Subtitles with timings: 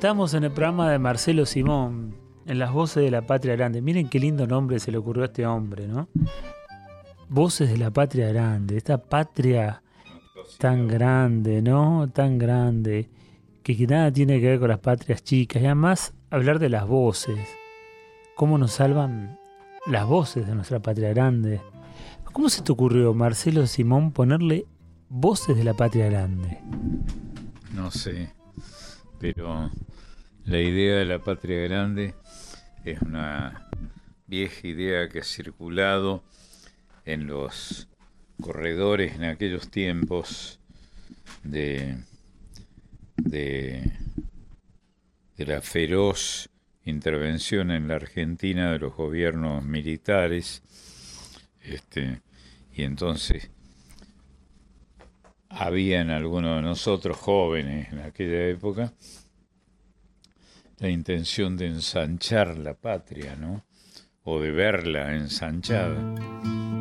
[0.00, 3.82] Estamos en el programa de Marcelo Simón, en las voces de la patria grande.
[3.82, 6.08] Miren qué lindo nombre se le ocurrió a este hombre, ¿no?
[7.28, 9.82] Voces de la patria grande, esta patria
[10.56, 12.08] tan grande, ¿no?
[12.14, 13.10] Tan grande,
[13.62, 15.60] que, nada tiene que ver con las patrias chicas.
[15.60, 17.38] Y además hablar de las voces,
[18.36, 19.38] cómo nos salvan
[19.86, 21.60] las voces de nuestra patria grande.
[22.32, 24.64] ¿Cómo se te ocurrió, Marcelo Simón, ponerle
[25.10, 26.58] voces de la patria grande?
[27.74, 28.30] No sé,
[29.20, 29.70] pero
[30.46, 32.14] la idea de la patria grande
[32.84, 33.68] es una
[34.26, 36.24] vieja idea que ha circulado
[37.04, 37.88] en los
[38.40, 40.58] corredores en aquellos tiempos
[41.44, 41.98] de,
[43.16, 43.92] de,
[45.36, 46.48] la feroz
[46.84, 50.62] intervención en la Argentina de los gobiernos militares.
[51.62, 52.22] Este,
[52.72, 53.50] y entonces
[55.50, 58.92] había en algunos de nosotros jóvenes en aquella época
[60.78, 63.64] la intención de ensanchar la patria, ¿no?
[64.24, 66.79] O de verla ensanchada.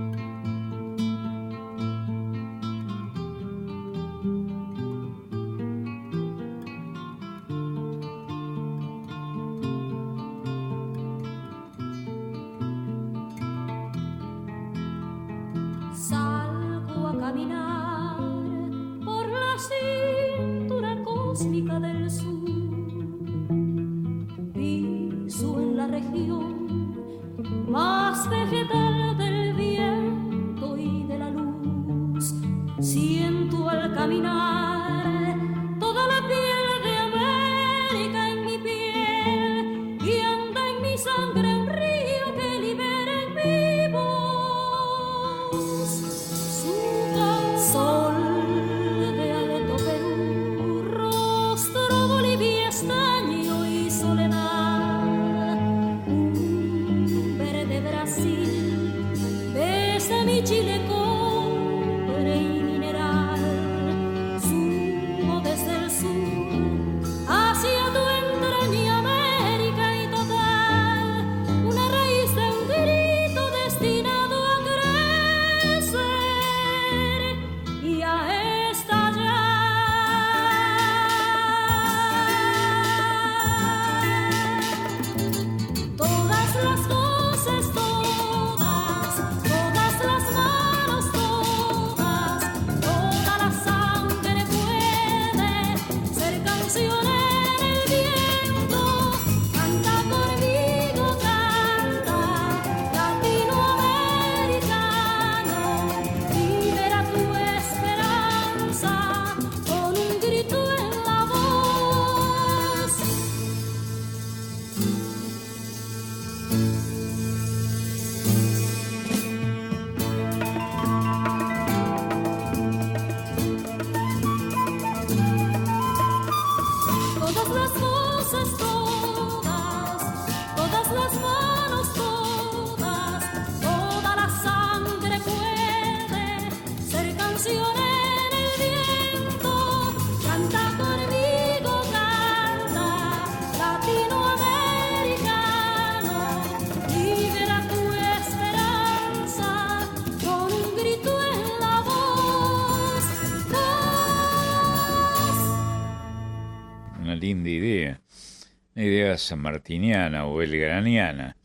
[159.17, 161.37] Sanmartiniana o belgraniana,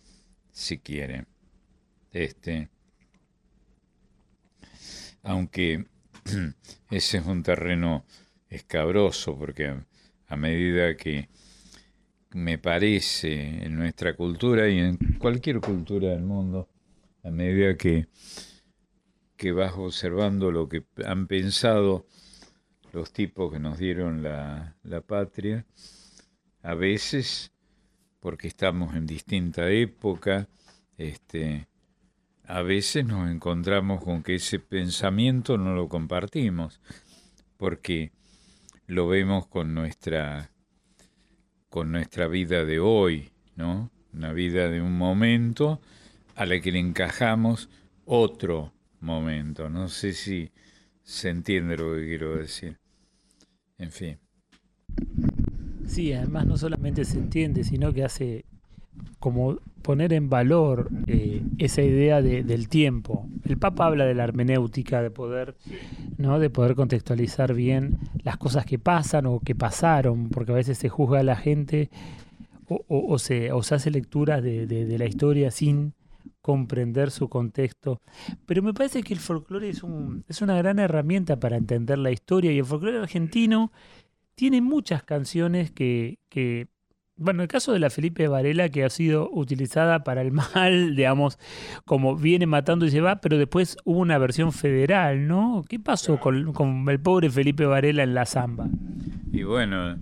[0.51, 1.27] si quiere.
[2.13, 2.69] Este,
[5.23, 5.87] aunque
[6.91, 8.05] ese es un terreno
[8.49, 9.75] escabroso, porque
[10.29, 11.29] a, medida que
[12.33, 16.69] me parece en nuestra cultura y en cualquier cultura del mundo,
[17.23, 18.07] a medida que,
[19.37, 22.07] que vas observando lo que han pensado
[22.93, 25.67] los tipos que nos dieron la, la patria,
[26.63, 27.54] a veces
[28.25, 30.49] porque estamos en distinta época,
[30.97, 31.69] este,
[32.45, 36.81] a veces nos encontramos con que ese pensamiento no lo compartimos,
[37.59, 38.13] porque
[38.87, 40.51] lo vemos con nuestra
[41.69, 43.91] con nuestra vida de hoy, ¿no?
[44.15, 45.83] Una vida de un momento
[46.35, 47.69] a la que le encajamos
[48.07, 49.69] otro momento.
[49.69, 50.51] No sé si
[51.03, 52.79] se entiende lo que quiero decir.
[53.77, 54.19] En fin.
[55.95, 58.45] Sí, además no solamente se entiende, sino que hace
[59.21, 63.29] como poner en valor eh, esa idea del tiempo.
[63.45, 65.55] El Papa habla de la hermenéutica, de poder,
[66.19, 66.41] ¿no?
[66.41, 70.89] de poder contextualizar bien las cosas que pasan o que pasaron, porque a veces se
[70.89, 71.91] juzga a la gente
[72.67, 75.93] o, se, hace lectura de, la historia sin
[76.41, 78.01] comprender su contexto.
[78.47, 82.11] Pero me parece que el folclore es, un, es una gran herramienta para entender la
[82.11, 83.71] historia y el folclore argentino
[84.35, 86.69] tiene muchas canciones que, que
[87.17, 91.39] bueno, el caso de la Felipe Varela que ha sido utilizada para el mal, digamos,
[91.85, 95.65] como viene matando y se va, pero después hubo una versión federal, ¿no?
[95.69, 98.69] ¿Qué pasó con, el pobre Felipe Varela en la zamba?
[99.33, 99.97] Y bueno,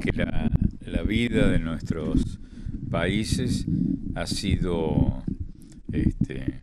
[0.00, 0.50] que la,
[0.80, 2.40] la vida de nuestros
[2.90, 3.66] países
[4.14, 5.22] ha sido
[5.92, 6.62] este,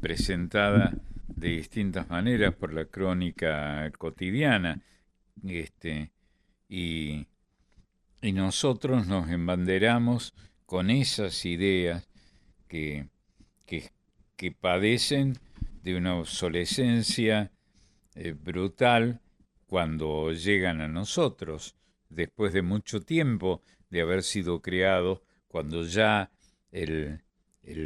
[0.00, 0.94] presentada
[1.40, 4.82] de distintas maneras por la crónica cotidiana.
[5.42, 6.12] Este,
[6.68, 7.26] y
[8.22, 10.34] y nosotros nos embanderamos
[10.66, 12.08] con esas ideas
[12.68, 13.08] que,
[13.66, 13.90] que,
[14.52, 15.38] padecen
[15.82, 17.50] de una obsolescencia
[18.14, 19.20] eh, brutal
[19.66, 21.76] cuando llegan a nosotros,
[22.08, 26.30] después de mucho tiempo de haber sido creados, cuando ya
[26.72, 27.20] el,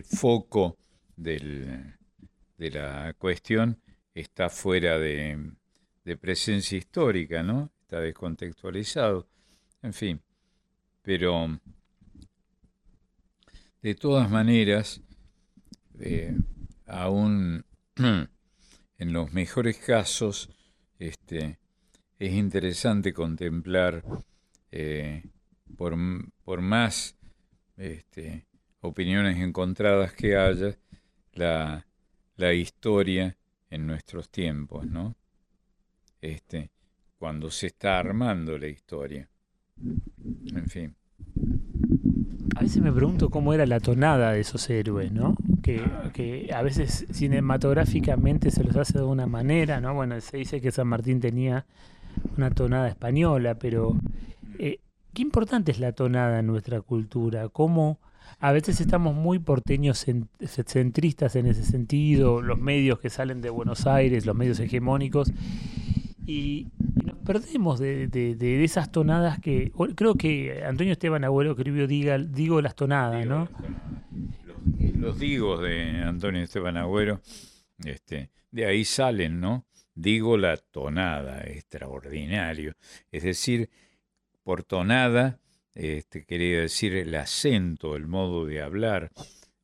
[0.05, 0.77] foco
[1.17, 1.95] del,
[2.57, 3.81] de la cuestión
[4.15, 5.53] está fuera de,
[6.05, 7.71] de presencia histórica, ¿no?
[7.83, 9.27] Está descontextualizado.
[9.83, 10.21] En fin,
[11.03, 11.61] pero
[13.83, 15.03] de todas maneras,
[16.01, 16.35] eh,
[16.87, 17.65] aún
[17.97, 20.49] en los mejores casos,
[20.99, 21.59] este,
[22.19, 24.03] es interesante contemplar,
[24.73, 25.23] eh,
[25.77, 25.95] por,
[26.45, 27.17] por, más
[27.77, 28.47] este,
[28.81, 30.79] opiniones encontradas que haya,
[31.35, 31.87] la,
[32.37, 33.37] la, historia
[33.71, 35.17] en nuestros tiempos, ¿no?
[36.21, 36.71] Este,
[37.19, 39.29] cuando se está armando la historia.
[40.55, 40.95] En fin.
[42.57, 45.37] A veces me pregunto cómo era la tonada de esos héroes, ¿no?
[45.63, 49.95] Que, a veces cinematográficamente se los hace de una manera, ¿no?
[49.95, 51.67] Bueno, se dice que San Martín tenía
[52.37, 53.97] una tonada española, pero
[54.59, 54.79] eh,
[55.13, 57.99] qué importante es la tonada en nuestra cultura, cómo
[58.39, 60.05] a veces estamos muy porteños
[60.67, 65.33] centristas en ese sentido, los medios que salen de Buenos Aires, los medios hegemónicos,
[66.27, 66.69] y,
[67.05, 72.63] nos perdemos de, de, esas tonadas que creo que Antonio Esteban Abuelo escribió diga, digo
[72.63, 73.49] las tonadas, ¿no?
[74.97, 77.21] Los, digos de Antonio Esteban Agüero,
[77.85, 79.67] este, de ahí salen, ¿no?
[79.95, 82.75] Digo la tonada, extraordinario.
[83.13, 83.69] Es decir,
[84.43, 85.39] por tonada,
[85.75, 89.11] este, quería decir el acento, el modo de hablar,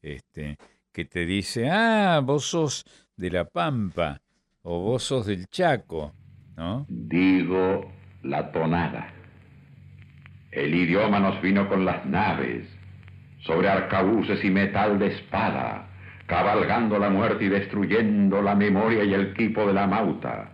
[0.03, 0.57] este,
[0.93, 2.85] que te dice, ah, vos sos
[3.17, 4.21] de La Pampa,
[4.63, 6.15] o vos sos del Chaco,
[6.89, 7.91] Digo
[8.23, 9.09] la tonada.
[10.51, 12.67] El idioma nos vino con las naves,
[13.39, 15.89] sobre arcabuces y metal de espada,
[16.27, 20.53] cabalgando la muerte y destruyendo la memoria y el tipo de la mauta.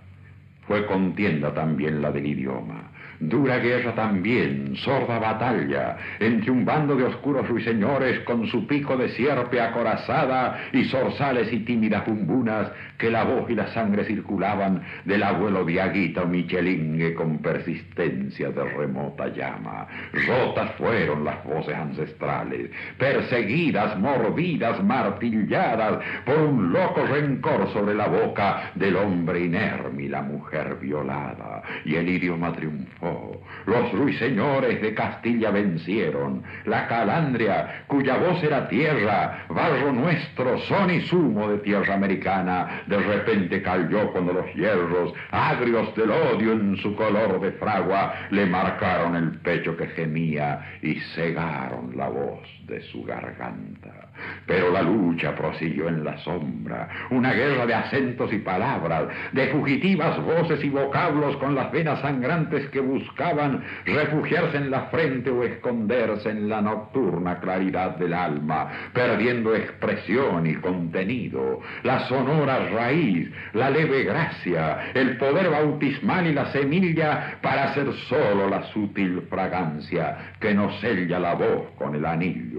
[0.69, 2.86] Fue contienda también la del idioma
[3.21, 9.09] Dura guerra también, sorda batalla, entre un bando de oscuros ruiseñores con su pico de
[9.11, 15.23] sierpe acorazada y zorzales y tímidas bumbunas que la voz y la sangre circulaban del
[15.23, 19.87] abuelo Diaguita o Michelingue con persistencia de remota llama.
[20.13, 28.73] Rotas fueron las voces ancestrales, perseguidas, mordidas, martilladas por un loco rencor sobre la boca
[28.75, 33.06] del hombre inerme y la mujer violada, y el idioma triunfó
[33.67, 36.43] los ruiseñores de Castilla vencieron.
[36.65, 42.99] La calandria, cuya voz era tierra, barro nuestro, son y sumo de tierra americana, de
[42.99, 49.17] repente cayó cuando los hierros, agrios del odio en su color de fragua, le marcaron
[49.17, 53.93] el pecho que gemía y cegaron la voz de su garganta.
[54.47, 60.21] Pero la lucha prosiguió en la sombra, una guerra de acentos y palabras, de fugitivas
[60.23, 66.31] voces y vocablos con las venas sangrantes que buscaban refugiarse en la frente o esconderse
[66.31, 74.05] en la nocturna claridad del alma, perdiendo expresión y contenido, la sonora raíz, la leve
[74.05, 80.81] gracia, el poder bautismal y la semilla para ser solo la sutil fragancia que nos
[80.81, 82.56] sella la voz con el anillo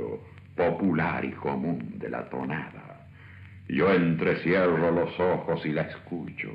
[0.56, 2.88] popular y común de la tonada.
[3.70, 6.50] Yo entrecierro los ojos y la escucho,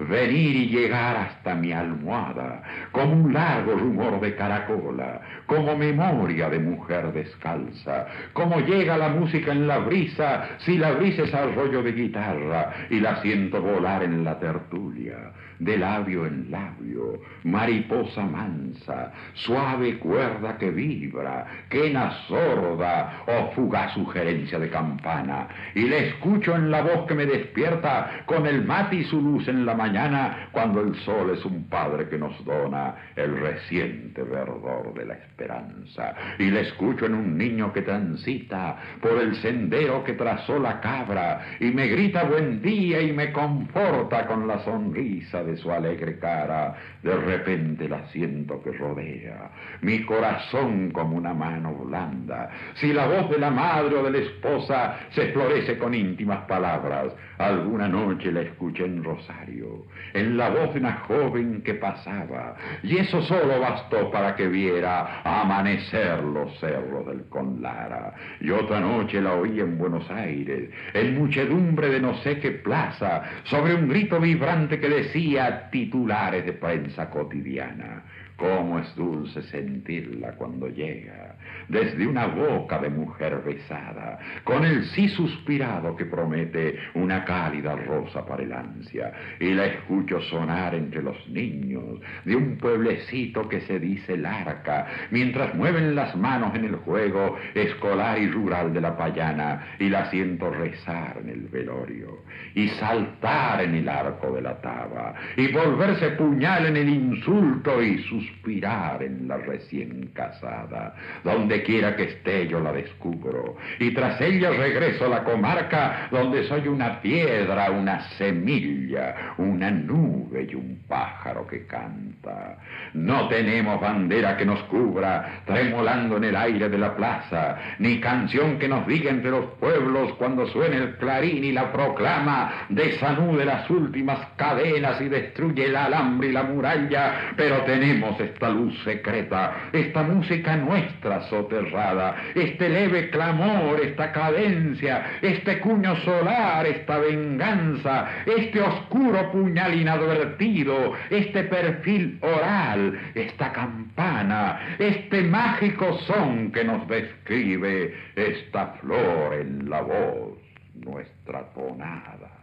[0.00, 6.58] venir y llegar hasta mi almohada, como un largo rumor de caracola, como memoria de
[6.58, 11.92] mujer descalza, como llega la música en la brisa, si la brisa es arroyo de
[11.92, 19.98] guitarra y la siento volar en la tertulia, de labio en labio, mariposa mansa, suave
[19.98, 26.82] cuerda que vibra, quena sorda o fugaz sugerencia de campana, y le escucho en la
[26.82, 30.94] voz que me despierta con el mate y su luz en la mañana, cuando el
[30.96, 36.14] sol es un padre que nos dona el reciente verdor de la esperanza.
[36.38, 41.56] Y le escucho en un niño que transita por el sendero que trazó la cabra
[41.60, 46.74] y me grita buen día y me conforta con la sonrisa de su alegre cara.
[47.02, 52.50] De repente la siento que rodea mi corazón como una mano blanda.
[52.74, 57.12] Si la voz de la madre o de la esposa se florece con íntimas palabras.
[57.38, 62.98] Alguna noche la escuché en Rosario, en la voz de una joven que pasaba, y
[62.98, 68.14] eso solo bastó para que viera amanecer los cerros del Conlara.
[68.40, 73.24] Y otra noche la oí en Buenos Aires, en muchedumbre de no sé qué plaza,
[73.44, 75.33] sobre un grito vibrante que decía
[75.70, 78.02] titulares de prensa cotidiana.
[78.36, 81.36] Cómo es dulce sentirla cuando llega,
[81.68, 88.26] desde una boca de mujer besada, con el sí suspirado que promete una cálida rosa
[88.26, 93.78] para el ansia, y la escucho sonar entre los niños de un pueblecito que se
[93.78, 99.76] dice Larca, mientras mueven las manos en el juego escolar y rural de la payana,
[99.78, 102.24] y la siento rezar en el velorio,
[102.56, 107.98] y saltar en el arco de la taba, y volverse puñal en el insulto y
[108.26, 114.50] suspirar en la recién casada, donde quiera que esté yo la descubro, y tras ella
[114.50, 121.46] regreso a la comarca donde soy una piedra, una semilla, una nube y un pájaro
[121.46, 122.58] que canta.
[122.94, 128.58] No tenemos bandera que nos cubra, tremolando en el aire de la plaza, ni canción
[128.58, 133.68] que nos diga entre los pueblos cuando suene el clarín y la proclama, desanude las
[133.70, 140.02] últimas cadenas y destruye el alambre y la muralla, pero tenemos esta luz secreta, esta
[140.02, 149.30] música nuestra soterrada, este leve clamor, esta cadencia, este cuño solar, esta venganza, este oscuro
[149.32, 159.34] puñal inadvertido, este perfil oral, esta campana, este mágico son que nos describe esta flor
[159.34, 160.38] en la voz,
[160.74, 162.34] nuestra tonada.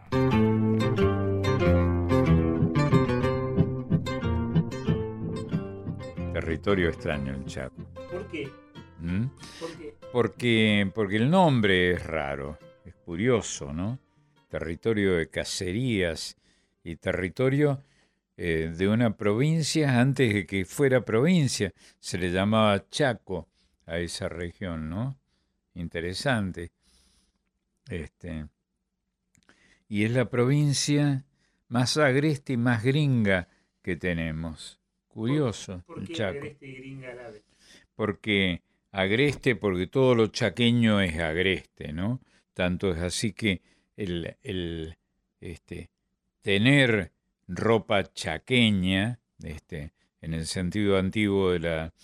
[6.42, 7.84] Territorio extraño el Chaco.
[8.10, 8.50] ¿Por qué?
[8.98, 9.26] ¿Mm?
[9.60, 9.94] ¿Por qué?
[10.10, 14.00] Porque, porque el nombre es raro, es curioso, ¿no?
[14.48, 16.36] Territorio de cacerías
[16.82, 17.84] y territorio
[18.36, 21.72] eh, de una provincia antes de que fuera provincia.
[22.00, 23.48] Se le llamaba Chaco
[23.86, 25.16] a esa región, ¿no?
[25.74, 26.72] Interesante.
[27.88, 28.48] Este,
[29.86, 31.24] y es la provincia
[31.68, 33.46] más agreste y más gringa
[33.80, 34.81] que tenemos.
[35.12, 36.38] Curioso, ¿Por qué Chaco.
[36.38, 37.32] agreste y gringa?
[37.94, 42.20] Porque agreste, porque todo lo chaqueño es agreste, ¿no?
[42.54, 43.60] Tanto es así que
[43.96, 44.96] el, el
[45.40, 45.90] este,
[46.40, 47.12] tener
[47.46, 51.94] ropa chaqueña, este, en el sentido antiguo de la,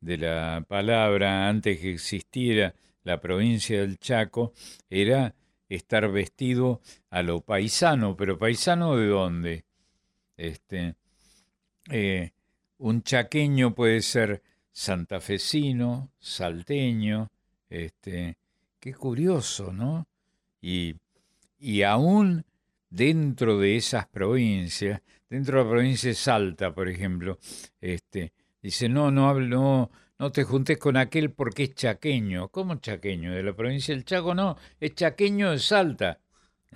[0.00, 2.74] de la palabra, antes que existiera
[3.04, 4.52] la provincia del Chaco,
[4.90, 5.34] era
[5.68, 9.64] estar vestido a lo paisano, pero paisano de dónde?
[10.36, 10.94] Este,
[11.90, 12.32] eh,
[12.78, 14.42] un chaqueño puede ser
[14.72, 17.30] santafesino, salteño,
[17.68, 18.36] este,
[18.78, 20.06] qué curioso, ¿no?
[20.60, 20.96] Y,
[21.58, 22.44] y aún
[22.90, 27.38] dentro de esas provincias, dentro de la provincia de Salta, por ejemplo,
[27.80, 28.32] este,
[28.62, 32.48] dice, no, no no, no te juntes con aquel porque es chaqueño.
[32.48, 33.32] ¿Cómo chaqueño?
[33.32, 36.20] De la provincia del Chaco, no, es chaqueño de Salta.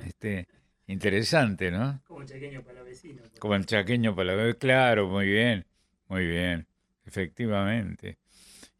[0.04, 0.48] Este,
[0.86, 2.02] interesante, ¿no?
[2.06, 3.22] Como chaqueño para vecino.
[3.38, 5.66] Como el chaqueño para la claro, muy bien,
[6.12, 6.66] muy bien,
[7.06, 8.18] efectivamente.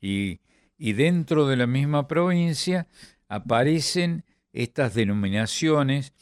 [0.03, 0.41] Y,
[0.77, 2.89] y dentro de la misma provincia
[3.27, 6.13] aparecen estas denominaciones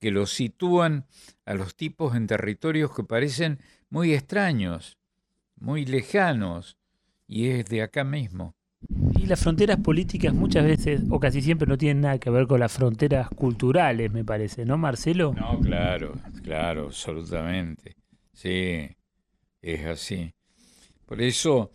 [0.00, 1.04] que los sitúan
[1.44, 3.58] a los tipos en territorios que parecen
[3.90, 4.96] muy extraños,
[5.56, 6.78] muy lejanos,
[7.28, 8.54] y es de acá mismo.
[9.20, 12.60] Y las fronteras políticas muchas veces, o casi siempre, no tienen nada que ver con
[12.60, 15.34] las fronteras culturales, me parece, ¿no, Marcelo?
[15.34, 17.96] No, claro, claro, absolutamente.
[18.32, 18.88] Sí,
[19.60, 20.32] es así.
[21.06, 21.70] Por eso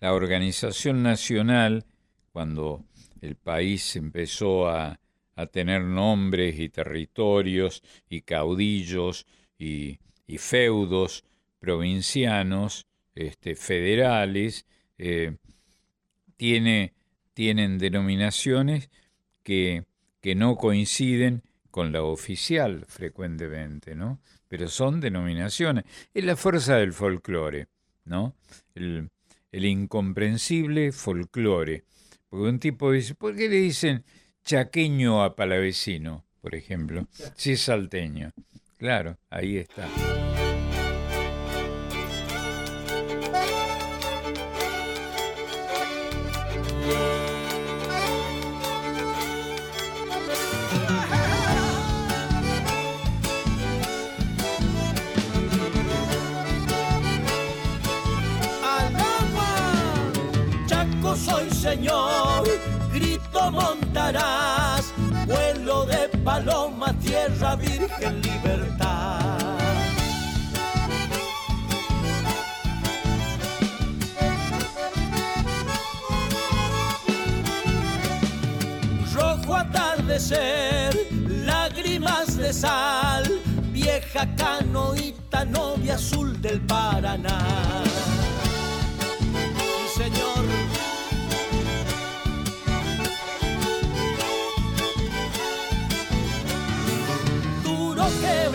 [0.00, 1.84] la organización nacional,
[2.32, 2.84] cuando
[3.20, 4.98] el país empezó a,
[5.38, 7.80] a tener nombres y territorios
[8.10, 9.24] y caudillos
[9.56, 10.00] y,
[10.36, 11.24] feudos
[11.60, 14.66] provincianos, este, federales,
[14.98, 15.36] eh,
[16.36, 16.92] tiene,
[17.34, 18.90] tienen denominaciones
[19.44, 19.84] que,
[20.20, 24.20] que no coinciden con la oficial frecuentemente, ¿no?
[24.48, 25.84] Pero son denominaciones.
[26.12, 27.68] Es la fuerza del folclore,
[28.08, 28.34] ¿no?
[28.74, 29.10] El,
[29.52, 31.84] el incomprensible folclore.
[32.28, 34.04] Porque un tipo dice, ¿por qué le dicen
[34.44, 37.06] chaqueño a palavecino, por ejemplo?
[37.36, 38.32] Si es salteño.
[38.76, 39.88] Claro, ahí está.
[61.78, 62.44] Señor,
[62.92, 64.92] grito montarás,
[65.28, 69.38] vuelo de paloma, tierra virgen, libertad.
[79.14, 80.96] Rojo atardecer,
[81.46, 87.38] lágrimas de sal, vieja canoita, novia azul del Paraná.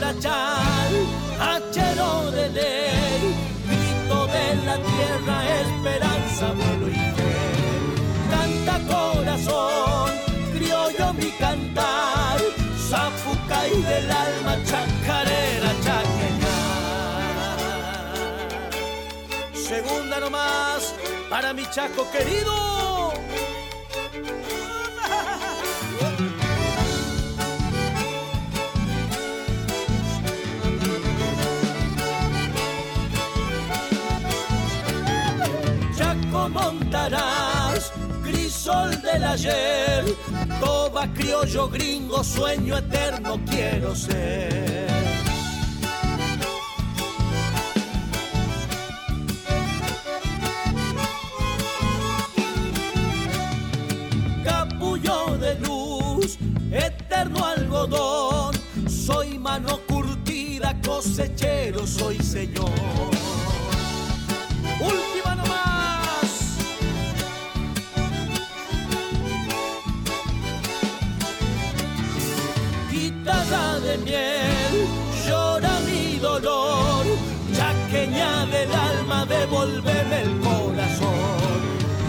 [0.03, 0.93] Quebrachal,
[1.39, 3.35] hachero de ley,
[3.67, 7.35] grito de la tierra, esperanza, vuelo y fe.
[8.29, 10.11] Canta corazón,
[10.53, 12.39] criollo mi cantar,
[12.89, 16.57] zapuca y del alma, chacarera, chaqueña.
[19.53, 20.93] Segunda nomás,
[21.29, 23.13] para mi chaco querido.
[36.49, 37.91] Montarás,
[38.23, 40.03] crisol del ayer,
[40.59, 44.93] toba criollo gringo, sueño eterno quiero ser.
[54.43, 56.37] Capullo de luz,
[56.71, 58.55] eterno algodón,
[58.87, 62.71] soy mano curtida, cosechero, soy señor.
[64.79, 65.82] Última nomás.
[76.39, 77.05] Dolor,
[77.53, 81.59] chaqueña del alma, devolveme el corazón.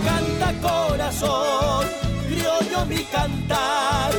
[0.05, 1.87] Canta corazón,
[2.29, 4.13] criollo mi cantar,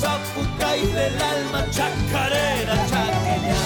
[0.00, 3.56] zapucay del alma, chacarera, chaqueña.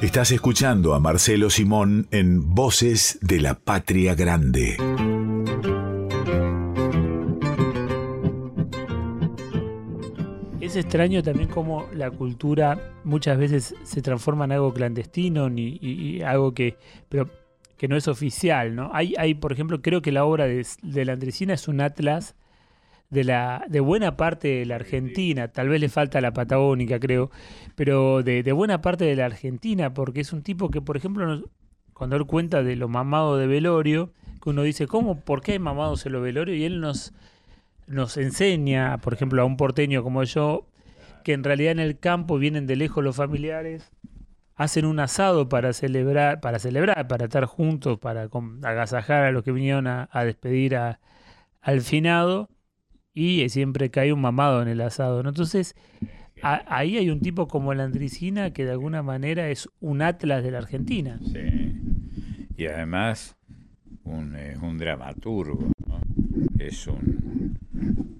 [0.00, 4.76] Estás escuchando a Marcelo Simón en Voces de la Patria Grande.
[10.78, 16.76] Extraño también cómo la cultura muchas veces se transforma en algo clandestino y, algo que,
[17.08, 17.28] pero
[17.76, 18.90] que no es oficial, ¿no?
[18.92, 20.64] Hay, hay, por ejemplo, creo que la obra de,
[21.04, 22.34] la Andresina es un atlas
[23.10, 27.30] de, la, de buena parte de la Argentina, tal vez le falta la patagónica, creo,
[27.74, 31.44] pero de, de buena parte de la Argentina, porque es un tipo que, por ejemplo,
[31.92, 34.12] cuando él cuenta de lo mamado de velorio,
[34.42, 35.20] que uno dice, ¿cómo?
[35.20, 36.54] ¿Por qué hay mamados en lo velorio?
[36.54, 37.12] Y él nos
[37.88, 40.68] nos enseña, por ejemplo, a un porteño como yo,
[41.24, 43.90] que en realidad en el campo vienen de lejos los familiares,
[44.54, 48.28] hacen un asado para celebrar, para celebrar, para estar juntos, para
[48.62, 52.50] agasajar a los que vinieron a, despedir al finado,
[53.14, 55.20] y siempre cae un mamado en el asado.
[55.20, 55.74] Entonces,
[56.42, 60.50] ahí hay un tipo como la Andricina que de alguna manera es un atlas de
[60.52, 61.18] la Argentina.
[61.32, 61.74] Sí.
[62.56, 63.37] Y además
[64.08, 65.72] un, es un dramaturgo,
[66.58, 67.58] es un,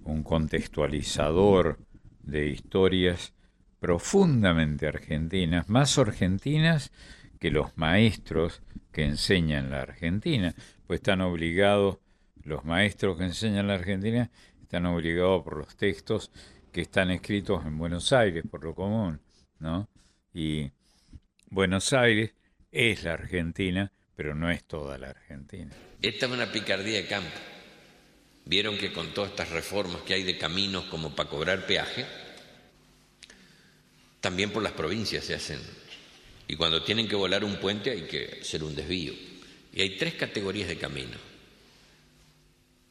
[0.04, 1.78] un contextualizador
[2.22, 3.34] de historias
[3.80, 6.92] profundamente argentinas, más argentinas
[7.38, 10.54] que los maestros que enseñan la Argentina,
[10.86, 11.98] pues están obligados,
[12.42, 14.30] los maestros que enseñan la Argentina
[14.62, 16.30] están obligados por los textos
[16.72, 19.20] que están escritos en Buenos Aires, por lo común,
[19.58, 19.88] ¿no?
[20.34, 20.70] Y
[21.50, 22.34] Buenos Aires
[22.70, 25.70] es la Argentina, pero no es toda la Argentina.
[26.02, 27.38] Esta es una picardía de campo.
[28.46, 32.04] Vieron que con todas estas reformas que hay de caminos como para cobrar peaje,
[34.20, 35.60] también por las provincias se hacen.
[36.48, 39.12] Y cuando tienen que volar un puente hay que hacer un desvío.
[39.72, 41.20] Y hay tres categorías de caminos,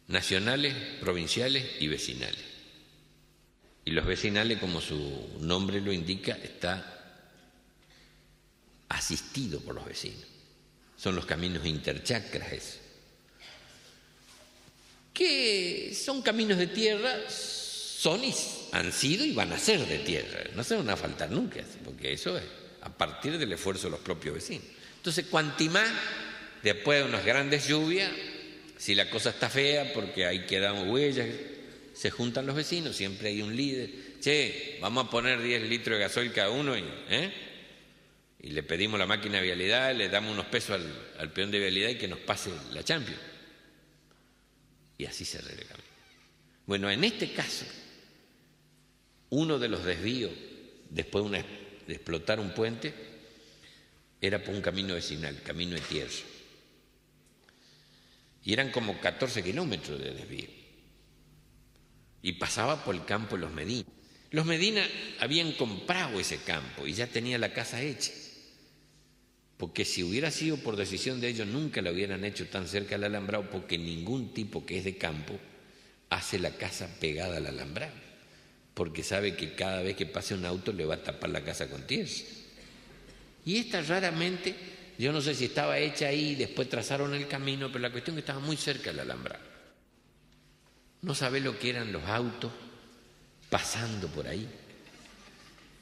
[0.08, 2.46] nacionales, provinciales y vecinales.
[3.84, 7.26] Y los vecinales, como su nombre lo indica, está
[8.88, 10.27] asistido por los vecinos.
[10.98, 12.78] Son los caminos interchacras eso.
[15.14, 18.34] Que son caminos de tierra, son y
[18.72, 20.44] han sido y van a ser de tierra.
[20.56, 22.44] No se van a faltar nunca, porque eso es
[22.82, 24.66] a partir del esfuerzo de los propios vecinos.
[24.98, 25.90] Entonces, cuantimás,
[26.64, 28.12] después de unas grandes lluvias,
[28.78, 31.28] si la cosa está fea, porque ahí quedan huellas,
[31.94, 33.90] se juntan los vecinos, siempre hay un líder.
[34.22, 37.47] Che, vamos a poner 10 litros de gasoil cada uno y, ¿eh?
[38.48, 40.82] Y le pedimos la máquina de vialidad, le damos unos pesos
[41.18, 43.20] al, peón de vialidad y que nos pase la Champions.
[44.98, 45.76] Y así se arregla
[46.66, 47.66] Bueno, en este caso,
[49.32, 50.32] uno de los desvíos,
[50.90, 51.44] después de,
[51.94, 52.94] explotar un puente,
[54.22, 56.10] era por un camino vecinal, camino de tierra.
[58.46, 60.48] Y eran como 14 kilómetros de desvío.
[62.22, 63.90] Y pasaba por el campo de los Medina.
[64.32, 64.88] Los Medina
[65.20, 68.14] habían comprado ese campo y ya tenía la casa hecha.
[69.58, 73.04] Porque si hubiera sido por decisión de ellos, nunca la hubieran hecho tan cerca al
[73.04, 75.38] alambrado, porque ningún tipo que es de campo
[76.10, 77.94] hace la casa pegada al alambrado,
[78.76, 81.70] porque sabe que cada vez que pase un auto le va a tapar la casa
[81.70, 82.10] con tierra.
[83.46, 84.56] Y esta raramente,
[85.00, 88.24] yo no sé si estaba hecha ahí, después trazaron el camino, pero la cuestión es
[88.24, 89.44] que estaba muy cerca del alambrado.
[91.02, 92.52] No sabe lo que eran los autos
[93.50, 94.48] pasando por ahí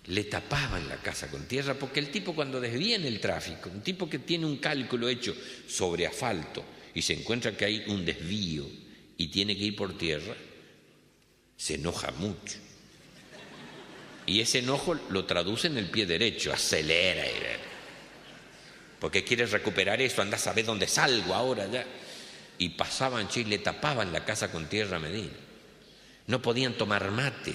[0.07, 3.81] le tapaban la casa con tierra, porque el tipo cuando desvía en el tráfico, un
[3.81, 5.35] tipo que tiene un cálculo hecho
[5.67, 6.63] sobre asfalto
[6.93, 8.65] y se encuentra que hay un desvío
[9.17, 10.35] y tiene que ir por tierra,
[11.57, 12.59] se enoja mucho.
[14.27, 17.23] Y ese enojo lo traduce en el pie derecho, acelera,
[18.99, 21.85] porque quiere recuperar eso, anda a saber dónde salgo ahora ya.
[22.57, 25.33] Y pasaban, y le tapaban la casa con tierra a Medina.
[26.27, 27.53] No podían tomar mate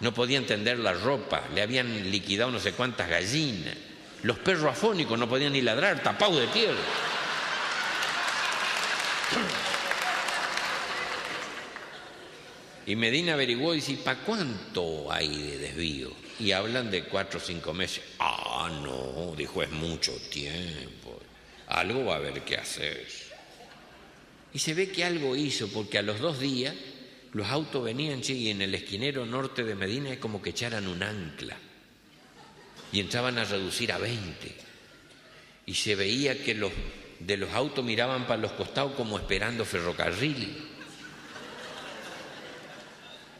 [0.00, 3.74] no podían tender la ropa, le habían liquidado no sé cuántas gallinas.
[4.22, 6.78] Los perros afónicos no podían ni ladrar, tapados de tierra.
[12.86, 16.10] Y Medina averiguó y dice, ¿para cuánto hay de desvío?
[16.40, 18.02] Y hablan de cuatro o cinco meses.
[18.18, 21.20] Ah, no, dijo, es mucho tiempo.
[21.66, 23.06] Algo va a haber que hacer.
[24.54, 26.74] Y se ve que algo hizo, porque a los dos días
[27.38, 31.04] los autos venían, y en el esquinero norte de Medina es como que echaran un
[31.04, 31.56] ancla.
[32.90, 34.56] Y entraban a reducir a 20.
[35.66, 36.72] Y se veía que los
[37.20, 40.68] de los autos miraban para los costados como esperando ferrocarril.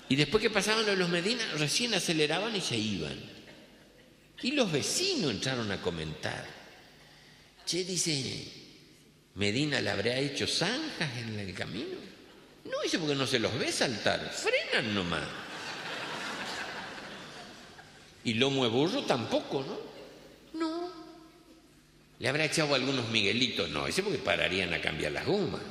[0.08, 3.18] Y después que pasaban los Medina, recién aceleraban y se iban.
[4.42, 6.46] Y los vecinos entraron a comentar.
[7.66, 8.44] Che, dice,
[9.34, 12.17] Medina le habrá hecho zanjas en el camino.
[12.70, 15.26] No, dice porque no se los ve saltar, frenan nomás.
[18.24, 20.61] Y lomo de burro tampoco, ¿no?
[20.61, 20.92] No.
[22.18, 23.70] ¿Le habrá echado algunos miguelitos?
[23.70, 25.62] No, ese porque pararían a cambiar las gomas.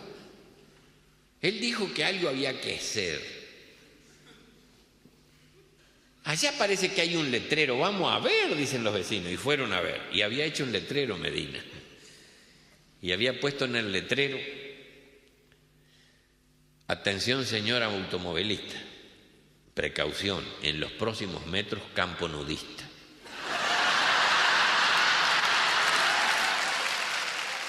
[1.42, 3.38] Él dijo que algo había que hacer.
[6.24, 9.82] Allá parece que hay un letrero, vamos a ver, dicen los vecinos, y fueron a
[9.82, 10.02] ver.
[10.12, 11.64] Y había hecho un letrero Medina.
[13.02, 14.38] Y había puesto en el letrero
[16.90, 18.76] Atención señora automovilista,
[19.74, 22.86] precaución, en los próximos metros campo nudista.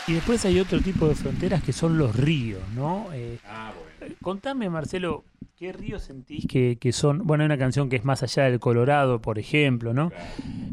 [0.06, 3.08] Y después hay otro tipo de fronteras que son los ríos, ¿no?
[3.12, 4.14] Eh, ah, bueno.
[4.22, 5.24] Contame, Marcelo,
[5.56, 7.26] ¿qué ríos sentís que, son?
[7.26, 10.12] Bueno, hay una canción que es más allá del Colorado, por ejemplo, ¿no?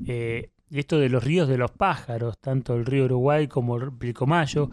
[0.06, 3.92] Eh, y esto de los ríos de los pájaros, tanto el río Uruguay como el
[3.92, 4.70] Pilcomayo.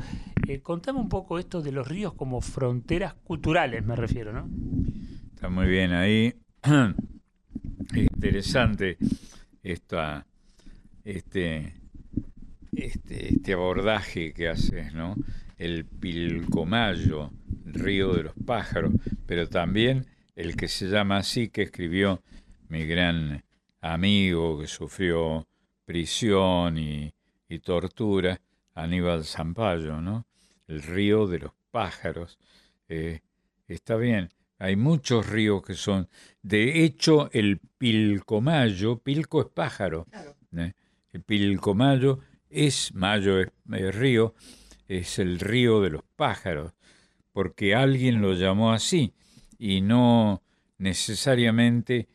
[0.48, 4.48] Eh, contame un poco esto de los ríos como fronteras culturales, me refiero, ¿no?
[5.34, 6.34] Está muy bien ahí.
[7.94, 8.96] Interesante
[9.62, 10.24] este,
[11.04, 11.74] este,
[12.74, 15.14] este abordaje que haces, ¿no?
[15.58, 17.30] El Pilcomayo,
[17.64, 18.92] río de los pájaros,
[19.26, 22.22] pero también el que se llama así, que escribió
[22.68, 23.44] mi gran
[23.80, 25.46] amigo que sufrió
[25.84, 27.12] prisión y,
[27.62, 28.40] tortura,
[28.74, 30.26] Aníbal Zampayo, ¿no?
[30.66, 32.38] El río de los pájaros.
[32.88, 33.20] Eh,
[33.68, 36.08] está bien, hay muchos ríos que son.
[36.40, 40.06] De hecho, el Pilcomayo, Pilco es pájaro.
[40.56, 40.72] ¿eh?
[41.12, 43.50] El Pilcomayo es, Mayo es,
[43.94, 44.34] río,
[44.86, 46.72] es el río de los pájaros,
[47.32, 49.14] porque alguien lo llamó así
[49.58, 50.42] y no
[50.78, 52.08] necesariamente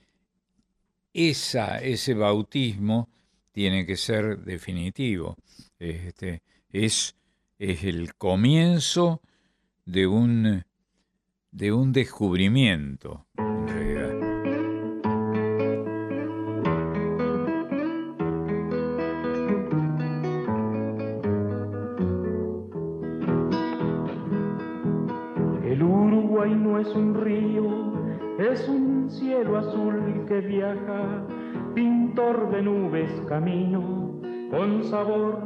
[1.13, 3.10] esa, ese bautismo
[3.57, 5.35] tiene que ser definitivo.
[5.79, 7.15] Este, es,
[7.57, 9.19] es el comienzo
[9.83, 10.63] de un,
[11.49, 13.25] de un descubrimiento.
[25.65, 27.65] El Uruguay no es un río,
[28.37, 31.37] es un cielo azul que viaja
[31.77, 35.37] pintor de nubes camino, con sabor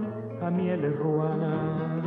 [0.42, 2.06] a mieles ruanas.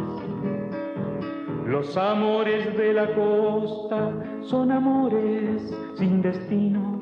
[1.67, 6.99] Los amores de la costa son amores sin destino,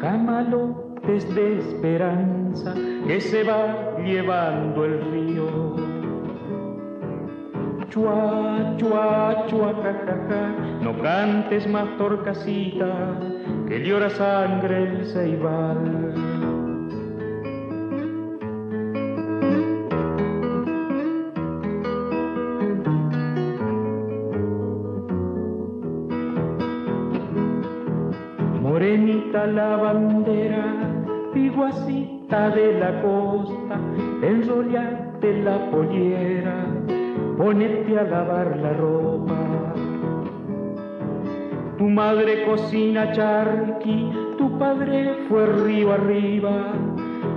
[0.00, 2.74] camalotes de esperanza
[3.06, 5.76] que se va llevando el río.
[7.88, 9.72] Chua, chua, chua,
[10.28, 13.16] ja, no cantes más torcasita,
[13.68, 16.03] que llora sangre el ceibal.
[29.46, 30.64] La bandera,
[31.32, 33.78] piguacita de la costa,
[34.22, 36.64] enrollate la pollera
[37.36, 39.38] ponete a lavar la ropa.
[41.78, 46.72] Tu madre cocina charqui, tu padre fue río arriba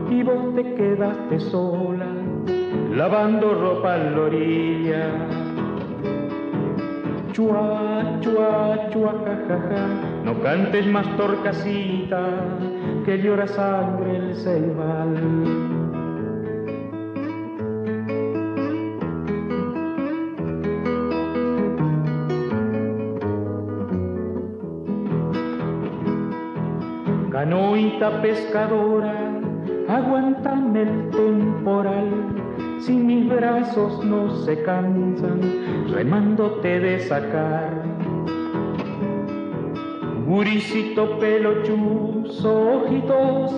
[0.10, 2.08] y vos te quedaste sola
[2.96, 5.04] lavando ropa en la orilla.
[7.34, 12.20] Chua, chua, chua, jajaja, no cantes más torcasita,
[13.06, 15.16] que llora sangre el ceibal.
[27.32, 29.40] Canoita pescadora,
[29.88, 32.10] aguántame el temporal,
[32.82, 35.40] si mis brazos no se cansan,
[35.94, 37.97] remándote de sacar.
[40.28, 43.50] Guricito pelochuzo, ojitos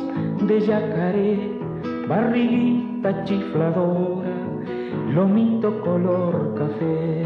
[0.46, 1.60] de yacaré,
[2.08, 4.36] barriguita chifladora,
[5.12, 7.26] lomito color café.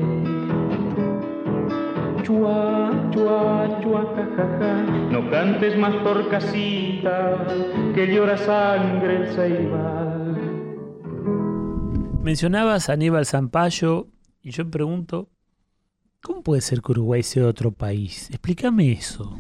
[2.23, 7.45] Chua, chua, chua, jajaja, no cantes más torcasita,
[7.93, 10.37] que llora sangre el ceibal.
[12.21, 14.07] Mencionabas a Aníbal Zampayo
[14.41, 15.32] y yo pregunto,
[16.23, 18.29] ¿cómo puede ser que Uruguay sea otro país?
[18.29, 19.37] Explícame eso.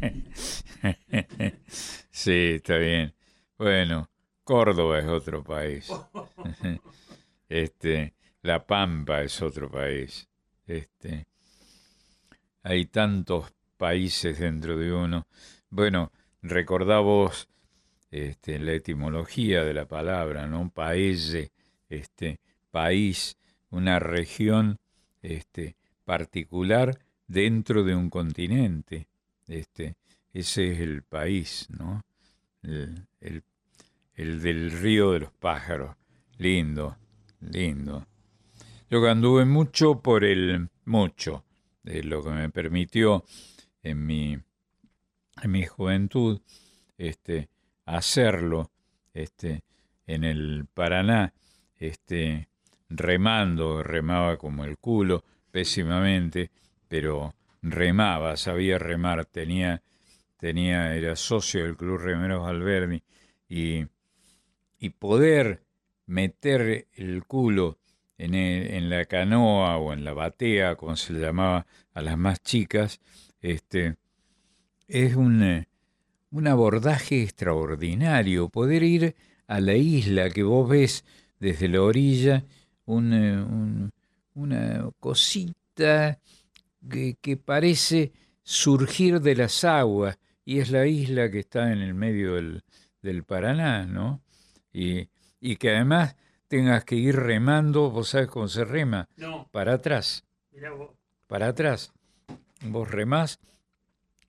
[2.10, 3.12] sí, está bien.
[3.58, 4.08] Bueno,
[4.44, 5.92] Córdoba es otro país.
[7.48, 10.28] este, La Pampa es otro país.
[10.66, 11.26] Este,
[12.62, 15.26] hay tantos países dentro de uno.
[15.68, 16.12] Bueno,
[16.42, 17.48] recordamos
[18.10, 20.70] este, la etimología de la palabra, ¿no?
[20.70, 21.52] Paese,
[21.88, 22.40] este,
[22.70, 23.36] país,
[23.70, 24.78] una región
[25.22, 25.76] este,
[26.10, 29.06] particular dentro de un continente.
[29.46, 29.94] Este,
[30.32, 32.04] ese es el país, ¿no?
[32.64, 33.44] El, el,
[34.14, 35.94] el del río de los pájaros.
[36.36, 36.96] Lindo,
[37.38, 38.08] lindo.
[38.90, 41.44] Yo anduve mucho por el, mucho,
[41.84, 43.24] lo que me permitió
[43.80, 44.36] en mi,
[45.42, 46.40] en mi juventud
[46.98, 47.50] este,
[47.86, 48.72] hacerlo
[49.14, 49.62] este,
[50.08, 51.32] en el Paraná,
[51.76, 52.48] este,
[52.88, 56.50] remando, remaba como el culo, pésimamente,
[56.88, 59.82] pero remaba, sabía remar, tenía,
[60.36, 63.02] tenía, era socio del Club Remeros Alberni
[63.48, 63.86] y,
[64.78, 65.62] y poder
[66.06, 67.78] meter el culo
[68.18, 73.00] en, la canoa o en la batea, como se le llamaba a las más chicas,
[73.40, 73.96] este,
[74.88, 75.68] es un, eh,
[76.30, 78.48] un abordaje extraordinario.
[78.48, 81.04] Poder ir a la isla que vos ves
[81.38, 82.44] desde la orilla,
[82.84, 83.90] un,
[84.40, 86.18] una cosita
[86.88, 91.94] que, que, parece surgir de las aguas, y es la isla que está en el
[91.94, 92.62] medio del,
[93.02, 94.22] del Paraná, ¿no?
[94.72, 95.08] Y,
[95.40, 96.16] y que además
[96.48, 99.48] tengas que ir remando, vos sabes cómo se rema, No.
[99.52, 100.24] para atrás,
[100.76, 100.90] vos.
[101.26, 101.92] para atrás.
[102.62, 103.38] Vos remás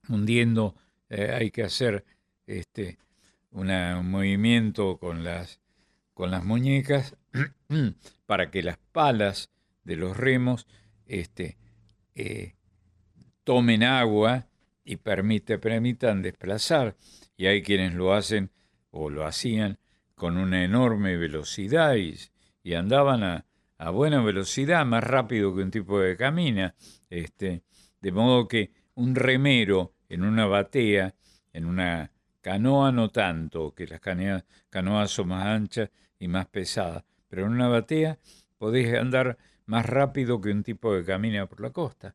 [0.08, 0.74] hundiendo,
[1.08, 2.04] eh, hay que hacer
[2.46, 2.98] este
[3.50, 5.60] una- un movimiento con las,
[6.14, 7.16] con las muñecas
[8.26, 9.48] para que las palas
[9.84, 10.66] de los remos
[11.06, 11.58] este,
[12.14, 12.54] eh,
[13.44, 14.46] tomen agua
[14.84, 16.96] y permite, permitan desplazar.
[17.36, 18.50] Y hay quienes lo hacen
[18.90, 19.78] o lo hacían
[20.14, 23.44] con una enorme velocidad y, andaban a,
[23.90, 26.74] buena velocidad, más rápido que un tipo que camina.
[27.10, 27.62] Este,
[28.00, 31.14] de modo que un remero en una batea,
[31.52, 37.04] en una canoa no tanto, que las canoas, canoas son más anchas y más pesadas,
[37.28, 38.18] pero en una batea
[38.58, 42.14] podés andar más rápido que un tipo que camina por la costa.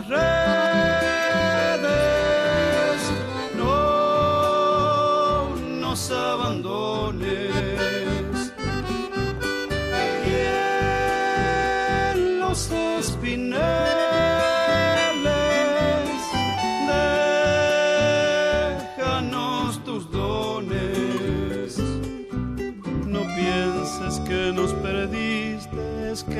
[0.00, 0.61] De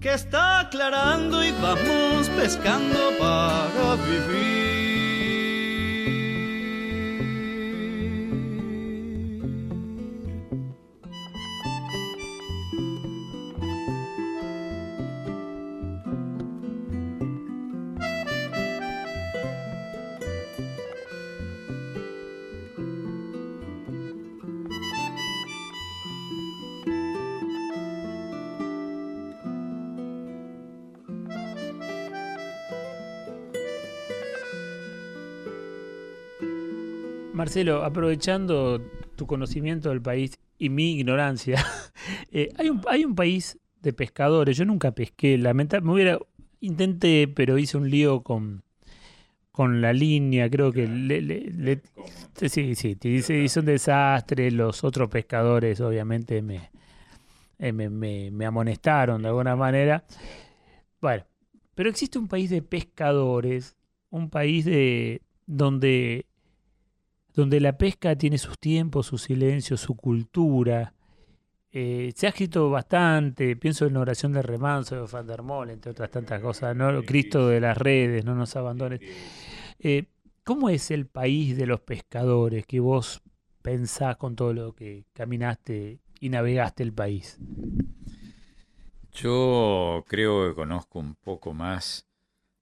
[0.00, 4.67] que está aclarando y vamos pescando para vivir.
[37.48, 38.78] Marcelo, aprovechando
[39.16, 41.56] tu conocimiento del país y mi ignorancia,
[42.30, 44.54] eh, hay, un, hay un país de pescadores.
[44.54, 46.18] Yo nunca pesqué, lamentablemente, me hubiera
[46.60, 48.64] intenté, pero hice un lío con,
[49.50, 51.80] con la línea, creo que le,
[52.34, 52.98] sí, sí,
[53.32, 54.50] hizo un desastre.
[54.50, 56.70] Los otros pescadores, obviamente, me,
[57.58, 60.04] eh, me, me, me amonestaron de alguna manera.
[61.00, 61.24] Bueno,
[61.74, 63.74] pero existe un país de pescadores,
[64.10, 66.27] un país de donde
[67.38, 70.92] donde la pesca tiene sus tiempos, su silencio, su cultura,
[71.70, 75.92] Eh, se ha escrito bastante, pienso en oración de remanso de Van der Moll, entre
[75.92, 77.02] otras tantas cosas, ¿no?
[77.04, 79.00] Cristo de las redes, no nos abandones.
[79.78, 80.06] Eh,
[80.44, 83.20] ¿Cómo es el país de los pescadores que vos
[83.62, 87.38] pensás con todo lo que caminaste y navegaste el país?
[89.12, 92.08] Yo creo que conozco un poco más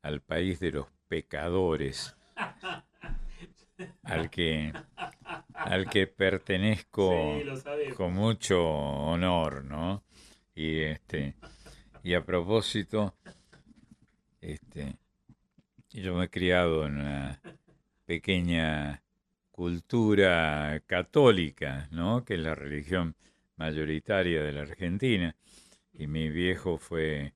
[0.02, 2.15] al país de los pecadores,
[4.02, 4.72] al que,
[5.54, 7.38] al que pertenezco
[7.96, 10.02] con mucho honor, ¿no?
[10.54, 11.34] Y este,
[12.02, 13.14] y a propósito,
[14.40, 14.96] este,
[15.90, 17.40] yo me he criado en una
[18.04, 19.02] pequeña
[19.50, 22.24] cultura católica, ¿no?
[22.24, 23.16] Que es la religión
[23.56, 25.34] mayoritaria de la Argentina
[25.92, 27.32] y mi viejo fue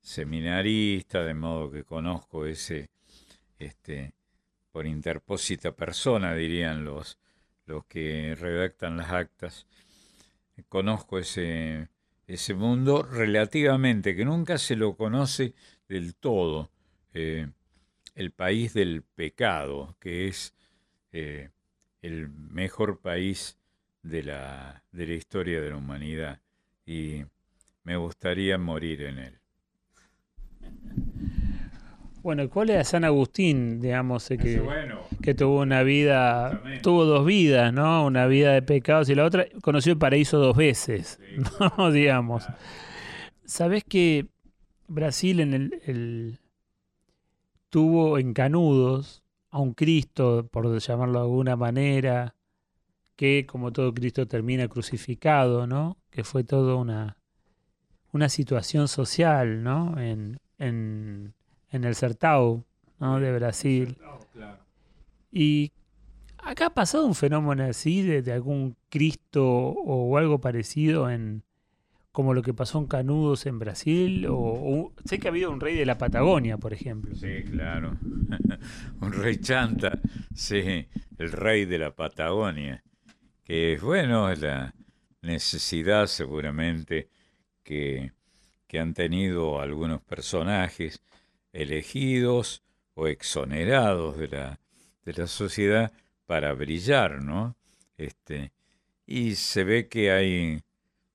[0.00, 2.90] seminarista, de modo que conozco ese,
[3.58, 4.12] este,
[4.76, 7.18] por interpósita persona, dirían los,
[7.64, 9.66] los que redactan las actas,
[10.68, 11.88] conozco ese,
[12.26, 15.54] ese mundo relativamente, que nunca se lo conoce
[15.88, 16.70] del todo,
[17.14, 17.48] eh,
[18.14, 20.52] el país del pecado, que es
[21.10, 21.48] eh,
[22.02, 23.56] el mejor país
[24.02, 26.42] de la, de la historia de la humanidad.
[26.84, 27.24] Y
[27.82, 29.40] me gustaría morir en él.
[32.26, 34.60] Bueno, ¿cuál es San Agustín, digamos, eh, que,
[35.22, 38.04] que tuvo una vida, tuvo dos vidas, ¿no?
[38.04, 41.20] Una vida de pecados y la otra conoció el paraíso dos veces,
[41.78, 41.92] ¿no?
[41.92, 42.48] digamos.
[43.44, 44.26] ¿Sabés que
[44.88, 46.40] Brasil en el,
[47.70, 52.34] tuvo en Canudos a un Cristo, por llamarlo de alguna manera,
[53.14, 55.96] que como todo Cristo termina crucificado, ¿no?
[56.10, 57.18] Que fue todo una,
[58.10, 59.96] una situación social, ¿no?
[60.00, 61.35] En, en,
[61.70, 62.64] en el Sertao,
[62.98, 63.20] ¿no?
[63.20, 63.96] De Brasil.
[65.30, 65.72] Y
[66.38, 71.42] acá ha pasado un fenómeno así de, algún Cristo o, algo parecido en
[72.12, 75.76] como lo que pasó en Canudos en Brasil o, sé que ha habido un rey
[75.76, 77.14] de la Patagonia, por ejemplo.
[77.14, 77.98] Sí, claro.
[79.02, 79.98] un rey chanta,
[80.34, 80.88] sí,
[81.18, 82.82] el rey de la Patagonia,
[83.44, 84.74] que bueno, la
[85.20, 87.10] necesidad seguramente
[87.62, 88.12] que,
[88.78, 91.02] han tenido algunos personajes
[91.56, 92.62] elegidos
[92.94, 94.60] o exonerados de la,
[95.04, 95.92] de la sociedad
[96.26, 97.56] para brillar, ¿no?
[97.96, 98.52] Este,
[99.06, 100.62] y se ve que hay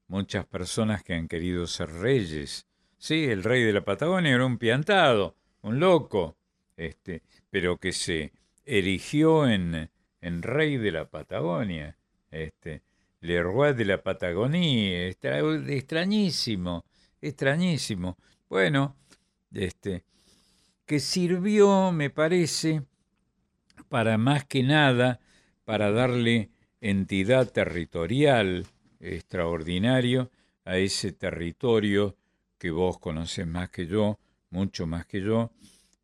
[0.07, 2.65] muchas personas que han querido ser reyes.
[2.97, 6.37] Sí, el rey de la Patagonia era un piantado, un loco,
[6.77, 8.31] este, pero que se
[8.65, 9.89] erigió en,
[10.21, 11.97] en rey de la Patagonia.
[12.31, 12.81] Este,
[13.21, 16.85] le Roi de la Patagonia, extrañísimo,
[17.21, 18.17] extrañísimo.
[18.49, 18.95] Bueno,
[19.53, 20.03] este,
[20.91, 22.83] que sirvió, me parece,
[23.87, 25.21] para más que nada,
[25.63, 26.49] para darle
[26.81, 28.67] entidad territorial
[28.99, 30.31] extraordinario
[30.65, 32.17] a ese territorio
[32.57, 34.19] que vos conocés más que yo,
[34.49, 35.53] mucho más que yo,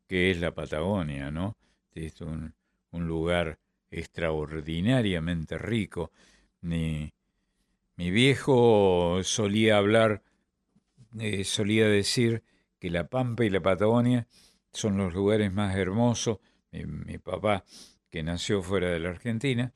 [0.06, 1.58] que es la Patagonia, ¿no?
[1.92, 2.54] Es un,
[2.90, 3.58] lugar
[3.90, 6.12] extraordinariamente rico.
[6.62, 7.12] Mi,
[7.96, 10.22] mi viejo solía hablar,
[11.18, 12.42] eh, solía decir
[12.78, 14.26] que la Pampa y la Patagonia
[14.72, 16.38] son los lugares más hermosos.
[16.72, 17.64] Mi, papá,
[18.10, 19.72] que nació fuera de la Argentina,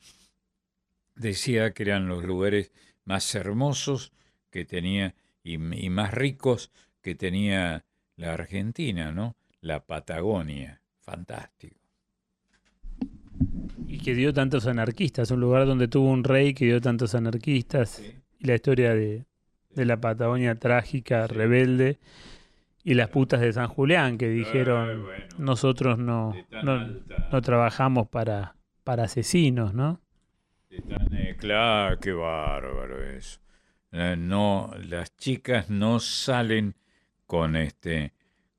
[1.15, 2.71] decía que eran los lugares
[3.05, 4.13] más hermosos
[4.51, 6.71] que tenía y, y más ricos
[7.01, 7.85] que tenía
[8.17, 9.37] la Argentina, ¿no?
[9.61, 10.81] La Patagonia.
[11.01, 11.83] Fantástico
[13.93, 18.03] y que dio tantos anarquistas, un lugar donde tuvo un rey que dio tantos anarquistas,
[18.39, 19.27] y la historia de,
[19.75, 21.99] la Patagonia trágica, rebelde,
[22.85, 25.07] y las putas de San Julián que dijeron,
[25.39, 30.01] nosotros no, no, trabajamos para, para asesinos, ¿no?
[30.71, 33.41] Eh, claro, qué bárbaro eso.
[33.93, 36.75] Eh, no, las chicas no salen
[37.27, 38.15] con este,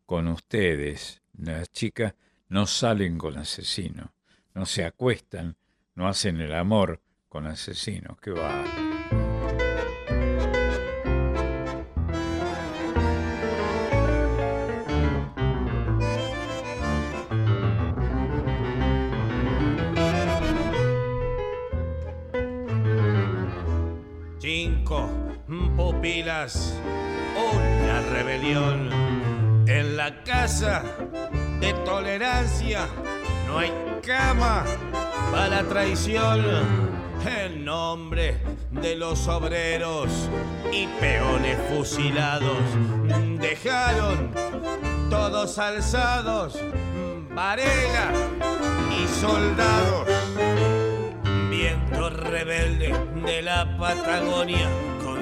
[0.05, 1.21] con ustedes.
[1.37, 2.13] Las chicas
[2.49, 4.09] no salen con asesinos
[4.53, 5.57] no se acuestan,
[5.95, 8.19] no hacen el amor con asesinos.
[8.21, 8.63] Qué va.
[26.33, 28.89] Una rebelión
[29.67, 30.83] en la casa
[31.59, 32.87] de tolerancia
[33.45, 33.71] no hay
[34.01, 34.63] cama
[35.31, 36.43] para la traición.
[37.23, 40.09] En nombre de los obreros
[40.71, 42.57] y peones fusilados,
[43.39, 44.31] dejaron
[45.09, 46.59] todos alzados,
[47.29, 48.11] varela
[48.91, 50.07] y soldados.
[51.49, 54.67] Viento rebelde de la Patagonia,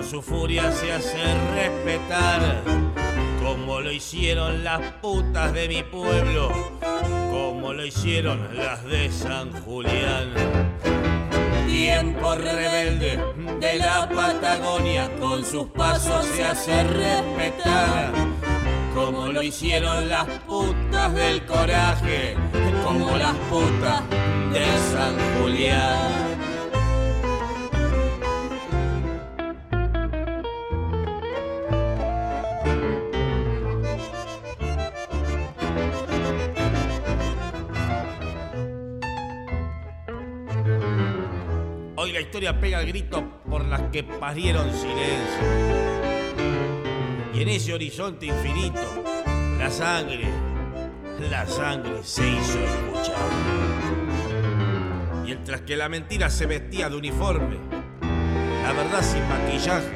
[0.01, 1.19] con su furia se hace
[1.53, 2.63] respetar,
[3.43, 6.51] como lo hicieron las putas de mi pueblo,
[7.29, 10.33] como lo hicieron las de San Julián.
[11.67, 13.19] Tiempo rebelde
[13.59, 18.11] de la Patagonia, con sus pasos se hace respetar,
[18.95, 22.35] como lo hicieron las putas del coraje,
[22.83, 24.01] como las putas
[24.51, 26.50] de San Julián.
[42.21, 45.41] La historia pega el grito por las que parieron silencio.
[47.33, 48.79] Y en ese horizonte infinito,
[49.57, 50.29] la sangre,
[51.31, 53.15] la sangre se hizo escuchar.
[55.23, 57.57] Mientras que la mentira se vestía de uniforme,
[58.61, 59.91] la verdad sin maquillaje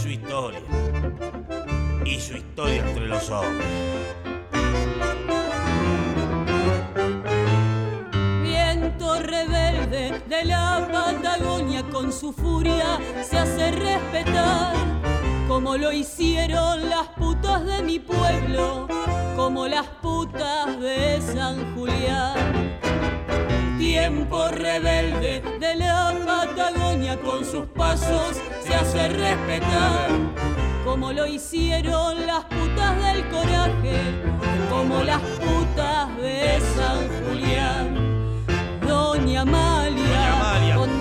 [0.00, 0.60] su historia.
[2.20, 4.21] Su historia entre los hombres.
[11.92, 14.74] Con su furia se hace respetar,
[15.46, 18.88] como lo hicieron las putas de mi pueblo,
[19.36, 22.78] como las putas de San Julián.
[23.78, 30.08] Tiempo rebelde de la Patagonia con sus pasos se hace respetar,
[30.84, 34.00] como lo hicieron las putas del coraje,
[34.70, 38.12] como las putas de San Julián.
[38.86, 39.91] Doña Amalia,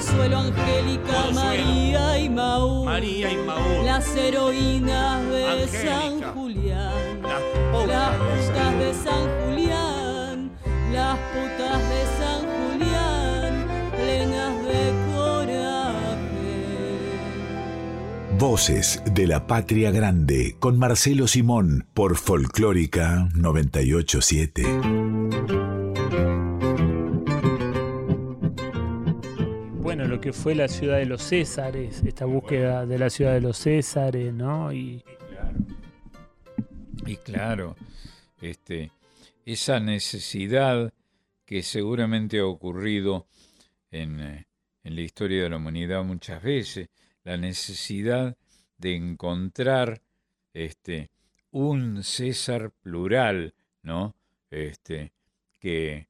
[0.02, 7.22] Consuelo Angélica, Consuelo, María y Maú, María y Maú, las heroínas de Angélica, San Julián,
[7.22, 8.18] las las putas.
[8.18, 10.50] de putas de San Julián,
[10.92, 17.06] las putas de San Julián, plenas de coraje.
[18.40, 24.66] Voces de la Patria Grande con Marcelo Simón por Folclórica 987.
[29.94, 33.42] Bueno, lo que fue la ciudad de los Césares, esta búsqueda de la ciudad de
[33.42, 34.72] los Césares, ¿no?
[34.72, 35.04] Y
[37.06, 37.76] Y claro,
[38.42, 38.94] este,
[39.46, 40.94] esa necesidad
[41.44, 43.28] que seguramente ha ocurrido
[43.92, 44.48] en, eh,
[44.86, 46.88] en la historia de la humanidad muchas veces,
[47.26, 48.38] la necesidad
[48.78, 50.02] de encontrar
[50.54, 51.10] este,
[51.52, 54.16] un César plural, ¿no?
[54.52, 55.12] Este,
[55.60, 56.08] que,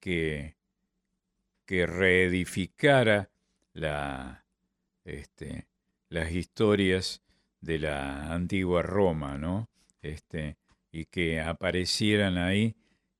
[0.00, 0.53] que,
[1.66, 3.30] que reedificara
[3.72, 4.44] la,
[5.04, 5.66] este,
[6.08, 7.22] las historias
[7.60, 9.68] de la antigua Roma, ¿no?
[10.02, 10.56] Este,
[10.92, 12.76] y que aparecieran ahí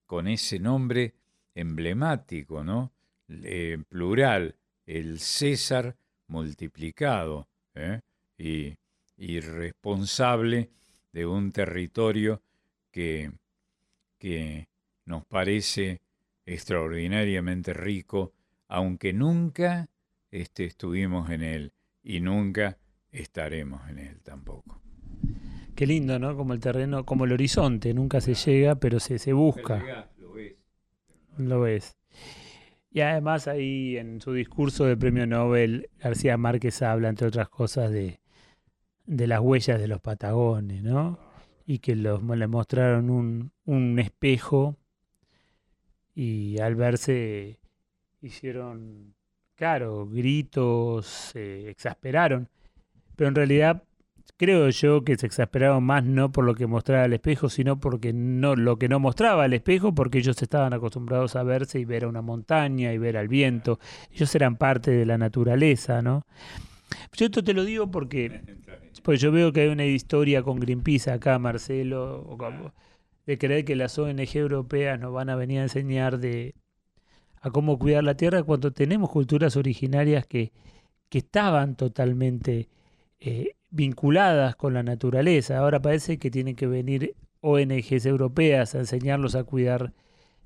[0.07, 1.15] con ese nombre
[1.55, 2.93] emblemático, ¿no?
[3.29, 8.01] Eh, plural, el César multiplicado, ¿eh?
[8.37, 8.77] y,
[9.17, 10.71] y responsable
[11.13, 12.43] de un territorio
[12.91, 13.33] que,
[14.19, 14.69] que
[15.07, 16.01] nos parece
[16.47, 18.33] extraordinariamente rico,
[18.69, 19.89] aunque nunca
[20.31, 21.73] este, estuvimos en él
[22.03, 22.79] y nunca
[23.11, 24.83] estaremos en él tampoco.
[25.75, 26.37] qué lindo, ¿no?
[26.37, 30.11] Como el terreno, como el horizonte, nunca se llega, pero se, se busca.
[31.37, 31.97] Lo ves.
[32.91, 37.91] Y además ahí en su discurso de premio Nobel, García Márquez habla, entre otras cosas,
[37.91, 38.21] de,
[39.05, 41.19] de las huellas de los Patagones, ¿no?
[41.67, 44.77] Y que los, le mostraron un, un espejo
[46.15, 47.59] y al verse
[48.21, 49.15] hicieron,
[49.55, 52.49] claro, gritos, se exasperaron.
[53.17, 53.85] Pero en realidad
[54.37, 58.13] creo yo que se exasperaron más no por lo que mostraba el espejo, sino porque
[58.13, 62.05] no lo que no mostraba el espejo, porque ellos estaban acostumbrados a verse y ver
[62.05, 63.79] a una montaña y ver al viento.
[64.13, 66.27] Ellos eran parte de la naturaleza, ¿no?
[67.13, 68.43] Yo esto te lo digo porque,
[69.03, 72.37] pues yo veo que hay una historia con Greenpeace acá, Marcelo, o
[73.27, 76.55] de creer que las ONG europeas nos van a venir a enseñar de
[77.41, 80.53] a cómo cuidar la tierra cuando tenemos culturas originarias que,
[81.11, 82.69] que estaban totalmente
[83.21, 85.59] eh, vinculadas con la naturaleza.
[85.59, 89.93] Ahora parece que tienen que venir ONGs europeas a enseñarlos a cuidar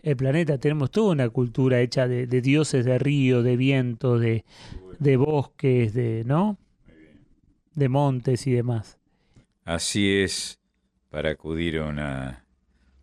[0.03, 0.59] el planeta.
[0.59, 4.45] Tenemos toda una cultura hecha de, dioses de río, de viento, de,
[4.99, 6.59] de bosques, de, ¿no?
[7.75, 8.99] De montes y demás.
[9.65, 10.59] Así es,
[11.11, 12.45] para acudir a una,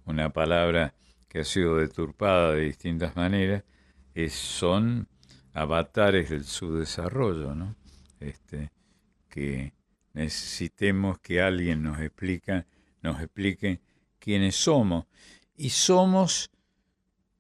[0.05, 0.93] una palabra
[1.27, 3.63] que ha sido deturpada de distintas maneras,
[4.13, 5.07] es, son
[5.53, 7.75] avatares del subdesarrollo, ¿no?
[8.19, 8.71] Este,
[9.29, 9.73] que
[10.13, 12.65] necesitemos que alguien nos explica,
[13.01, 13.81] nos explique
[14.19, 15.05] quiénes somos.
[15.57, 16.49] Y somos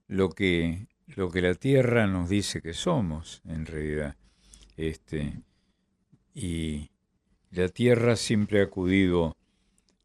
[0.07, 4.15] lo que, lo que la tierra nos dice que somos, en realidad.
[4.77, 5.41] Este,
[6.33, 6.91] y
[7.51, 9.37] la tierra siempre ha acudido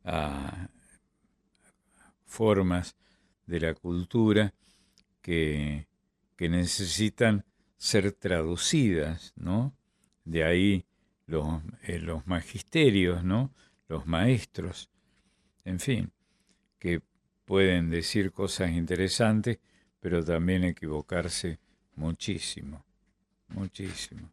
[0.05, 0.69] a
[2.31, 2.97] formas
[3.47, 4.55] de la cultura
[5.21, 5.89] que,
[6.37, 7.45] que necesitan
[7.77, 9.75] ser traducidas, ¿no?
[10.25, 10.87] De ahí
[11.27, 13.53] los, eh, los magisterios, ¿no?
[13.89, 14.89] Los maestros,
[15.65, 16.13] en fin,
[16.79, 17.03] que
[17.45, 19.59] pueden decir cosas interesantes,
[19.99, 21.59] pero también equivocarse
[21.97, 22.85] muchísimo,
[23.49, 24.31] muchísimo.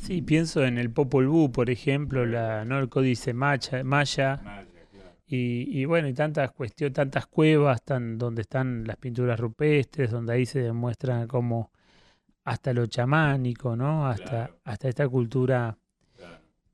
[0.00, 2.78] Sí, pienso en el Popol Vuh, por ejemplo, la, ¿no?
[2.78, 4.66] el códice Maya, Maya
[5.26, 10.34] y, y, bueno, y tantas cuestiones, tantas cuevas tan, donde están las pinturas rupestres, donde
[10.34, 11.70] ahí se demuestra como
[12.44, 14.06] hasta lo chamánico, ¿no?
[14.06, 15.78] Hasta, hasta esta cultura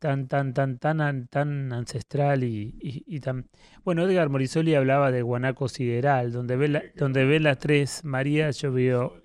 [0.01, 3.46] tan, tan, tan, tan, tan ancestral y, y, tan.
[3.84, 8.59] Bueno, Edgar Morisoli hablaba de guanaco sideral, donde ve la, donde ve las tres Marías,
[8.59, 9.22] yo veo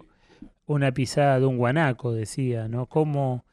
[0.66, 2.88] una pisada de un guanaco, decía, ¿no?
[2.88, 3.46] Cómo,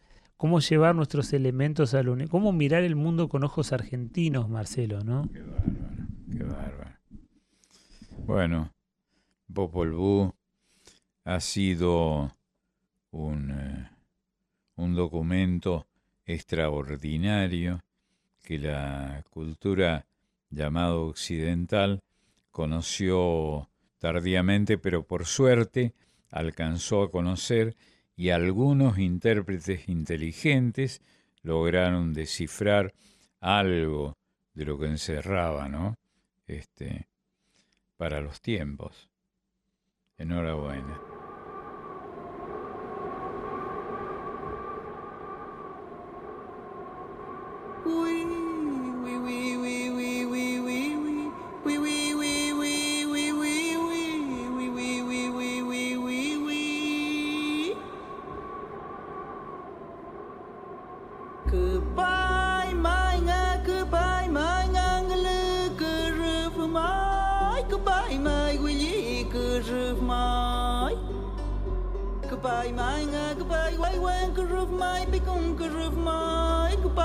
[0.42, 5.30] cómo llevar nuestros elementos al universo, cómo mirar el mundo con ojos argentinos, Marcelo, ¿no?
[5.32, 6.98] Qué bárbaro, qué bárbaro.
[8.26, 8.72] Bueno,
[9.54, 10.32] Popol Vuh
[11.22, 12.36] ha sido
[13.12, 13.88] un, eh,
[14.74, 15.86] un documento
[16.26, 17.84] extraordinario
[18.42, 20.06] que la cultura
[20.50, 22.00] llamada occidental
[22.50, 23.70] conoció
[24.00, 25.94] tardíamente, pero por suerte
[26.32, 27.76] alcanzó a conocer
[28.22, 31.02] y algunos intérpretes inteligentes
[31.42, 32.94] lograron descifrar
[33.40, 34.16] algo
[34.54, 35.96] de lo que encerraba, ¿no?
[36.46, 37.08] Este,
[37.96, 39.10] para los tiempos.
[40.18, 41.11] Enhorabuena.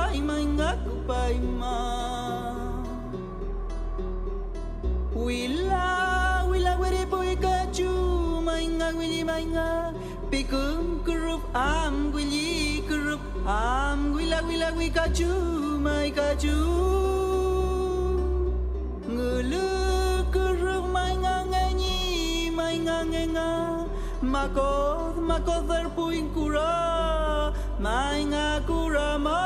[0.07, 1.75] paima ingaku paima.
[5.15, 7.91] Wila wila wiri boy kaju
[8.47, 9.91] mainga wili mainga
[10.31, 15.31] Pikum kurup am wili kurup am wila wila wi kaju
[15.85, 16.57] mai kaju
[19.11, 19.67] Ngulu
[20.31, 23.49] kurup mainga nganyi mainga ngenga.
[24.21, 29.36] Makod makoth erpuin kura Mainga kura ma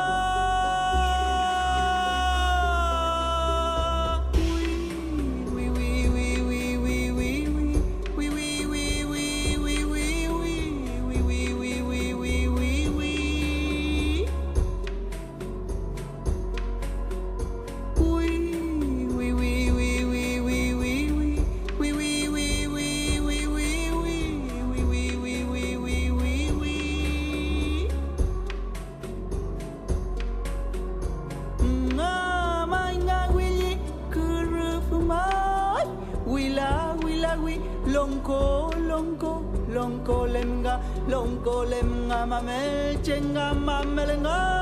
[41.45, 44.60] golem ngamamelche ngamamelenga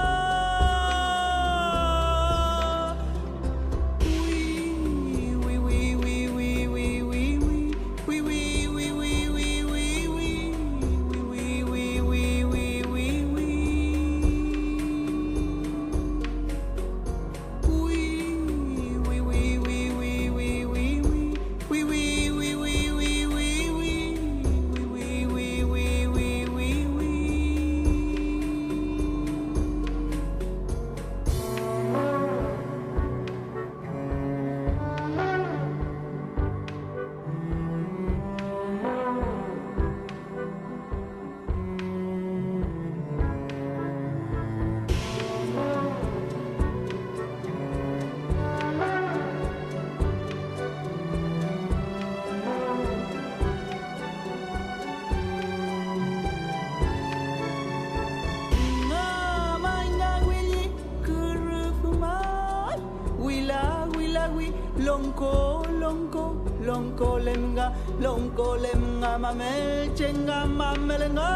[66.80, 67.66] lonko lemnga
[68.04, 71.30] lonko lemnga mamelchenga mamelenga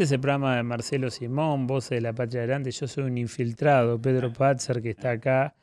[0.00, 2.70] este es el programa de Marcelo Simón, Voces de la Patria Grande.
[2.70, 5.54] Yo soy un infiltrado, Pedro Patzer, que está acá,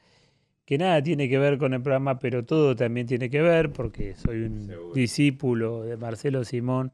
[0.64, 4.14] que nada tiene que ver con el programa, pero todo también tiene que ver, porque
[4.14, 6.94] soy un discípulo de Marcelo Simón,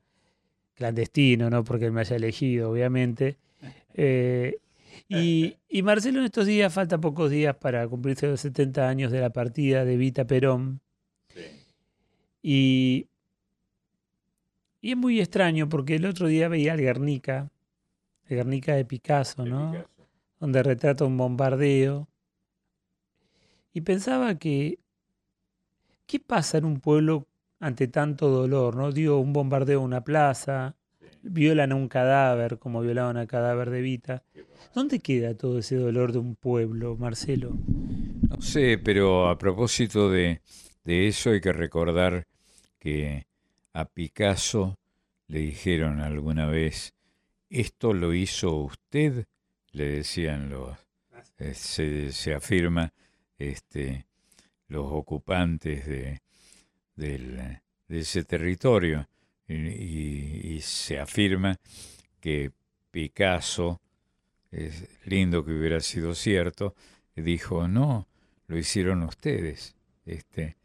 [0.75, 3.35] clandestino, no porque él me haya elegido, obviamente.
[3.93, 4.59] Eh,
[5.09, 9.19] y, y Marcelo en estos días, falta pocos días para cumplirse los 70 años de
[9.19, 10.79] la partida de Vita Perón.
[12.41, 13.07] Y,
[14.84, 17.49] y es muy extraño porque el otro día veía el Guernica,
[18.25, 19.73] el Guernica de Picasso, ¿no?
[20.41, 22.09] Donde retrata un bombardeo.
[23.71, 24.79] Y pensaba que,
[26.05, 27.27] ¿qué pasa en un pueblo
[27.61, 28.91] ante tanto dolor, ¿no?
[28.91, 30.75] Digo, un bombardeo a una plaza,
[31.21, 34.23] violan a un cadáver como violaban al cadáver de Vita.
[34.75, 37.51] ¿Dónde queda todo ese dolor de un pueblo, Marcelo?
[38.27, 40.41] No sé, pero a propósito de,
[40.84, 42.27] de eso hay que recordar
[42.79, 43.27] que
[43.74, 44.78] a Picasso
[45.28, 46.93] le dijeron alguna vez,
[47.49, 49.26] ¿esto lo hizo usted?
[49.71, 50.78] Le decían los,
[51.39, 52.93] eh, se, se afirma,
[53.38, 54.05] este,
[54.67, 56.21] los ocupantes de,
[56.95, 59.07] del- de ese territorio
[59.47, 61.59] y, se afirma
[62.21, 62.51] que
[62.91, 63.82] Picasso,
[64.51, 66.76] es lindo que hubiera sido cierto,
[67.15, 68.07] dijo, no,
[68.47, 69.76] lo hicieron ustedes.
[70.05, 70.57] Este,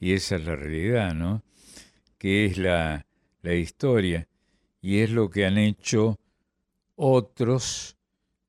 [0.00, 1.42] y esa es la realidad, ¿no?
[2.24, 3.04] Que es la,
[3.42, 4.26] la historia
[4.80, 6.16] y es lo que han hecho
[6.96, 7.98] otros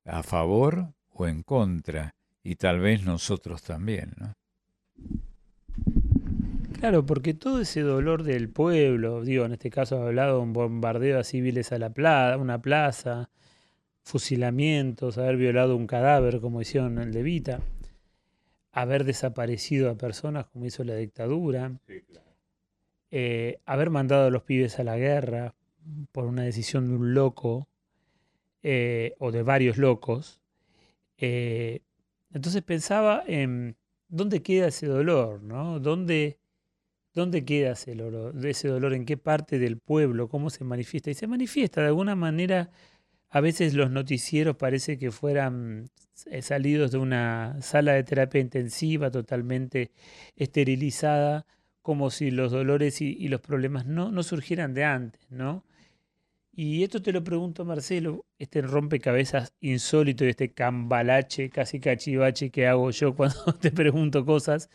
[0.06, 4.32] a favor o en contra y tal vez nosotros también, ¿no?
[6.80, 10.54] Claro, porque todo ese dolor del pueblo, digo, en este caso ha hablado de un
[10.54, 13.28] bombardeo a civiles a la plaza, una plaza,
[14.02, 17.60] fusilamientos, haber violado un cadáver como hicieron en el de Vita,
[18.72, 21.72] haber desaparecido a personas como hizo la dictadura,
[23.10, 25.54] eh, haber mandado a los pibes a la guerra
[26.12, 27.68] por una decisión de un loco
[28.62, 30.40] eh, o de varios locos.
[31.18, 31.82] Eh,
[32.32, 33.76] entonces pensaba en
[34.08, 35.78] dónde queda ese dolor, ¿no?
[35.78, 36.38] ¿Dónde,
[37.14, 38.92] dónde queda ese dolor, ese dolor?
[38.92, 40.28] ¿En qué parte del pueblo?
[40.28, 41.10] ¿Cómo se manifiesta?
[41.10, 42.70] Y se manifiesta de alguna manera.
[43.28, 45.90] A veces los noticieros parece que fueran
[46.40, 49.90] salidos de una sala de terapia intensiva totalmente
[50.36, 51.46] esterilizada,
[51.86, 55.62] como si los dolores y, y los problemas no, no surgieran de antes, ¿no?
[56.52, 62.66] Y esto te lo pregunto, Marcelo, este rompecabezas insólito y este cambalache, casi cachivache que
[62.66, 64.68] hago yo cuando te pregunto cosas.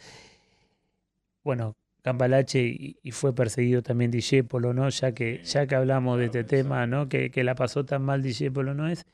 [1.44, 4.88] Bueno, cambalache y, y fue perseguido también Discépolo, ¿no?
[4.88, 7.10] Ya que, ya que hablamos de este tema, ¿no?
[7.10, 8.88] Que, que la pasó tan mal Discépolo, ¿no?
[8.88, 9.06] Es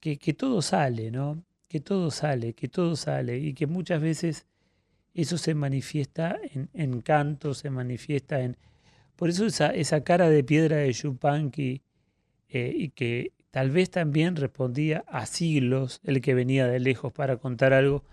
[0.00, 1.42] que, que todo sale, ¿no?
[1.68, 4.46] Que todo sale, que todo sale y que muchas veces
[5.14, 7.02] eso se manifiesta en, en
[7.54, 8.56] se manifiesta en...
[9.16, 11.82] Por eso esa, esa cara de piedra de Yupanqui
[12.48, 17.36] eh, y que tal vez también respondía a siglos, el que venía de lejos para
[17.36, 18.04] contar algo,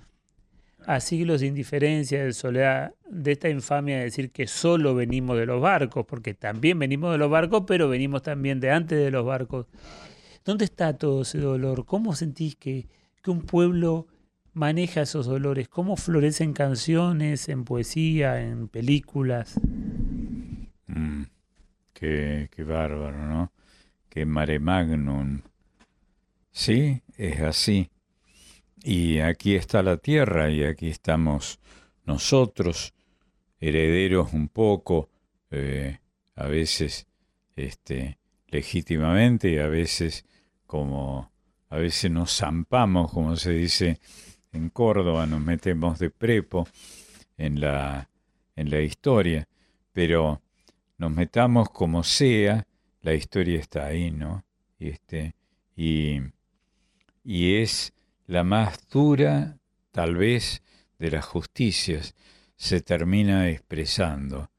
[0.86, 5.46] a siglos de indiferencia, de soledad, de esta infamia de decir que solo venimos de
[5.46, 9.26] los barcos, porque también venimos de los barcos, pero venimos también de antes de los
[9.26, 9.68] barcos.
[10.44, 11.86] ¿Dónde está todo ese dolor?
[11.86, 12.88] ¿Cómo sentís que,
[13.22, 14.08] que un pueblo
[14.56, 15.68] maneja esos dolores?
[15.68, 19.60] ¿Cómo florecen canciones, en poesía, en películas?
[20.88, 21.24] Mm,
[21.94, 23.52] qué, qué bárbaro, ¿no?
[24.10, 25.42] Qué mare magnum.
[26.52, 27.90] Sí, es así.
[28.82, 31.60] Y aquí está la tierra y aquí estamos
[32.06, 32.94] nosotros,
[33.60, 35.10] herederos un poco,
[35.52, 36.00] eh,
[36.36, 37.08] a veces
[37.56, 40.26] este, legítimamente y a veces
[40.66, 41.32] como
[41.70, 44.00] a veces nos zampamos, como se dice
[44.56, 46.68] en Córdoba, nos metemos de prepo
[47.38, 48.10] en la,
[48.56, 49.48] en la historia,
[49.92, 50.42] pero
[50.98, 52.66] nos metamos como sea,
[53.02, 54.44] la historia está ahí, ¿no?
[54.80, 55.36] Y, este,
[55.76, 56.20] y,
[57.24, 57.94] y es
[58.28, 59.58] la más dura,
[59.92, 60.64] tal vez,
[60.98, 62.16] de las justicias,
[62.56, 64.50] se termina expresando,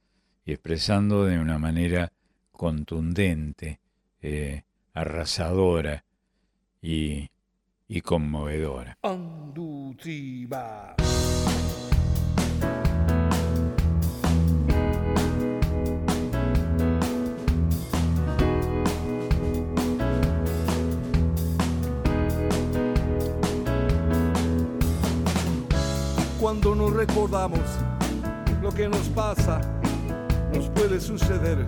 [0.45, 2.13] y expresando de una manera
[2.53, 3.81] contundente,
[4.23, 4.63] eh,
[4.95, 6.05] arrasadora
[6.81, 7.29] y,
[7.89, 8.99] y conmovedora.
[9.03, 10.97] Anduziba.
[26.41, 27.61] Cuando nos recordamos
[28.63, 29.61] lo que nos pasa,
[30.55, 31.65] nos puede suceder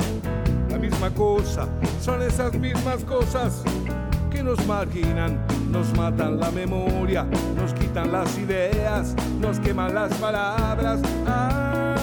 [0.70, 1.68] la misma cosa.
[2.00, 3.64] Son esas mismas cosas
[4.30, 5.38] que nos marginan,
[5.70, 7.24] nos matan la memoria,
[7.56, 11.00] nos quitan las ideas, nos queman las palabras.
[11.26, 11.94] Ah,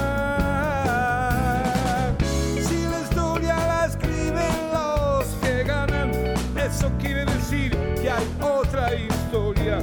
[2.62, 6.12] si la historia la escriben los que ganan,
[6.56, 9.80] eso quiere decir que hay otra historia,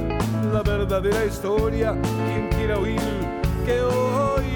[0.51, 2.99] la verdadera historia, quien quiera oír
[3.65, 4.52] que hoy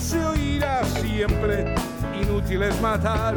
[0.00, 1.74] se oirá siempre.
[2.20, 3.34] Inútil es matar,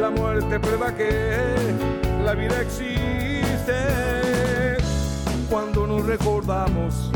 [0.00, 1.36] la muerte prueba que
[2.24, 3.72] la vida existe.
[5.50, 7.10] Cuando nos recordamos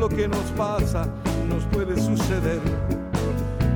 [0.00, 1.06] lo que nos pasa,
[1.48, 2.60] nos puede suceder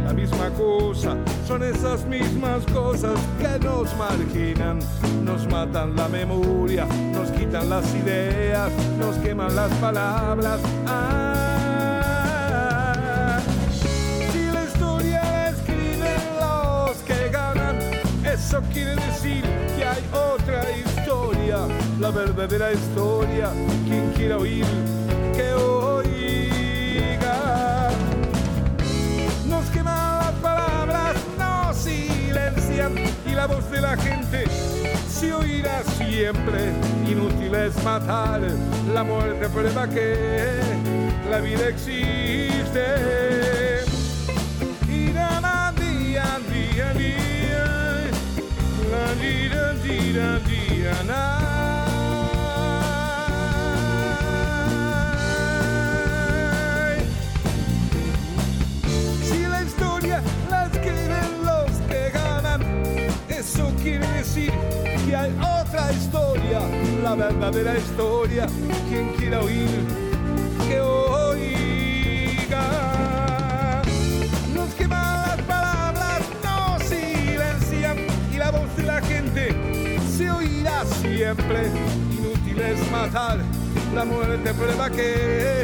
[0.04, 1.16] la misma cosa,
[1.46, 4.78] son esas mismas cosas que nos marginan,
[5.24, 10.60] nos matan la memoria, nos quitan las ideas, nos queman las palabras.
[10.86, 11.51] Ah,
[18.52, 19.42] eso quiere decir
[19.74, 21.66] que hay otra historia,
[21.98, 23.48] la verdadera historia,
[23.86, 24.66] quien quiera oír,
[25.34, 26.18] que oiga.
[29.46, 32.92] Nos queman las palabras, nos silencian
[33.24, 34.44] y la voz de la gente
[35.08, 36.74] se oirá siempre.
[37.08, 38.42] Inútil es matar,
[38.92, 40.60] la muerte prueba que
[41.30, 42.84] la vida existe.
[44.86, 45.40] Día,
[45.74, 46.92] día, día,
[59.24, 62.60] Si la historia la escriben los que ganan,
[63.28, 64.52] eso quiere decir
[65.06, 66.60] que hay otra historia,
[67.02, 68.46] la verdadera historia.
[68.90, 70.11] Quien quiera oír,
[81.22, 81.70] siempre.
[82.18, 83.38] Inútil es matar,
[83.94, 85.62] la muerte prueba que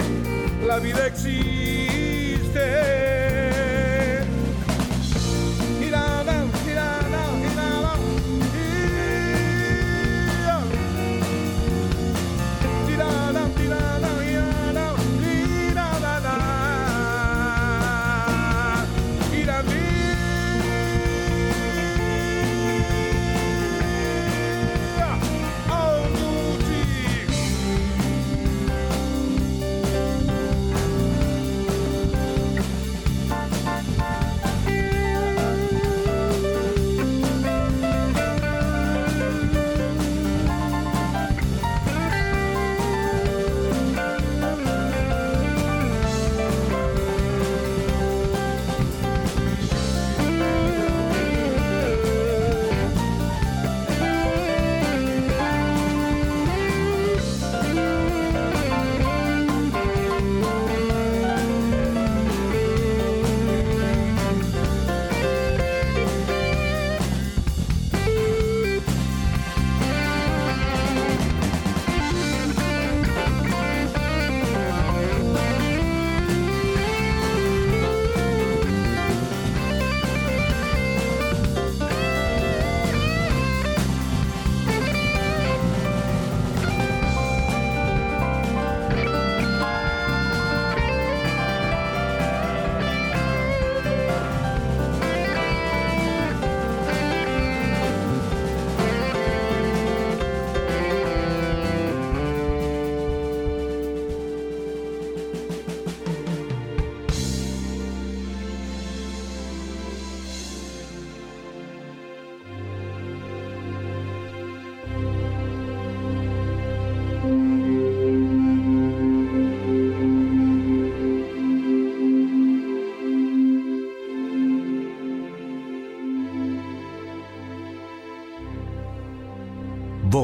[0.65, 3.18] la vida existe.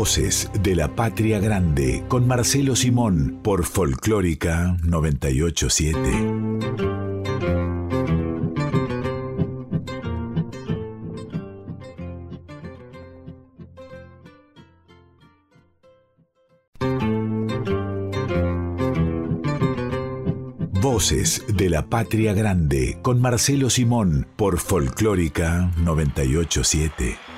[0.04, 5.98] Voces de la Patria Grande con Marcelo Simón por Folclórica 987.
[20.82, 27.33] Voces de la Patria Grande con Marcelo Simón por Folclórica 987.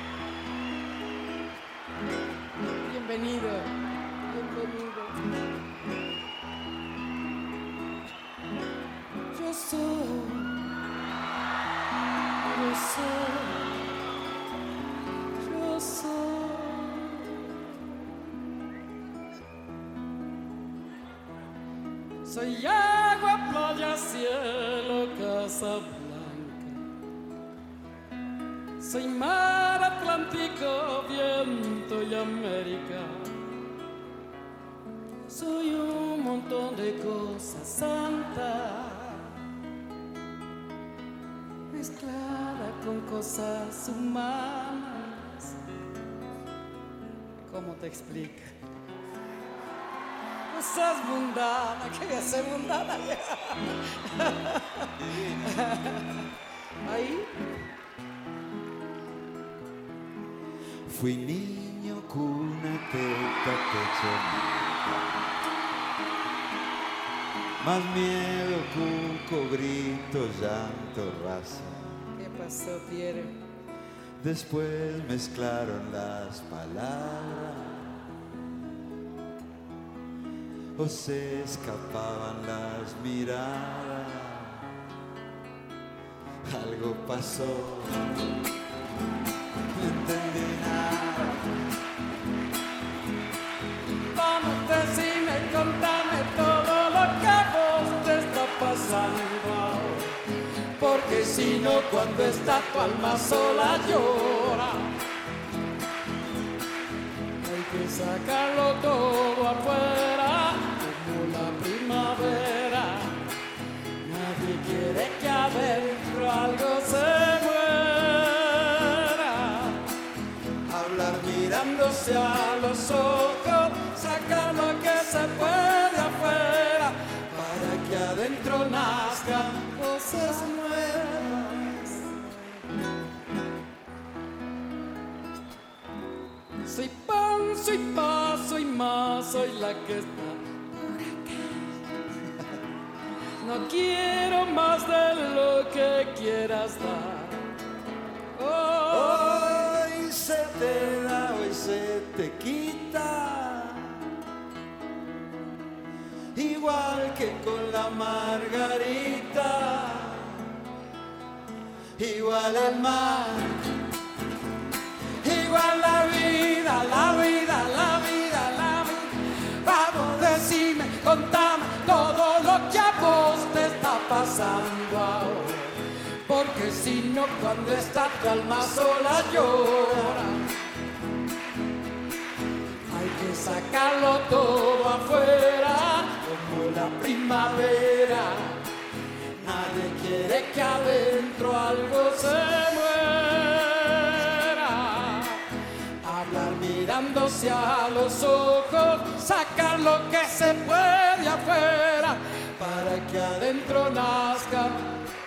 [197.00, 202.16] Mirándose a los ojos, sacar lo que se puede afuera,
[202.58, 204.70] para que adentro nazcan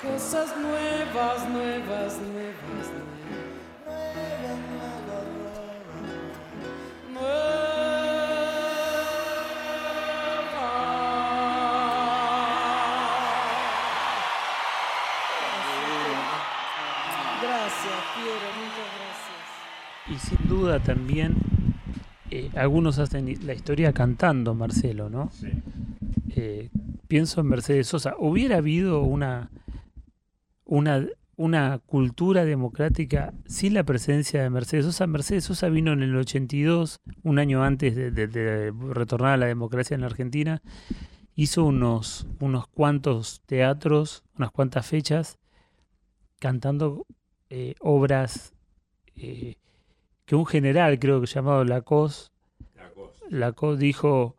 [0.02, 2.90] cosas nuevas, nuevas, nuevas,
[17.42, 19.20] Gracias, Piero, muchas gracias.
[20.08, 21.59] Y sin duda también
[22.32, 25.30] eh, algunos hacen la historia cantando, Marcelo, ¿no?
[26.36, 26.70] Eh,
[27.08, 28.16] pienso en Mercedes Sosa.
[28.18, 29.50] ¿Hubiera habido una,
[30.66, 31.06] una,
[31.36, 35.08] una cultura democrática sin la presencia de Mercedes Sosa?
[35.08, 39.46] Mercedes Sosa vino en el 82, un año antes de, de- de retornar a la
[39.48, 40.62] democracia en la Argentina.
[41.36, 45.38] Hizo unos, unos cuantos teatros, unas cuantas fechas,
[46.40, 47.06] cantando
[47.50, 48.54] eh, obras
[49.16, 49.56] eh,
[50.30, 52.30] que un general, creo que llamado Lacoste,
[53.32, 54.36] Lacoste dijo,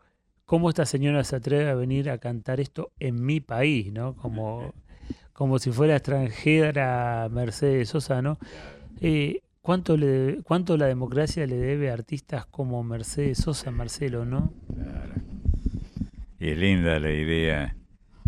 [0.47, 3.93] ¿cómo esta señora se atreve a venir a cantar esto en mi país?
[3.93, 4.15] ¿no?
[4.15, 4.73] Como,
[5.33, 8.39] como si fuera extranjera Mercedes Sosa, ¿no?
[9.01, 14.53] Eh, ¿cuánto, le, ¿Cuánto la democracia le debe a artistas como Mercedes Sosa, Marcelo, no?
[16.39, 17.75] Y es linda la idea,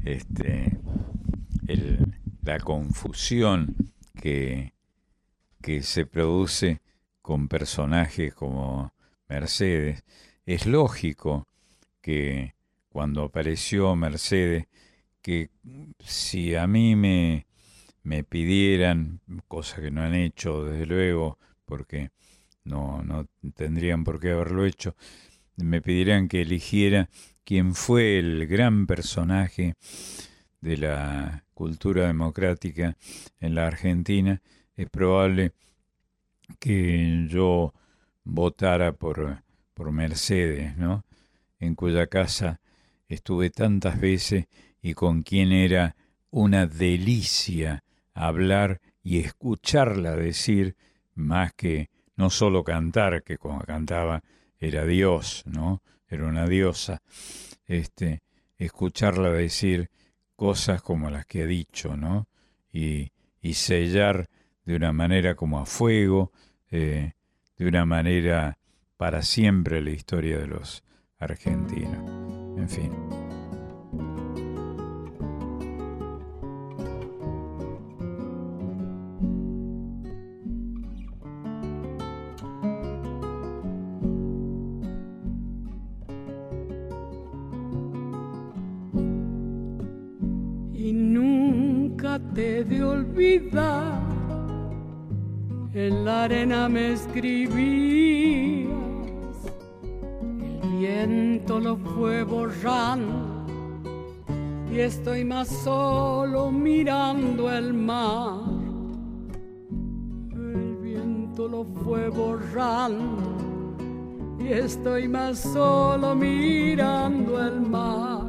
[0.04, 0.78] este,
[1.68, 3.76] el- la confusión
[4.20, 4.72] que,
[5.60, 6.80] que se produce
[7.22, 8.92] con personajes como
[9.28, 10.04] Mercedes.
[10.44, 11.46] Es lógico
[12.00, 12.54] que
[12.88, 14.66] cuando apareció Mercedes,
[15.22, 15.50] que
[16.00, 17.46] si a mí me,
[18.02, 22.10] me pidieran, cosa que no han hecho desde luego, porque
[22.64, 24.96] no, no tendrían por qué haberlo hecho,
[25.56, 27.08] me pidieran que eligiera
[27.44, 29.74] quién fue el gran personaje
[30.60, 32.96] de la cultura democrática
[33.40, 34.42] en la Argentina,
[34.74, 35.52] es probable
[37.28, 37.74] yo
[38.24, 39.42] votara por,
[39.74, 41.04] por Mercedes, ¿no?
[41.58, 42.60] En cuya casa
[43.08, 44.46] estuve tantas veces
[44.80, 45.96] y con quien era
[46.30, 47.84] una delicia
[48.14, 50.76] hablar y escucharla decir
[51.14, 54.22] más que no solo cantar, que cuando cantaba
[54.58, 55.82] era Dios, ¿no?
[56.08, 57.02] Era una diosa.
[57.66, 58.22] Este,
[58.58, 59.90] escucharla decir
[60.36, 62.28] cosas como las que ha dicho, ¿no?
[62.72, 64.28] Y, y sellar
[64.64, 66.32] de una manera como a fuego,
[66.70, 67.12] eh,
[67.56, 68.58] de una manera
[68.96, 70.84] para siempre la historia de los
[71.18, 72.58] argentinos.
[72.58, 72.92] En fin.
[90.74, 94.11] y nunca te de olvidar.
[95.74, 98.68] En la arena me escribías,
[100.62, 103.46] el viento lo fue borrando
[104.70, 108.42] y estoy más solo mirando el mar.
[110.34, 113.38] El viento lo fue borrando
[114.38, 118.26] y estoy más solo mirando el mar.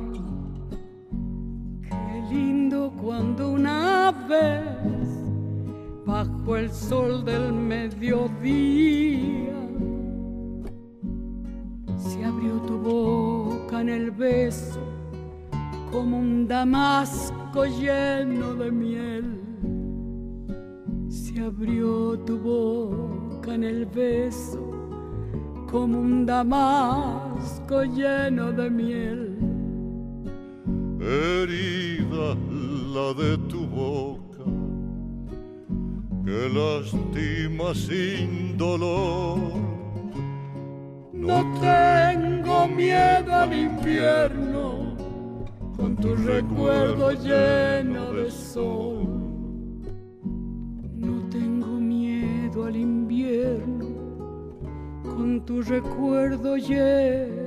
[1.89, 4.92] Qué lindo cuando una vez
[6.13, 9.57] bajo el sol del mediodía
[11.97, 14.79] se abrió tu boca en el beso
[15.91, 19.25] como un damasco lleno de miel.
[21.09, 24.61] Se abrió tu boca en el beso
[25.71, 29.19] como un damasco lleno de miel.
[31.01, 32.35] herida
[32.95, 34.12] la de tu boca,
[36.25, 39.37] que lastima sin dolor.
[41.11, 44.95] No tengo miedo al invierno,
[45.75, 49.07] con tu recuerdo lleno de sol.
[50.95, 53.87] No tengo miedo al invierno,
[55.03, 57.42] con tu recuerdo lleno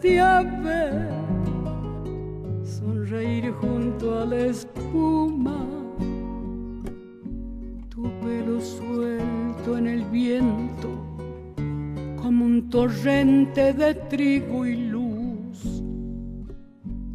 [0.00, 1.08] volverte
[2.64, 5.66] sonreír junto a la espuma,
[7.90, 10.88] tu pelo suelto en el viento,
[12.22, 15.82] como un torrente de trigo y luz.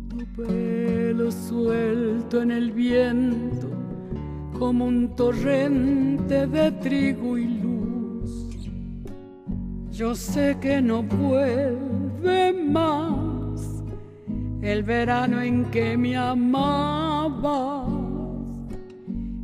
[0.10, 3.68] Tu pelo suelto en el viento,
[4.60, 8.60] como un torrente de trigo y luz.
[9.91, 11.94] Yo sé que no vuelve
[12.53, 13.84] más
[14.61, 17.88] el verano en que me amabas,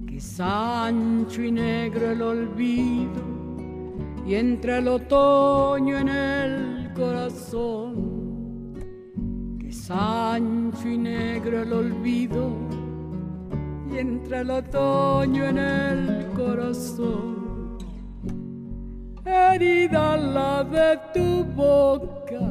[0.08, 3.22] que es ancho y negro el olvido
[4.26, 8.74] y entre el otoño en el corazón,
[9.60, 12.52] que es ancho y negro el olvido
[13.92, 17.42] y entre el otoño en el corazón.
[19.26, 22.51] Herida la de tu boca,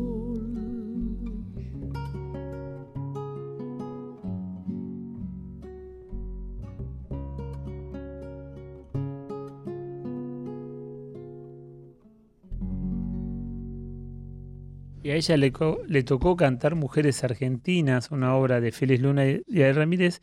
[15.03, 19.55] Y a ella le, tocó cantar Mujeres Argentinas, una obra de Félix Luna y y
[19.55, 20.21] de Ramírez,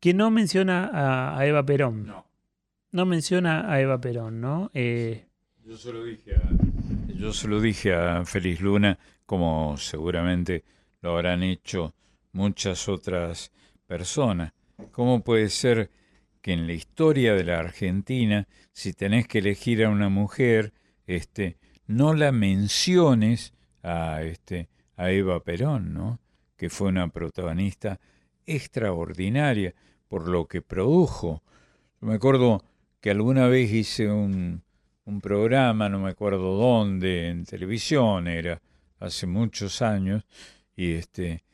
[0.00, 2.06] que no menciona a, a Eva Perón.
[2.06, 2.26] No.
[2.90, 4.70] No menciona a Eva Perón, ¿no?
[4.72, 5.26] Eh,
[5.64, 6.48] Yo se lo dije a,
[7.14, 10.64] yo se lo dije a Félix Luna, como seguramente
[11.02, 11.94] lo habrán hecho
[12.32, 13.52] muchas otras
[13.86, 14.52] personas.
[14.92, 15.90] ¿Cómo puede ser
[16.40, 20.72] que en la historia de la Argentina, si tenés que elegir a una mujer,
[21.06, 23.52] este, no la menciones
[23.88, 26.20] a, este, a Eva Perón, ¿no?
[26.56, 28.00] que fue una protagonista
[28.44, 29.74] extraordinaria
[30.08, 31.42] por lo que produjo.
[32.00, 32.64] Yo me acuerdo
[33.00, 34.62] que alguna vez hice un,
[35.04, 38.60] un programa, no me acuerdo dónde, en televisión era,
[38.98, 40.24] hace muchos años,
[40.76, 41.44] y este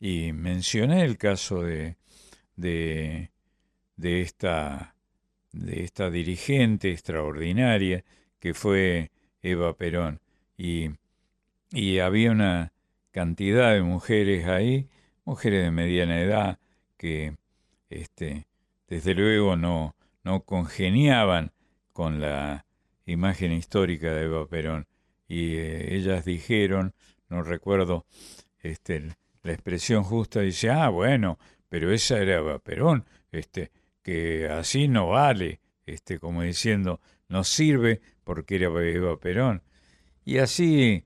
[0.00, 1.96] y mencioné el caso de,
[2.54, 3.32] de,
[3.96, 4.94] de esta
[5.52, 8.04] de esta dirigente extraordinaria
[8.38, 9.10] que fue
[9.42, 10.20] Eva Perón
[10.56, 10.90] y,
[11.70, 12.72] y había una
[13.10, 14.88] cantidad de mujeres ahí,
[15.24, 16.58] mujeres de mediana edad
[16.96, 17.36] que
[17.90, 18.46] este
[18.86, 21.52] desde luego no no congeniaban
[21.92, 22.66] con la
[23.06, 24.86] imagen histórica de Eva Perón
[25.26, 26.94] y eh, ellas dijeron,
[27.28, 28.06] no recuerdo
[28.60, 31.38] este la expresión justa dice, "Ah, bueno,
[31.68, 33.70] pero esa era Eva Perón, este
[34.02, 39.62] que así no vale, este como diciendo, no sirve porque era Eva Perón."
[40.24, 41.04] Y así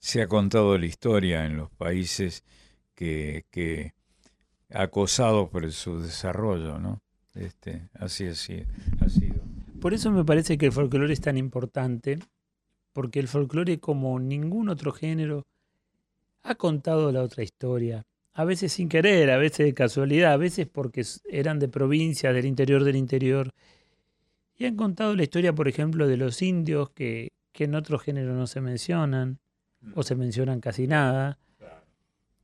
[0.00, 2.42] se ha contado la historia en los países
[2.94, 3.92] que, que
[4.70, 7.02] acosados por su desarrollo, ¿no?
[7.34, 8.64] Este, así, así
[9.00, 9.40] ha sido.
[9.80, 12.18] Por eso me parece que el folclore es tan importante,
[12.92, 15.46] porque el folclore, como ningún otro género,
[16.42, 18.02] ha contado la otra historia.
[18.32, 22.46] A veces sin querer, a veces de casualidad, a veces porque eran de provincia, del
[22.46, 23.50] interior del interior.
[24.56, 28.34] Y han contado la historia, por ejemplo, de los indios que, que en otro género
[28.34, 29.38] no se mencionan,
[29.94, 31.38] o se mencionan casi nada.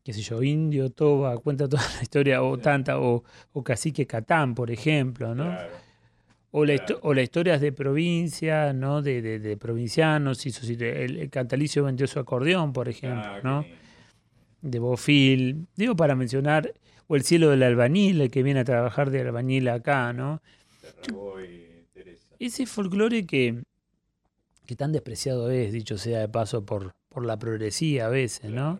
[0.05, 4.55] Qué sé yo, Indio, Toba, cuenta toda la historia, o tanta, o, o Cacique Catán,
[4.55, 5.57] por ejemplo, ¿no?
[6.53, 9.03] O, la o las historias de provincia, ¿no?
[9.03, 13.65] De, de, de provincianos, hizo, el, el Cantalicio vendió su acordeón, por ejemplo, ¿no?
[14.63, 16.73] De Bofil, digo para mencionar,
[17.09, 20.41] o el cielo del albañil, el que viene a trabajar de albañil acá, ¿no?
[22.39, 23.63] Ese folclore que,
[24.67, 28.79] que tan despreciado es, dicho sea de paso, por, por la progresía a veces, ¿no?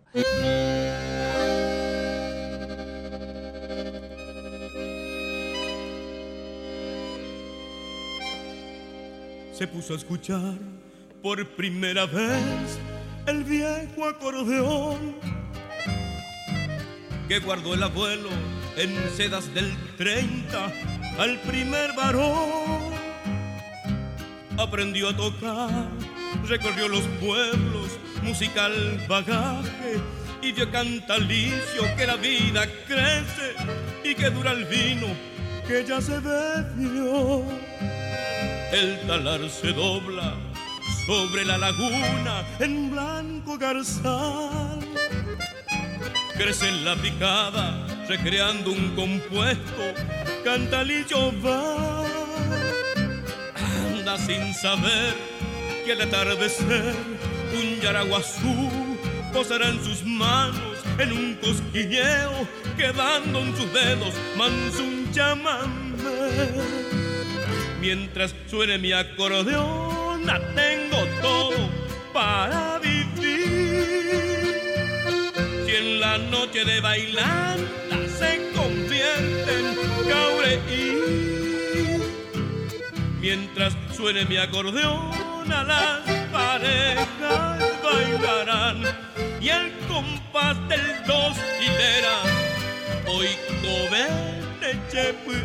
[9.51, 10.53] se puso a escuchar
[11.23, 12.77] por primera vez
[13.25, 15.15] el viejo acordeón
[17.27, 18.29] que guardó el abuelo
[18.77, 20.73] en sedas del 30
[21.17, 22.93] al primer varón.
[24.59, 25.89] Aprendió a tocar,
[26.47, 27.76] recorrió los pueblos,
[28.21, 29.99] musical bagaje
[30.41, 33.55] y dio cantalicio que la vida crece
[34.03, 35.07] y que dura el vino
[35.67, 37.43] que ya se bebió.
[38.71, 40.33] El talar se dobla
[41.05, 44.79] sobre la laguna en blanco garzal.
[46.37, 49.83] Crece en la picada, recreando un compuesto,
[50.43, 52.05] cantalillo va.
[53.55, 55.15] Anda sin saber
[55.85, 56.95] que al atardecer
[57.55, 58.69] un yaraguazú
[59.33, 65.67] posará en sus manos en un cosquilleo, quedando en sus dedos manso un chamamé.
[67.79, 70.25] Mientras suene mi acordeón,
[70.55, 71.69] tengo todo
[72.13, 73.05] para vivir.
[75.65, 79.75] Si en la noche de bailanta se convierte en
[80.09, 80.97] caureí.
[83.21, 85.11] Mientras suene mi acordeón,
[87.83, 88.83] bailarán.
[89.41, 92.17] Y el compás del dos hilera,
[93.07, 93.29] hoy
[93.61, 95.37] cobene chepuá.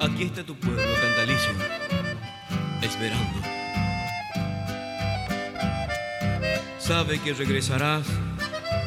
[0.00, 1.52] Aquí está tu pueblo, Cantalicio,
[2.82, 3.40] esperando.
[6.78, 8.06] Sabe que regresarás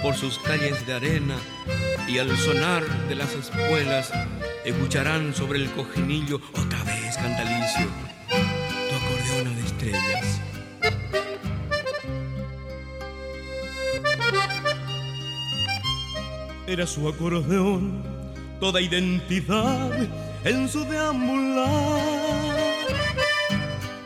[0.02, 1.38] por sus calles de arena
[2.08, 4.12] y al sonar de las espuelas
[4.64, 7.88] escucharán sobre el cojinillo otra vez, Cantalicio,
[8.30, 10.42] tu acordeona de estrellas.
[16.68, 18.04] Era su acordeón,
[18.60, 19.92] toda identidad
[20.44, 22.02] en su deambular.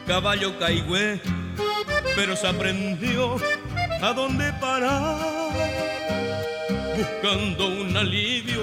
[0.07, 1.21] Caballo caigüe,
[2.15, 3.37] pero se aprendió
[4.01, 5.38] a dónde parar.
[6.99, 8.59] Buscando un alivio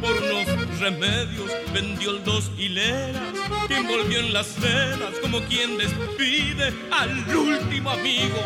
[0.00, 3.34] por unos remedios, vendió dos hileras
[3.68, 8.38] que envolvió en las venas como quien despide al último amigo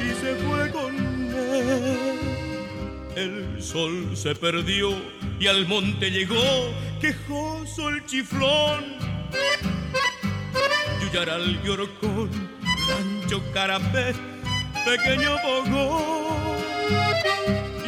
[0.00, 0.94] y se fue con
[1.34, 2.18] él.
[3.14, 4.96] El sol se perdió
[5.38, 8.96] y al monte llegó quejoso el chiflón.
[11.02, 12.30] Yuyaral y Orcón,
[12.88, 14.14] Rancho Carapé,
[14.86, 16.56] pequeño Bogó.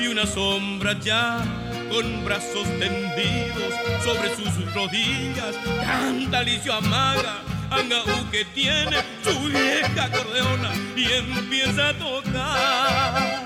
[0.05, 1.43] Y una sombra ya
[1.91, 3.73] con brazos tendidos
[4.05, 5.57] sobre sus rodillas.
[5.83, 7.41] Cantalicio amaga,
[7.71, 13.45] Angaú que tiene su vieja acordeona y empieza a tocar.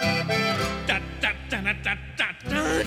[0.85, 2.83] Ta, ta, ta, ta, ta, Ah,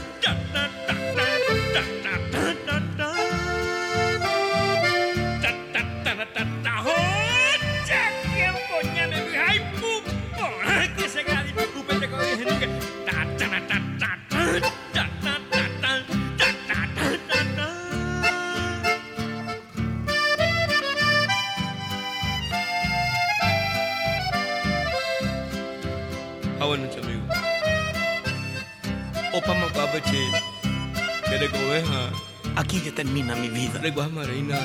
[31.51, 32.09] Cobeja.
[32.55, 33.79] Aquí ya termina mi vida.
[33.81, 34.59] Le marina.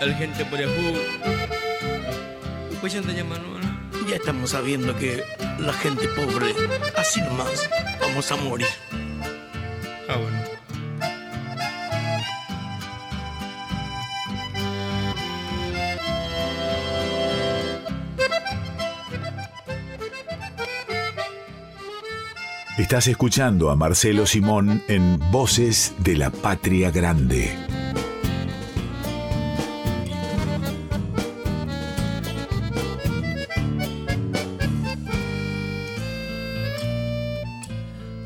[0.00, 0.58] El gente por.
[2.80, 2.92] Pues
[4.08, 5.24] Ya estamos sabiendo que
[5.58, 6.54] la gente pobre,
[6.96, 7.70] así nomás,
[8.00, 8.66] vamos a morir.
[22.94, 27.50] Estás escuchando a Marcelo Simón en Voces de la Patria Grande.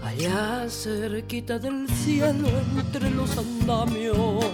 [0.05, 4.45] Allá cerquita del cielo entre los andamios,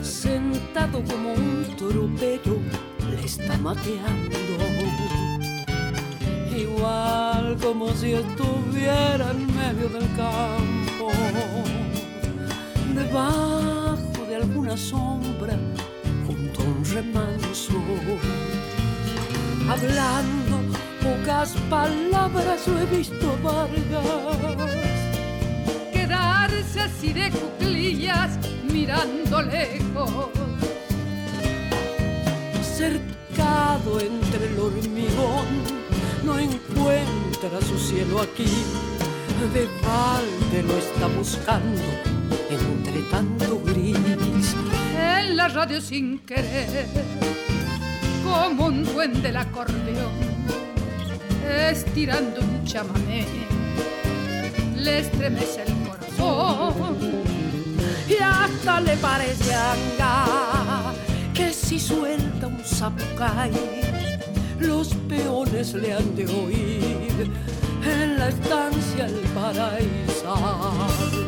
[0.00, 2.56] sentado como un tropero,
[3.10, 4.38] le está mateando.
[7.62, 11.10] Como si estuviera en medio del campo,
[12.94, 15.56] debajo de alguna sombra,
[16.26, 17.72] junto a un remanso,
[19.68, 24.98] hablando pocas palabras lo he visto Vargas
[26.08, 28.38] quedarse así de cuclillas
[28.72, 30.30] mirando lejos.
[32.62, 35.46] Cercado entre el hormigón,
[36.28, 38.44] no encuentra su cielo aquí.
[39.54, 41.82] De balde lo está buscando
[42.50, 44.54] entre tanto gris.
[44.94, 46.86] En la radio sin querer,
[48.24, 50.12] como un duende del acordeón
[51.70, 53.24] estirando un chamamé,
[54.76, 56.98] le estremece el corazón
[58.06, 60.92] y hasta le parece anga
[61.32, 63.77] que si suelta un zapucay,
[64.60, 67.30] los peones le han de oír
[67.84, 71.27] en la estancia el paraíso.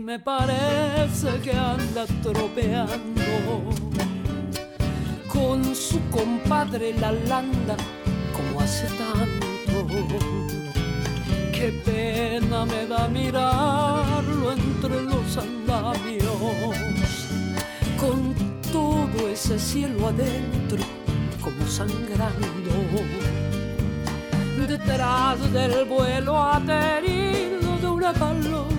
[0.00, 3.22] Me parece que anda tropeando
[5.28, 7.76] con su compadre la landa
[8.32, 9.86] como hace tanto.
[11.52, 16.24] Qué pena me da mirarlo entre los andamios,
[17.98, 18.34] con
[18.72, 20.78] todo ese cielo adentro
[21.42, 22.70] como sangrando.
[24.66, 28.69] Detrás del vuelo aterido de una paloma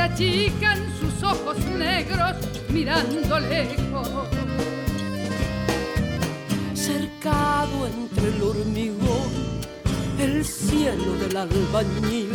[0.00, 2.36] achican sus ojos negros
[2.68, 4.08] mirando lejos.
[6.74, 9.30] Cercado entre el hormigón,
[10.18, 12.30] el cielo del albañil,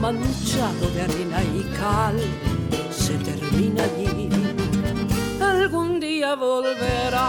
[0.00, 2.20] manchado de arena y cal,
[2.90, 4.28] se termina allí.
[5.40, 7.28] Algún día volverá,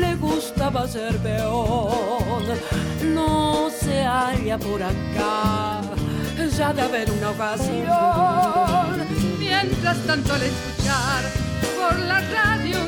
[0.00, 2.44] le gustaba ser peón,
[3.14, 5.77] no se halla por acá
[6.58, 7.86] ya de haber una ocasión.
[9.38, 11.22] Mientras tanto al escuchar
[11.78, 12.78] por la radio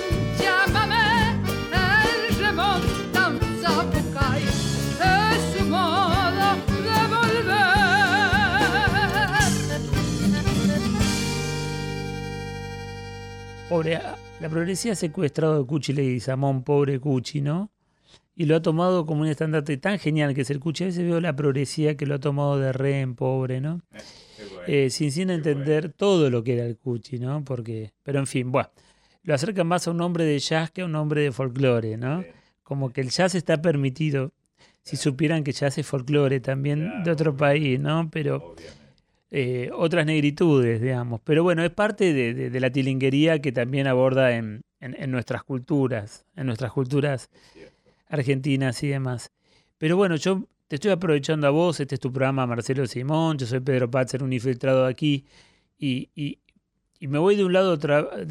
[0.40, 1.38] llámame,
[1.70, 6.48] él remonta un zapucay, es su modo
[6.82, 7.70] de volver.
[13.68, 14.00] Pobre,
[14.40, 17.70] la progresía secuestrado de Cuchi Leguizamón, pobre Cuchi, ¿no?
[18.36, 20.84] Y lo ha tomado como un estandarte tan genial que es el Cuchi.
[20.84, 23.82] A veces veo la progresía que lo ha tomado de re en pobre, ¿no?
[24.66, 27.44] Eh, sin, sin entender todo lo que era el Cuchi, ¿no?
[27.44, 28.70] Porque, pero en fin, bueno,
[29.22, 32.24] lo acercan más a un hombre de jazz que a un hombre de folclore, ¿no?
[32.62, 34.32] Como que el jazz está permitido.
[34.82, 38.08] Si supieran que jazz es folclore también de otro país, ¿no?
[38.10, 38.54] Pero
[39.30, 41.20] eh, otras negritudes, digamos.
[41.24, 45.10] Pero bueno, es parte de, de, de la tilinguería que también aborda en, en, en
[45.10, 47.28] nuestras culturas, en nuestras culturas
[48.10, 49.32] argentinas y demás.
[49.78, 53.46] Pero bueno, yo te estoy aprovechando a vos, este es tu programa Marcelo Simón, yo
[53.46, 55.24] soy Pedro Patzer, un infiltrado aquí,
[55.78, 56.38] y, y,
[57.08, 57.78] me voy de un lado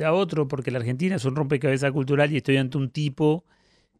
[0.05, 3.43] a otro porque la Argentina es un rompecabezas cultural y estoy ante un tipo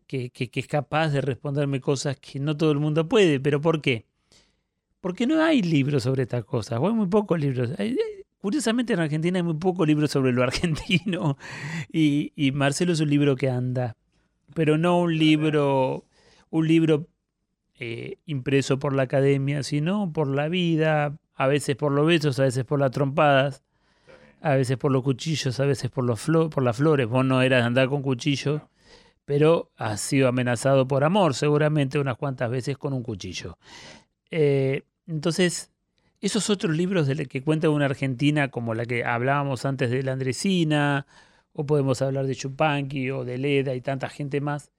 [0.06, 3.40] que, que, es capaz de responderme cosas que no todo el mundo puede.
[3.40, 4.06] ¿Pero por qué?
[5.02, 7.72] Porque no hay libros sobre estas cosas, hay muy pocos libros.
[8.38, 11.38] curiosamente en Argentina hay muy pocos libros sobre lo argentino
[11.92, 13.98] y Marcelo es un libro que anda,
[14.54, 16.06] pero no un libro,
[16.50, 17.08] un libro
[17.80, 22.44] eh, impreso por la academia, sino por la vida, a veces por los besos, a
[22.44, 23.64] veces por las trompadas,
[24.42, 27.08] a veces por los cuchillos, a veces por, los por las flores.
[27.08, 28.70] Vos no eras andar con cuchillo,
[29.26, 33.58] pero has sido amenazado por amor, seguramente unas cuantas veces con un cuchillo.
[34.32, 35.72] Eh, entonces,
[36.22, 40.04] esos otros libros de los que cuenta una Argentina, como la que hablábamos antes de
[40.04, 41.08] la Andresina,
[41.60, 44.72] o podemos hablar de Chupanqui o de Leda y tanta gente más,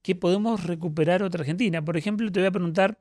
[0.00, 1.84] que podemos recuperar otra Argentina.
[1.84, 2.96] Por ejemplo, te voy a preguntar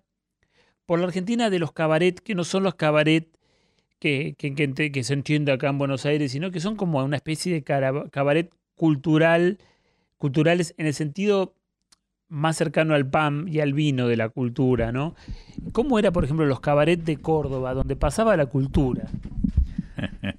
[0.86, 3.30] por la Argentina de los cabaret, que no son los cabaret
[4.00, 7.64] que, que, se entiende acá en Buenos Aires, sino que son como una especie de
[7.64, 9.58] cabaret cultural,
[10.18, 11.56] culturales en el sentido
[12.28, 15.16] más cercano al pan y al vino de la cultura, ¿no?
[15.72, 19.08] ¿Cómo era, por ejemplo, los cabaret de Córdoba, donde pasaba la cultura?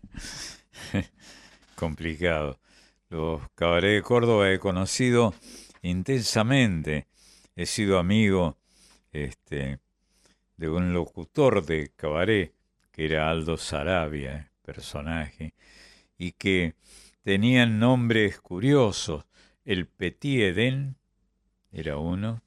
[1.77, 2.59] Complicado.
[3.15, 5.35] Los cabaret de Córdoba he conocido
[5.83, 7.07] intensamente.
[7.55, 8.59] He sido amigo
[9.13, 9.79] este,
[10.57, 12.53] de un locutor de cabaret,
[12.91, 15.55] que era Aldo Sarabia, personaje,
[16.19, 16.75] y que
[17.23, 19.25] tenían nombres curiosos.
[19.65, 20.97] El Petit Eden
[21.71, 22.43] era uno,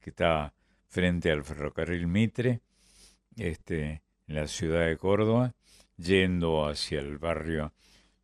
[0.00, 0.54] que estaba
[0.88, 2.62] frente al ferrocarril Mitre,
[3.36, 5.52] este, en la ciudad de Córdoba,
[5.98, 7.74] yendo hacia el barrio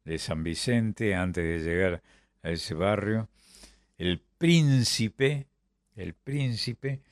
[0.07, 2.03] de San Vicente, antes de llegar
[2.43, 3.28] a ese barrio,
[3.99, 5.49] el príncipe,
[5.97, 7.03] el príncipe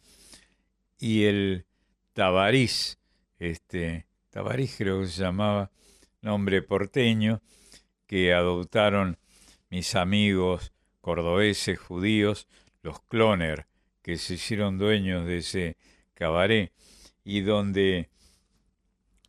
[0.98, 1.66] y el
[2.12, 2.98] Tabariz,
[3.40, 5.72] este, Tabariz creo que se llamaba,
[6.22, 7.42] nombre porteño,
[8.06, 9.18] que adoptaron
[9.70, 12.46] mis amigos cordobeses judíos,
[12.82, 13.66] los Cloner,
[14.02, 15.76] que se hicieron dueños de ese
[16.14, 16.72] cabaret
[17.24, 18.08] y donde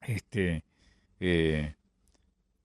[0.01, 0.63] este,
[1.19, 1.75] eh,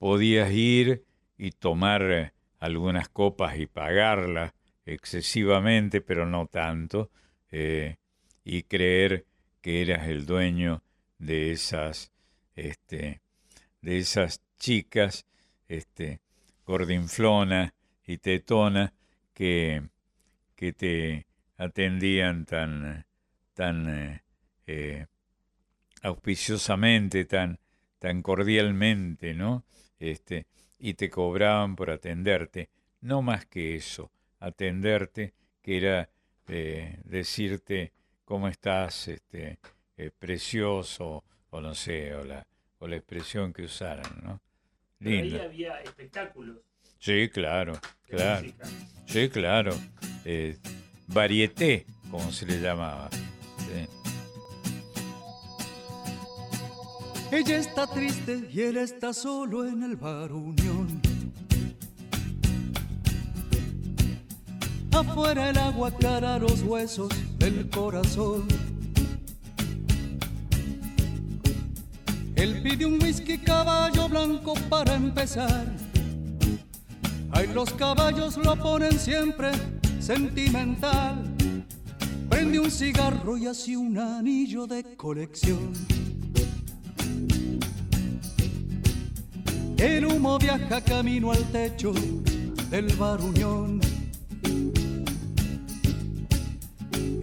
[0.01, 1.05] podías ir
[1.37, 4.51] y tomar algunas copas y pagarlas
[4.83, 7.11] excesivamente, pero no tanto,
[7.51, 7.97] eh,
[8.43, 9.27] y creer
[9.61, 10.81] que eras el dueño
[11.19, 12.11] de esas,
[12.55, 13.21] este,
[13.83, 15.27] de esas chicas,
[15.67, 16.19] este,
[16.65, 18.93] gordinflona y tetona
[19.35, 19.83] que,
[20.55, 23.05] que te atendían tan,
[23.53, 24.23] tan eh,
[24.65, 25.05] eh,
[26.01, 27.59] auspiciosamente, tan,
[27.99, 29.63] tan cordialmente, ¿no?
[30.01, 30.47] Este,
[30.79, 32.69] y te cobraban por atenderte.
[33.01, 36.09] No más que eso atenderte, que era
[36.47, 37.93] eh, decirte
[38.25, 39.59] cómo estás, este,
[39.97, 42.45] eh, precioso, o no sé, o la,
[42.79, 44.41] o la expresión que usaran, ¿no?
[44.99, 45.35] Lindo.
[45.35, 46.57] ahí había espectáculos.
[46.99, 47.73] Sí, claro,
[48.07, 48.47] claro.
[49.05, 49.75] Sí, claro.
[50.25, 50.57] Eh,
[51.07, 53.09] varieté, como se le llamaba.
[57.31, 61.01] Ella está triste y él está solo en el bar Unión.
[64.91, 67.09] Afuera el agua cara los huesos
[67.39, 68.49] del corazón.
[72.35, 75.73] Él pide un whisky caballo blanco para empezar.
[77.31, 79.51] Ay, los caballos lo ponen siempre
[80.01, 81.33] sentimental.
[82.29, 86.00] Prende un cigarro y así un anillo de colección.
[89.81, 91.91] El humo viaja camino al techo
[92.69, 93.81] del bar Unión.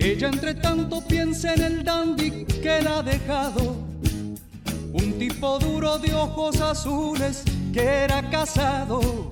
[0.01, 3.77] Ella entre tanto piensa en el dandy que la ha dejado.
[4.93, 9.31] Un tipo duro de ojos azules que era casado.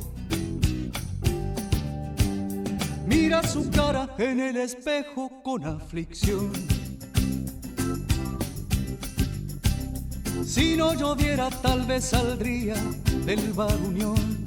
[3.09, 6.76] Mira su cara en el espejo con aflicción.
[10.47, 12.77] Si no lloviera tal vez saldría
[13.27, 14.47] del bar Unión.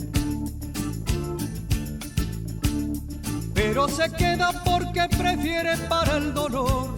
[3.70, 6.96] pero se queda porque prefiere para el dolor.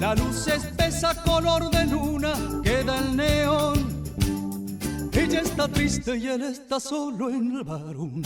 [0.00, 2.34] La luz espesa color de luna
[2.64, 4.02] queda el neón.
[5.12, 8.22] Ella está triste y él está solo en el varón.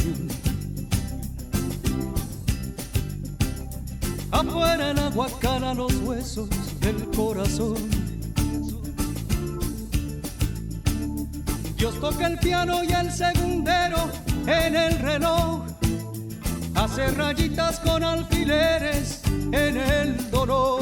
[4.30, 6.48] Afuera el agua cala los huesos
[6.80, 8.05] del corazón.
[11.76, 14.10] Dios toca el piano y el segundero
[14.46, 15.62] en el reloj
[16.74, 19.20] hace rayitas con alfileres
[19.52, 20.80] en el dolor.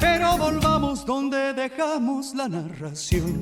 [0.00, 3.40] Pero volvamos donde dejamos la narración.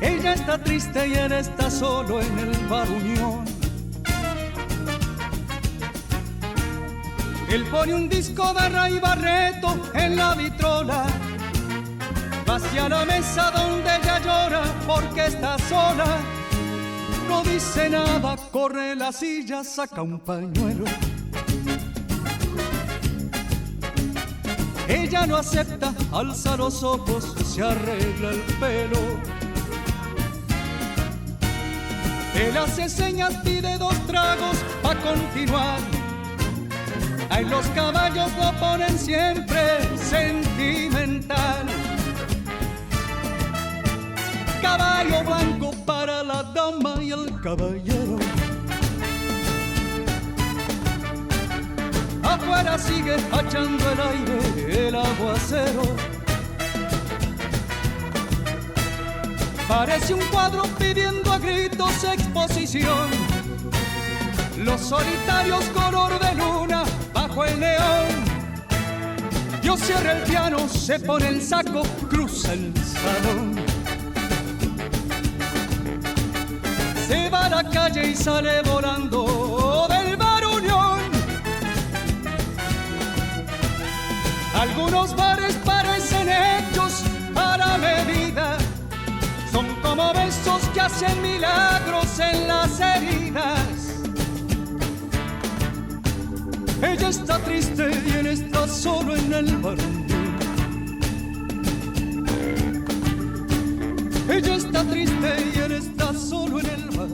[0.00, 3.51] Ella está triste y él está solo en el bar Unión.
[7.52, 11.04] Él pone un disco de Ray Barreto en la vitrola.
[12.46, 16.16] Hacia la mesa donde ella llora porque está sola.
[17.28, 20.86] No dice nada, corre la silla, saca un pañuelo.
[24.88, 28.98] Ella no acepta, alza los ojos, se arregla el pelo.
[32.34, 36.01] Él hace señas, pide dos tragos a continuar.
[37.34, 41.66] Ay, los caballos lo ponen siempre sentimental.
[44.60, 48.18] Caballo blanco para la dama y el caballero.
[52.22, 55.84] Afuera sigue echando el aire el aguacero.
[59.66, 63.08] Parece un cuadro pidiendo a gritos exposición.
[64.58, 66.84] Los solitarios color de luna
[67.32, 68.06] bajo el neón.
[69.62, 73.64] Dios cierra el piano, se pone el saco, cruza el salón.
[77.06, 81.00] Se va a la calle y sale volando del bar Unión.
[84.54, 87.02] Algunos bares parecen hechos
[87.34, 88.58] a la medida.
[89.50, 93.81] Son como besos que hacen milagros en las heridas.
[96.82, 99.78] Ella está triste y él está solo en el bar.
[104.28, 107.08] Ella está triste y él está solo en el bar.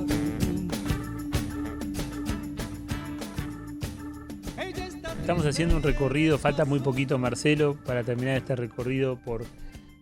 [5.21, 9.45] Estamos haciendo un recorrido, falta muy poquito Marcelo para terminar este recorrido por,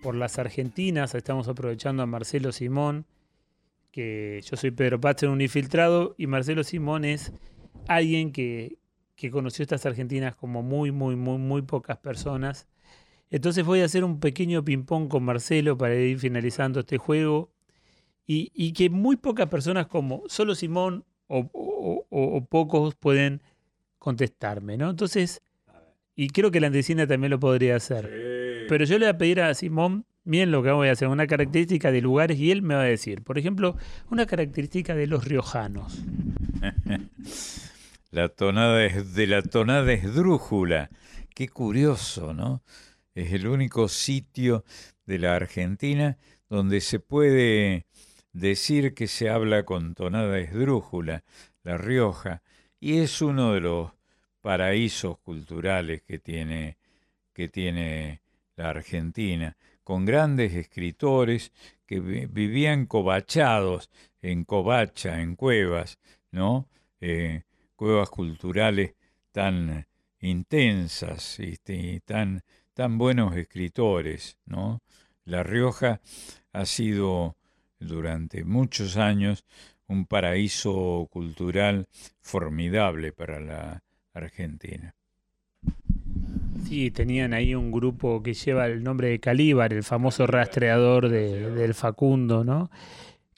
[0.01, 1.17] por las Argentinas.
[1.17, 3.07] Estamos aprovechando a Marcelo Simón,
[3.91, 7.33] que yo soy Pedro Pache, un infiltrado, y Marcelo Simón es
[7.89, 8.79] alguien que,
[9.17, 12.67] que conoció estas Argentinas como muy, muy, muy, muy pocas personas.
[13.31, 17.51] Entonces voy a hacer un pequeño ping-pong con Marcelo para ir finalizando este juego.
[18.27, 23.41] Y, y que muy pocas personas como solo Simón o, o- o- o pocos pueden
[23.99, 24.91] contestarme, ¿no?
[24.91, 25.43] Entonces,
[26.15, 28.05] y creo que la Andesina también lo podría hacer.
[28.69, 31.27] Pero yo le voy a pedir a Simón, miren lo que voy a hacer, una
[31.27, 33.23] característica de lugares y él me va a decir.
[33.23, 33.77] Por ejemplo,
[34.11, 36.03] una característica de los riojanos.
[38.17, 40.89] La tonada es de la tonada esdrújula.
[41.35, 42.63] Qué curioso, ¿no?
[43.15, 44.65] Es el único sitio
[45.05, 46.17] de la Argentina
[46.49, 47.85] donde se puede
[48.33, 51.25] decir que se habla con tonada esdrújula,
[51.63, 52.43] La Rioja,
[52.81, 53.93] y es uno de los
[54.41, 56.79] paraísos culturales que tiene,
[57.35, 58.23] que tiene
[58.57, 61.53] la Argentina, con grandes escritores
[61.85, 63.91] que vi- vivían covachados
[64.23, 65.99] en covacha, en cuevas,
[66.31, 66.67] ¿no?
[67.03, 67.43] Eh,
[67.77, 68.95] cuevas culturales
[69.33, 69.87] tan
[70.21, 72.43] intensas este, y tan,
[72.75, 74.83] tan buenos escritores, ¿no?
[75.25, 76.01] La Rioja
[76.53, 77.37] ha sido
[77.79, 79.45] durante muchos años
[79.89, 81.87] un paraíso cultural
[82.21, 83.83] formidable para la
[84.15, 84.95] Argentina.
[86.67, 91.51] Sí, tenían ahí un grupo que lleva el nombre de Calíbar, el famoso rastreador de-
[91.53, 92.71] del Facundo, ¿no?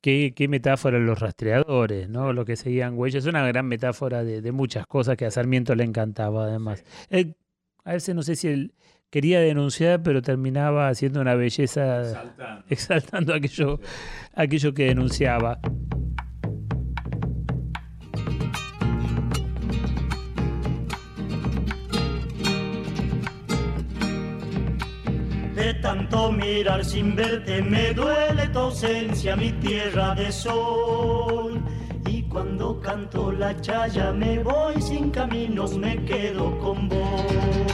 [0.01, 2.33] Qué, qué metáfora los rastreadores, ¿no?
[2.33, 3.25] Lo que seguían huellas.
[3.25, 6.85] Es una gran metáfora de, de muchas cosas que a Sarmiento le encantaba, además.
[7.11, 7.37] Él,
[7.85, 8.75] a veces no sé si él
[9.11, 12.65] quería denunciar, pero terminaba haciendo una belleza, Exaltando.
[12.69, 13.81] exaltando aquello,
[14.35, 15.59] aquello que denunciaba.
[25.59, 31.61] De tanto mirar sin verte me duele tu ausencia, mi tierra de sol.
[32.07, 37.73] Y cuando canto la chaya me voy sin caminos, me quedo con vos.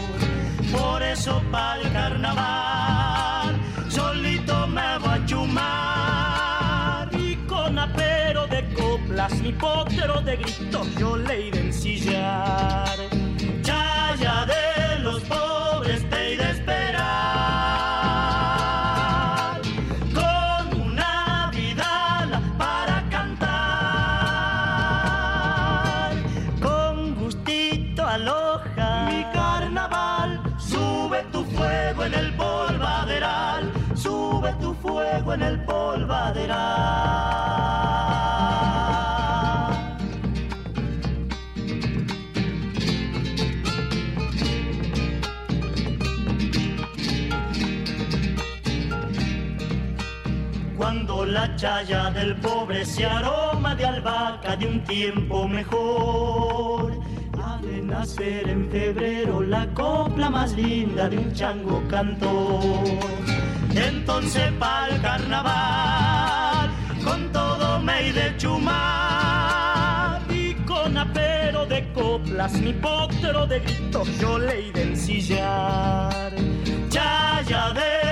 [0.73, 3.55] Por eso para el carnaval
[3.91, 7.11] solito me voy a chumar.
[7.13, 12.97] Y con apero de coplas y potero de gritos yo le iré ensillar.
[13.61, 14.64] Chaya de
[35.15, 36.55] fuego en el polvaderal.
[50.77, 56.93] Cuando la chaya del pobre se aroma de albahaca de un tiempo mejor,
[57.41, 63.54] ha de nacer en febrero la copla más linda de un chango cantor.
[63.75, 66.71] Entonces pa'l carnaval,
[67.05, 74.39] con todo me de chumar y con apero de coplas, mi potro de gritos yo
[74.39, 76.33] le de ensillar.
[76.89, 78.04] Chaya de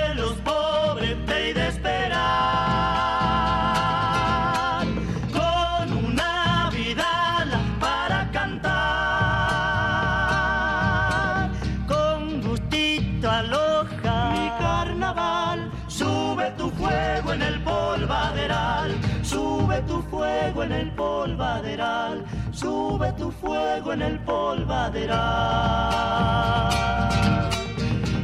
[21.32, 25.10] polvaderal sube tu fuego en el polvaderal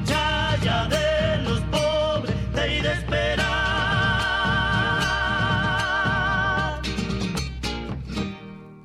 [0.05, 3.49] Chaya de los pobres te he de esperar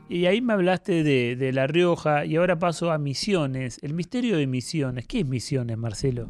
[0.10, 3.80] Y ahí me hablaste de, de La Rioja y ahora paso a Misiones.
[3.82, 5.08] El misterio de Misiones.
[5.08, 6.30] ¿Qué es Misiones, Marcelo?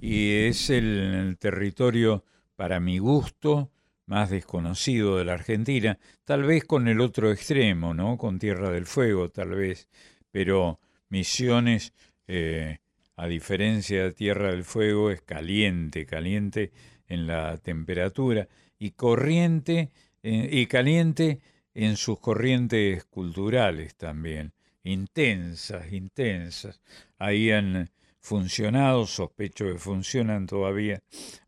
[0.00, 2.24] Y es el, el territorio,
[2.56, 3.70] para mi gusto,
[4.08, 8.16] más desconocido de la Argentina, tal vez con el otro extremo, ¿no?
[8.16, 9.88] Con Tierra del Fuego, tal vez,
[10.30, 10.80] pero
[11.10, 11.92] Misiones,
[12.26, 12.78] eh,
[13.16, 16.72] a diferencia de Tierra del Fuego, es caliente, caliente
[17.06, 18.48] en la temperatura
[18.78, 19.90] y corriente
[20.22, 21.40] eh, y caliente
[21.74, 24.54] en sus corrientes culturales también,
[24.84, 26.80] intensas, intensas.
[27.18, 27.90] Ahí han
[28.20, 31.02] funcionado, sospecho que funcionan todavía,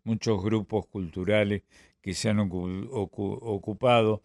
[0.05, 1.63] muchos grupos culturales
[2.01, 4.23] que se han ocu- ocu- ocupado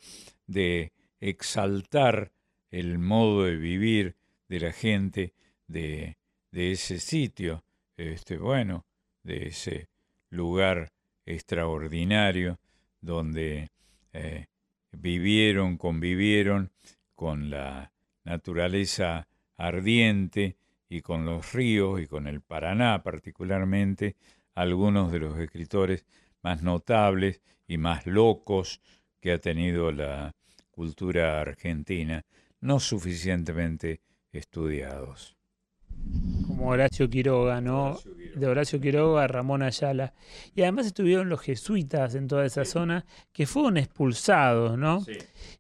[0.48, 2.32] de exaltar
[2.72, 4.16] el modo de vivir
[4.48, 5.34] de la gente
[5.68, 6.18] de,
[6.52, 7.64] de ese sitio,
[7.98, 8.86] este, bueno,
[9.24, 9.90] de ese
[10.30, 10.92] lugar
[11.26, 12.60] extraordinario
[13.02, 13.70] donde
[14.14, 14.48] eh,
[14.92, 16.72] vivieron, convivieron
[17.16, 17.92] con la
[18.24, 19.28] naturaleza
[19.58, 20.58] ardiente
[20.90, 24.16] y con los ríos y con el Paraná particularmente,
[24.54, 26.06] algunos de los escritores
[26.42, 28.82] más notables y más locos
[29.20, 30.32] que ha tenido la
[30.72, 32.22] cultura argentina,
[32.62, 34.02] no suficientemente
[34.32, 35.36] estudiados.
[36.48, 37.98] Como Horacio Quiroga, ¿no?
[38.36, 40.14] De Horacio Quiroga a Ramón Ayala.
[40.54, 45.04] Y además estuvieron los jesuitas en toda esa zona que fueron expulsados, ¿no?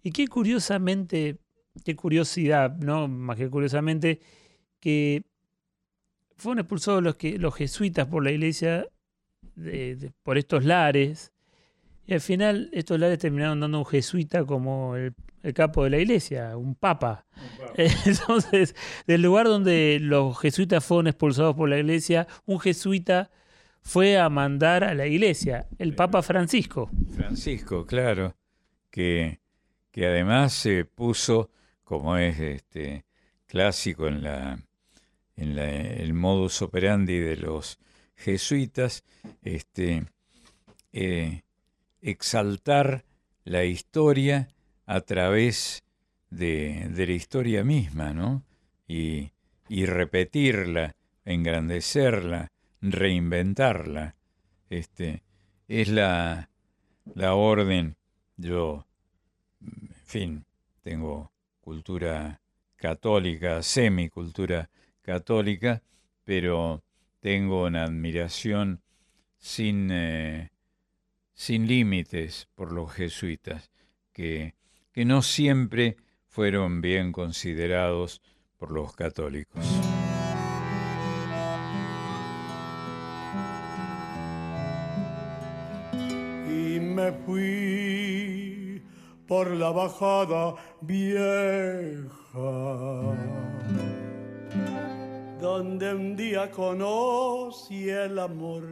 [0.03, 1.38] Y qué curiosamente,
[1.84, 3.07] qué curiosidad, ¿no?
[3.07, 4.19] Más que curiosamente,
[4.80, 5.23] que
[6.36, 8.86] fueron expulsados los, que, los jesuitas por la iglesia,
[9.56, 11.32] de- de- por estos lares,
[12.07, 15.14] y al final estos lares terminaron dando un jesuita como el,
[15.44, 17.26] el capo de la iglesia, un papa.
[17.76, 18.76] Entonces,
[19.07, 23.30] del lugar donde los jesuitas fueron expulsados por la iglesia, un jesuita
[23.82, 26.90] fue a mandar a la iglesia, el Papa Francisco.
[27.15, 28.36] Francisco, claro,
[28.90, 29.40] que,
[29.91, 31.52] que además se puso,
[31.84, 33.06] como es este
[33.45, 34.60] clásico en la
[35.38, 37.77] en la- el modus operandi de los
[38.15, 39.03] jesuitas,
[39.44, 40.06] este
[40.94, 41.41] eh,
[42.06, 43.03] exaltar
[43.44, 44.49] la historia
[44.86, 45.84] a través
[46.30, 48.44] de, de la historia misma, ¿no?
[48.88, 49.32] Y,
[49.68, 50.95] y repetirla,
[51.26, 52.52] engrandecerla,
[52.82, 54.15] reinventarla.
[54.69, 55.23] Este,
[55.68, 56.49] es la,
[57.15, 57.95] la orden.
[58.38, 58.86] Yo,
[59.61, 60.45] en fin,
[60.84, 62.40] tengo cultura
[62.76, 64.69] católica, semicultura
[65.02, 65.82] católica,
[66.23, 66.84] pero
[67.19, 68.82] tengo una admiración
[69.40, 70.52] sin, eh,
[71.36, 73.70] sin límites por los jesuitas,
[74.14, 74.56] que,
[74.91, 75.98] que no siempre
[76.28, 78.22] fueron bien considerados
[78.57, 79.64] por los católicos.
[86.76, 88.82] y me fui
[89.28, 92.10] por la bajada vieja,
[95.41, 98.64] donde un día conocí el amor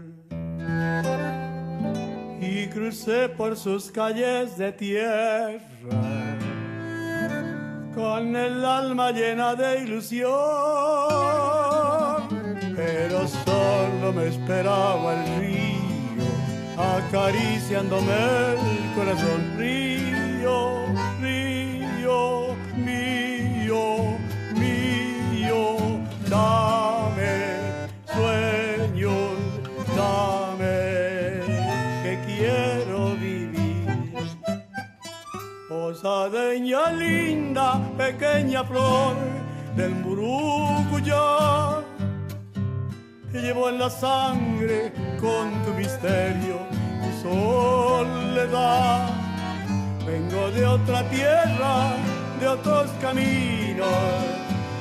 [2.43, 5.51] y crucé por sus calles de tierra
[7.95, 10.29] con el alma llena de ilusión,
[12.75, 15.73] pero solo me esperaba el río
[16.77, 19.53] acariciándome el corazón.
[19.57, 20.85] Río,
[21.21, 24.17] río, mío,
[24.55, 25.77] mío,
[26.29, 26.92] dame
[36.03, 39.15] Osadeña linda, pequeña flor
[39.77, 41.79] del Murucuyá.
[43.31, 46.59] Te llevo en la sangre con tu misterio,
[46.99, 49.07] tu soledad.
[50.05, 51.95] Vengo de otra tierra,
[52.37, 53.87] de otros caminos,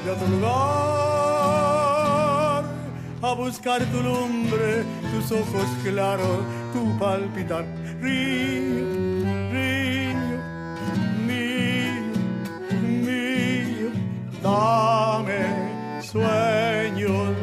[0.05, 0.53] de otro lugar.
[3.23, 4.83] A buscar tu lumbre,
[5.13, 6.39] tus ojos claros,
[6.73, 7.65] tu palpitar.
[8.01, 9.12] Río,
[14.43, 17.37] dame sueños,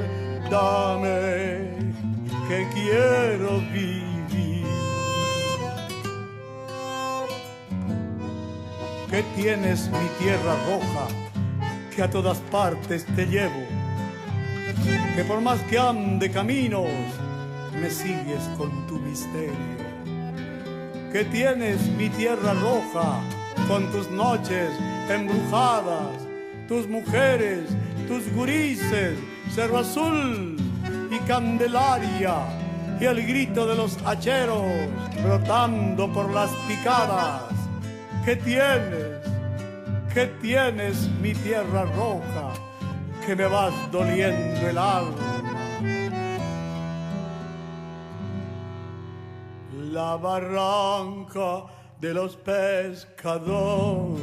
[0.49, 1.69] dame
[2.47, 4.65] que quiero vivir.
[9.09, 11.07] Que tienes mi tierra roja,
[11.95, 13.65] que a todas partes te llevo.
[15.15, 16.87] Que por más que ande caminos,
[17.73, 19.79] me sigues con tu misterio.
[21.11, 23.19] Que tienes mi tierra roja,
[23.67, 24.69] con tus noches
[25.09, 26.28] embrujadas,
[26.69, 27.67] tus mujeres,
[28.07, 29.17] tus gurises,
[29.51, 30.55] cerro azul
[31.09, 32.35] y candelaria,
[33.01, 34.61] y el grito de los hacheros
[35.23, 37.41] brotando por las picadas.
[38.23, 39.17] ¿Qué tienes?
[40.13, 42.53] ¿Qué tienes mi tierra roja?
[43.25, 45.41] Que me vas doliendo el alma.
[49.91, 51.63] La barranca
[51.99, 54.19] de los pescadores,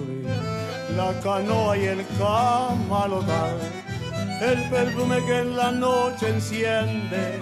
[0.96, 3.58] la canoa y el camalotal,
[4.40, 7.38] el perfume que en la noche enciende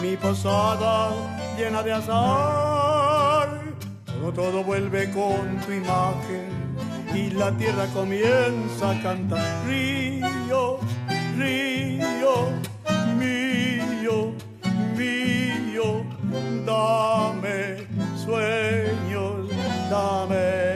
[0.00, 1.10] mi posada
[1.56, 3.48] llena de azar.
[4.06, 6.48] Todo, todo vuelve con tu imagen
[7.14, 9.66] y la tierra comienza a cantar.
[9.66, 10.78] Río,
[11.36, 12.34] río,
[13.18, 14.32] mío,
[14.96, 16.04] mío,
[16.64, 17.86] dame
[18.16, 19.50] sueños,
[19.90, 20.67] dame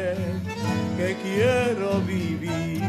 [1.35, 2.83] quiero vivir.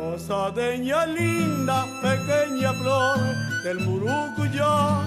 [0.00, 3.18] Osadeña linda, pequeña flor
[3.64, 5.00] del Murucuyá,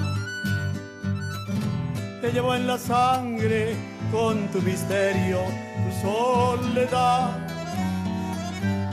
[2.21, 3.75] te llevo en la sangre
[4.11, 5.39] con tu misterio,
[5.83, 7.29] tu soledad.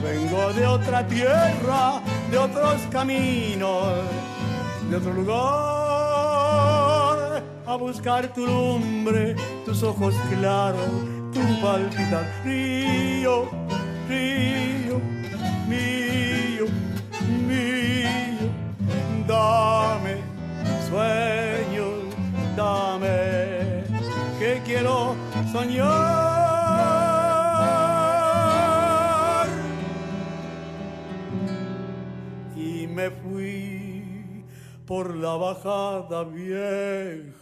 [0.03, 3.87] Vengo de otra tierra, de otros caminos,
[4.89, 5.33] de otro lugar,
[7.65, 9.35] a buscar tu lumbre,
[9.65, 12.25] tus ojos claros, tu palpitar.
[12.43, 13.49] Río,
[14.07, 15.01] río,
[15.67, 16.65] mío,
[17.47, 18.47] mío,
[19.27, 20.17] dame
[20.89, 22.15] sueños,
[22.55, 23.83] dame
[24.39, 25.15] que quiero
[25.51, 25.93] soñar.
[32.55, 34.45] Y me fui
[34.85, 37.33] por la bajada vieja.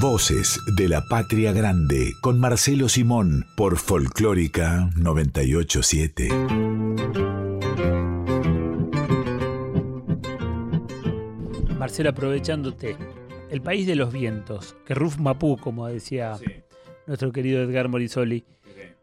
[0.00, 6.28] Voces de la Patria Grande con Marcelo Simón por Folclórica 987.
[11.78, 12.96] Marcelo, aprovechándote,
[13.50, 16.38] el país de los vientos, que Ruf Mapú, como decía
[17.06, 18.46] nuestro querido Edgar Morisoli.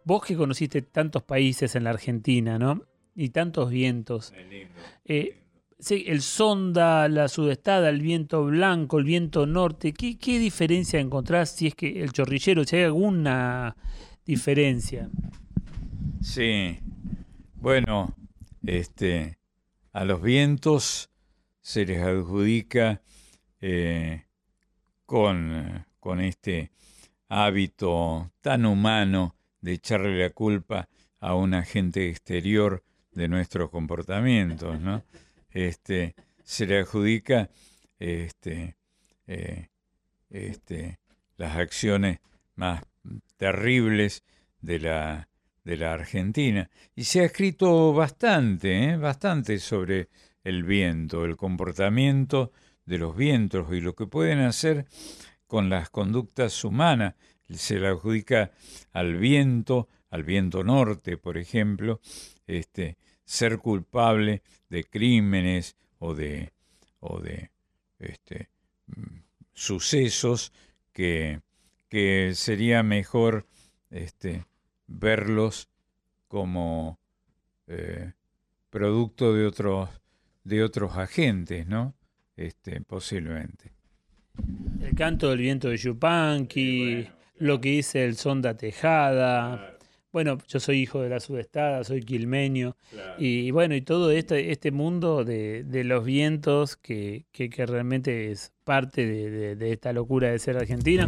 [0.04, 2.82] Vos que conociste tantos países en la Argentina, ¿no?
[3.14, 4.34] Y tantos vientos.
[5.06, 5.44] Eh,
[5.80, 11.52] sí, el sonda, la sudestada, el viento blanco, el viento norte, ¿qué, qué diferencia encontrás
[11.56, 13.76] si es que el chorrillero, si hay alguna
[14.26, 15.10] diferencia?
[16.22, 16.80] Sí.
[17.56, 18.16] Bueno,
[18.66, 19.38] este,
[19.94, 21.10] a los vientos
[21.62, 23.02] se les adjudica
[23.60, 24.26] eh,
[25.06, 26.72] con, con este
[27.30, 30.88] hábito tan humano de echarle la culpa
[31.20, 35.04] a un agente exterior de nuestros comportamientos, ¿no?
[35.58, 36.14] Este,
[36.44, 37.50] se le adjudica
[37.98, 38.78] este,
[39.26, 39.70] eh,
[40.30, 41.00] este,
[41.36, 42.20] las acciones
[42.54, 42.84] más
[43.38, 44.24] terribles
[44.62, 45.30] de la,
[45.64, 46.70] de la Argentina.
[46.96, 48.98] Y se ha escrito bastante, ¿eh?
[48.98, 50.10] bastante sobre
[50.44, 52.52] el viento, el comportamiento
[52.86, 54.86] de los vientos y lo que pueden hacer
[55.48, 57.16] con las conductas humanas.
[57.50, 58.52] Se le adjudica
[58.92, 62.00] al viento, al viento norte, por ejemplo,
[62.46, 62.96] este,
[63.28, 66.54] ser culpable de crímenes o de,
[67.02, 67.52] o de
[68.00, 68.50] este,
[69.54, 70.54] sucesos
[70.94, 71.42] que,
[71.90, 73.46] que sería mejor
[73.92, 74.46] este,
[74.88, 75.68] verlos
[76.30, 77.00] como
[77.68, 78.14] eh,
[78.70, 79.90] producto de otros,
[80.46, 81.96] de otros agentes, ¿no?
[82.38, 83.74] Este, posiblemente.
[84.82, 87.10] El canto del viento de Yupanqui,
[87.40, 89.77] lo que dice el sonda tejada.
[90.18, 92.76] Bueno, yo soy hijo de la sudestada, soy quilmeño,
[93.20, 98.32] y, bueno, y todo este, este mundo de, de los vientos que, que, que realmente
[98.32, 101.08] es parte de, de- de esta locura de ser argentina.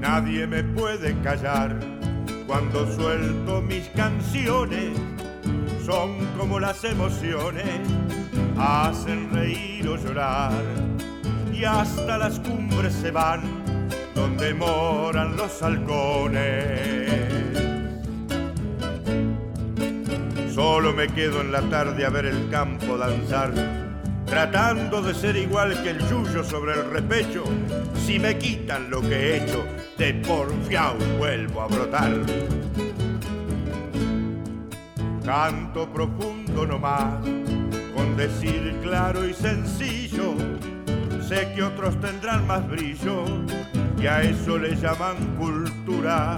[0.00, 1.78] Nadie me puede callar
[2.46, 4.90] cuando suelto mis canciones.
[5.84, 7.80] Son como las emociones,
[8.58, 10.52] hacen reír o llorar.
[11.52, 13.42] Y hasta las cumbres se van
[14.14, 17.10] donde moran los halcones.
[20.54, 23.52] Solo me quedo en la tarde a ver el campo danzar,
[24.26, 27.44] tratando de ser igual que el yuyo sobre el repecho.
[28.04, 29.64] Si me quitan lo que he hecho,
[29.96, 32.12] de porfiao vuelvo a brotar.
[35.30, 37.22] Canto profundo nomás,
[37.94, 40.34] con decir claro y sencillo.
[41.22, 43.26] Sé que otros tendrán más brillo
[43.96, 46.36] y a eso le llaman cultura,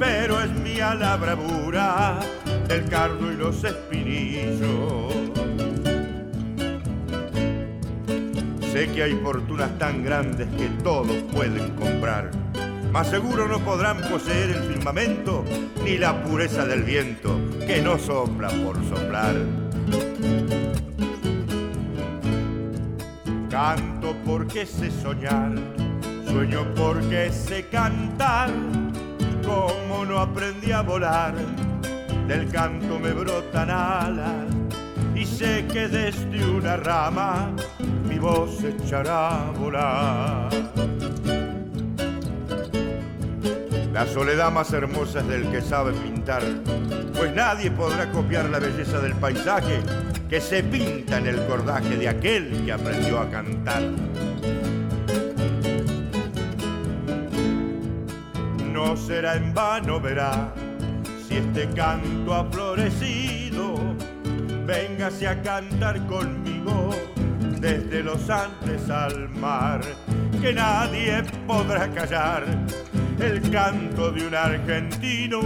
[0.00, 2.18] pero es mía la bravura
[2.66, 5.14] del cardo y los espinillos.
[8.72, 12.32] Sé que hay fortunas tan grandes que todos pueden comprar,
[12.96, 15.44] mas seguro no podrán poseer el firmamento
[15.84, 19.34] ni la pureza del viento que no sopla por soplar.
[23.50, 25.52] Canto porque sé soñar,
[26.26, 28.48] sueño porque sé cantar,
[29.44, 31.34] como no aprendí a volar,
[32.26, 34.46] del canto me brotan alas
[35.14, 37.50] y sé que desde una rama
[38.08, 40.85] mi voz echará a volar.
[43.96, 46.42] La soledad más hermosa es del que sabe pintar,
[47.16, 49.80] pues nadie podrá copiar la belleza del paisaje
[50.28, 53.80] que se pinta en el cordaje de aquel que aprendió a cantar.
[58.70, 60.52] No será en vano, verá,
[61.26, 63.76] si este canto ha florecido,
[64.66, 66.90] véngase a cantar conmigo
[67.58, 69.80] desde los Andes al mar,
[70.42, 72.44] que nadie podrá callar
[73.20, 75.40] el canto de un argentino.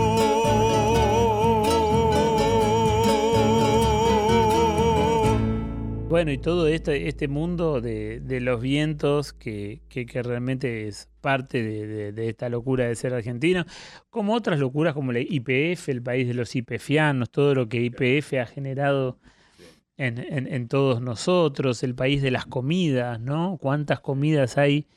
[6.08, 11.62] Bueno, y todo este, este mundo de, de los vientos que, que- realmente es parte
[11.62, 13.64] de esta locura de ser argentino,
[14.10, 18.32] como otras locuras como la IPF, el país de los IPFianos, todo lo que IPF
[18.40, 19.18] ha generado
[19.96, 23.56] en, en- en todos nosotros, el país de las comidas, ¿no?
[23.60, 24.88] ¿Cuántas comidas hay?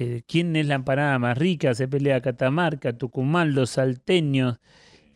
[0.00, 1.74] Eh, ¿Quién es la empanada más rica?
[1.74, 4.60] Se pelea Catamarca, Tucumán, los salteños,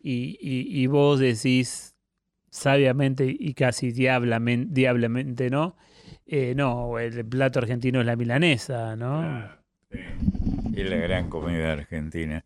[0.03, 1.95] y, y- vos decís
[2.51, 5.77] sabiamente y casi diablemente, ¿no?
[6.27, 9.49] Eh, no, el plato argentino es la milanesa, ¿no?
[10.75, 12.45] Es la gran comida argentina.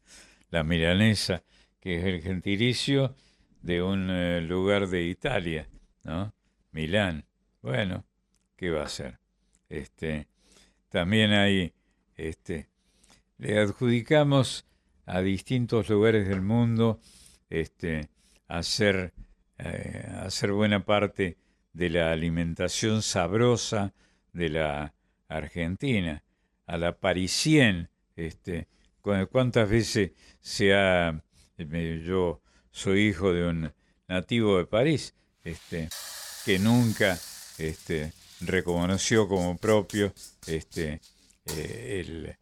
[0.51, 1.43] La milanesa,
[1.81, 3.15] que es el gentilicio
[3.63, 5.69] de un eh, lugar de Italia,
[6.05, 6.35] ¿no?
[6.73, 7.25] Milán.
[7.63, 8.05] Bueno,
[8.57, 9.19] ¿qué va a ser?
[9.71, 10.29] Este,
[10.91, 11.73] también hay,
[12.17, 12.69] este,
[13.39, 14.65] le adjudicamos
[15.05, 17.01] a distintos lugares del mundo,
[17.51, 18.09] este,
[18.49, 19.13] hacer,
[19.59, 21.37] eh, hacer buena parte
[21.73, 23.93] de la alimentación sabrosa
[24.33, 24.95] de la
[25.29, 26.23] Argentina.
[26.67, 28.67] A la parisien, este,
[29.01, 30.11] cu- cuántas veces
[30.41, 31.23] se ha,
[31.59, 32.41] yo
[32.73, 33.73] soy hijo de un
[34.09, 35.15] nativo de París,
[35.45, 35.89] este,
[36.45, 37.17] que nunca,
[37.59, 40.13] este, reconoció como propio,
[40.47, 41.01] este,
[41.47, 42.37] eh, el-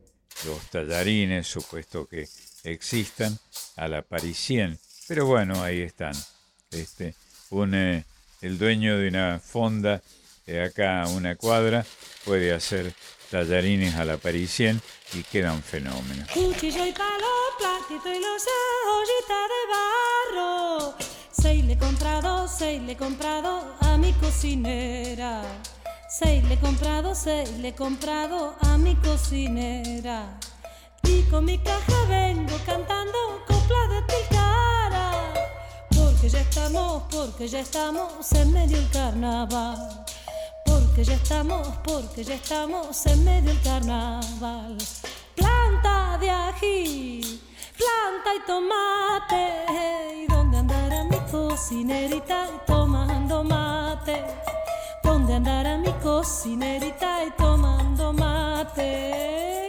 [0.47, 2.29] los tallarines, supuesto que
[2.65, 3.39] existan,
[3.77, 4.79] a la parisien,
[5.09, 6.15] pero bueno, ahí están,
[6.71, 7.15] este,
[7.51, 8.05] un, eh,
[8.43, 10.03] el dueño de una fonda
[10.47, 11.85] de acá a una cuadra
[12.25, 12.93] puede hacer
[13.31, 14.81] tallarines a la parisien
[15.15, 16.29] y quedan fenómenos.
[16.31, 17.27] Cuchillo y palo,
[17.59, 20.95] platito y ollita de barro.
[21.31, 25.43] Seis le he comprado, seis le he comprado a mi cocinera.
[26.17, 30.39] Seis le he comprado, seis le he comprado a mi cocinera.
[31.03, 33.19] Y con mi caja vengo cantando
[33.49, 35.35] coplas de Tilcara.
[35.91, 40.05] Porque ya estamos, porque ya estamos en medio del carnaval.
[40.65, 44.79] Porque ya estamos, porque ya estamos en medio del carnaval.
[45.35, 47.43] Planta de ají,
[47.77, 50.23] planta y tomate.
[50.23, 54.23] ¿Y dónde andará mi cocinerita tomando mate?
[55.05, 59.61] donde andará mi cocinerita y tomando mate.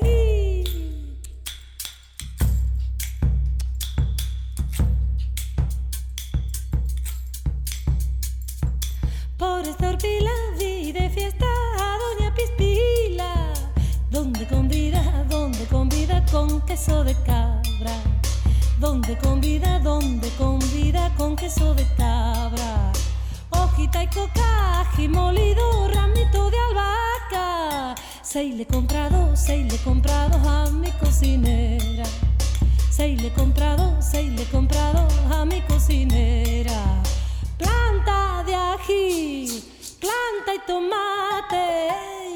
[9.38, 13.54] Por esta orpila vi de fiesta a Doña Pispila,
[14.10, 17.96] donde convida, donde convida con queso de cabra,
[18.80, 22.95] donde convida, donde convida con queso de cabra.
[23.76, 24.06] Hojita
[24.98, 27.96] y molido, ramito de albahaca.
[28.22, 32.06] Seis le comprado, seis le he comprado a mi cocinera.
[32.90, 37.04] Seis le comprado, seis le comprado a mi cocinera.
[37.58, 39.62] Planta de ají,
[40.00, 41.90] planta y tomate.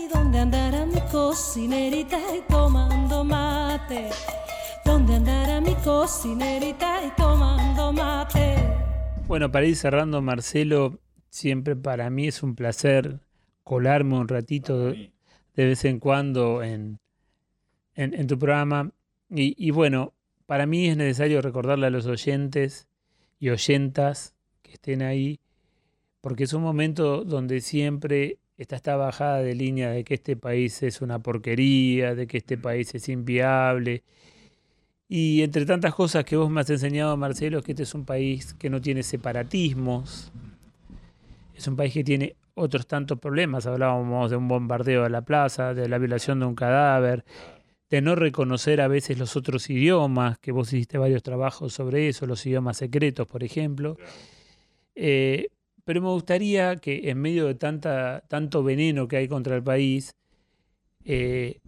[0.04, 4.10] ¿Y dónde andará mi cocinerita y tomando mate?
[4.84, 8.58] ¿Dónde andará mi cocinerita y tomando mate?
[9.26, 11.00] Bueno, para ir cerrando, Marcelo,
[11.30, 13.20] siempre para mí es un placer
[13.64, 15.12] colarme un ratito de,
[15.56, 17.00] de vez en cuando en,
[17.96, 18.92] en, en tu programa.
[19.30, 20.14] Y, y bueno,
[20.46, 22.88] para mí es necesario recordarle a los oyentes
[23.40, 25.40] y oyentas que estén ahí,
[26.22, 30.84] porque es un momento donde siempre está esta bajada de línea de que este país
[30.84, 34.04] es una porquería, de que este país es inviable.
[35.08, 38.06] Y entre tantas cosas que vos me has enseñado, Marcelo, es que este es un
[38.06, 40.32] país que no tiene separatismos,
[41.60, 43.66] es un país que tiene otros tantos problemas.
[43.66, 47.26] Hablábamos de un bombardeo a la plaza, de la violación de un cadáver,
[47.90, 52.26] de no reconocer a veces los otros idiomas, que vos hiciste varios trabajos sobre eso,
[52.26, 53.98] los idiomas secretos, por ejemplo.
[54.96, 55.50] Eh,
[55.84, 60.16] pero me gustaría que en medio de tanta, tanto veneno que hay contra el país,
[61.04, 61.60] eh,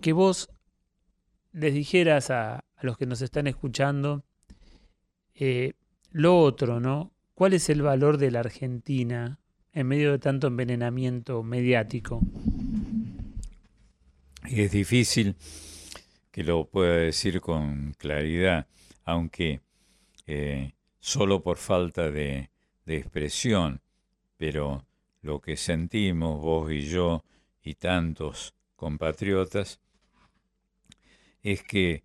[0.00, 0.48] que vos
[1.52, 4.24] les dijeras a, a, los que nos están escuchando
[5.34, 5.74] eh,
[6.10, 7.13] lo otro, ¿no?
[7.34, 9.40] ¿Cuál es el valor de la Argentina
[9.72, 12.20] en medio de tanto envenenamiento mediático?
[14.46, 15.34] Y es difícil
[16.30, 18.68] que lo pueda decir con claridad,
[19.04, 19.62] aunque
[20.28, 22.50] eh, solo por falta de,
[22.86, 23.80] de expresión,
[24.36, 24.86] pero
[25.20, 27.24] lo que sentimos vos y yo
[27.64, 29.80] y tantos compatriotas
[31.42, 32.04] es que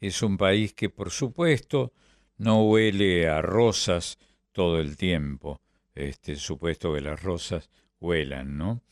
[0.00, 1.92] es un país que por supuesto
[2.36, 4.18] no huele a rosas
[4.58, 5.60] todo el tiempo,
[5.94, 7.70] este supuesto que las rosas
[8.00, 8.82] huelan, ¿no?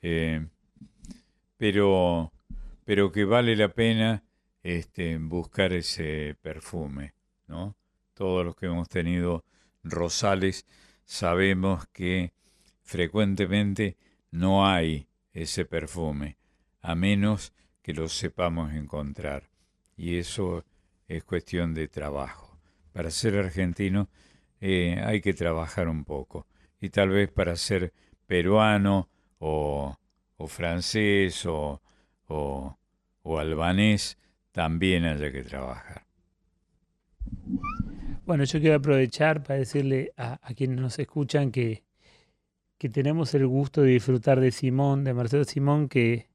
[0.00, 0.46] Eh,
[1.58, 2.32] pero,
[2.86, 4.24] pero que vale la pena
[4.62, 7.12] este, buscar ese perfume,
[7.46, 7.76] ¿no?
[8.14, 9.44] Todos los que hemos tenido
[9.84, 10.64] rosales
[11.04, 12.32] sabemos que
[12.80, 13.98] frecuentemente
[14.30, 16.38] no hay ese perfume,
[16.80, 17.52] a menos
[17.82, 19.50] que lo sepamos encontrar.
[19.94, 20.64] Y eso
[21.06, 22.58] es cuestión de trabajo.
[22.94, 24.08] Para ser argentino
[24.64, 26.46] eh, hay que trabajar un poco.
[26.80, 27.92] Y tal vez para ser
[28.26, 29.08] peruano
[29.40, 29.98] o,
[30.46, 31.80] francés o,
[33.24, 34.18] albanés
[34.52, 36.04] también haya que trabajar.
[38.24, 41.82] Bueno, yo quiero aprovechar para decirle a, a, quienes nos escuchan que,
[42.78, 46.28] que tenemos el gusto de disfrutar de Simón, de Marcelo Simón, que,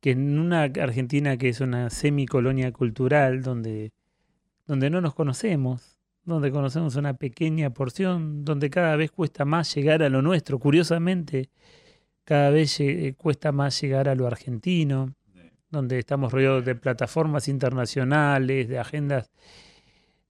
[0.00, 3.92] que en una Argentina que es una semicolonia cultural, donde,
[4.66, 5.93] donde no nos conocemos,
[6.24, 11.50] donde conocemos una pequeña porción, donde cada vez cuesta más llegar a lo nuestro, curiosamente,
[12.24, 12.80] cada vez
[13.16, 15.14] cuesta más llegar a lo argentino,
[15.70, 19.30] donde estamos rodeados de plataformas internacionales, de agendas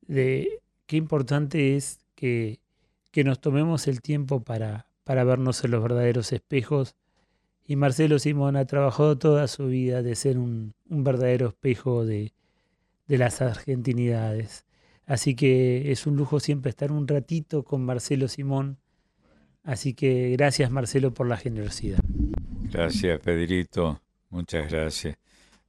[0.07, 2.61] de qué importante es que,
[3.11, 6.97] que nos tomemos el tiempo para, para vernos en los verdaderos espejos.
[7.67, 12.33] Y Marcelo Simón ha trabajado toda su vida de ser un, un verdadero espejo de,
[13.07, 14.65] de las argentinidades.
[15.07, 18.79] Así que es un lujo siempre estar un ratito con Marcelo Simón.
[19.63, 21.99] Así que gracias Marcelo por la generosidad.
[22.71, 24.01] Gracias Pedrito,
[24.31, 25.19] muchas gracias.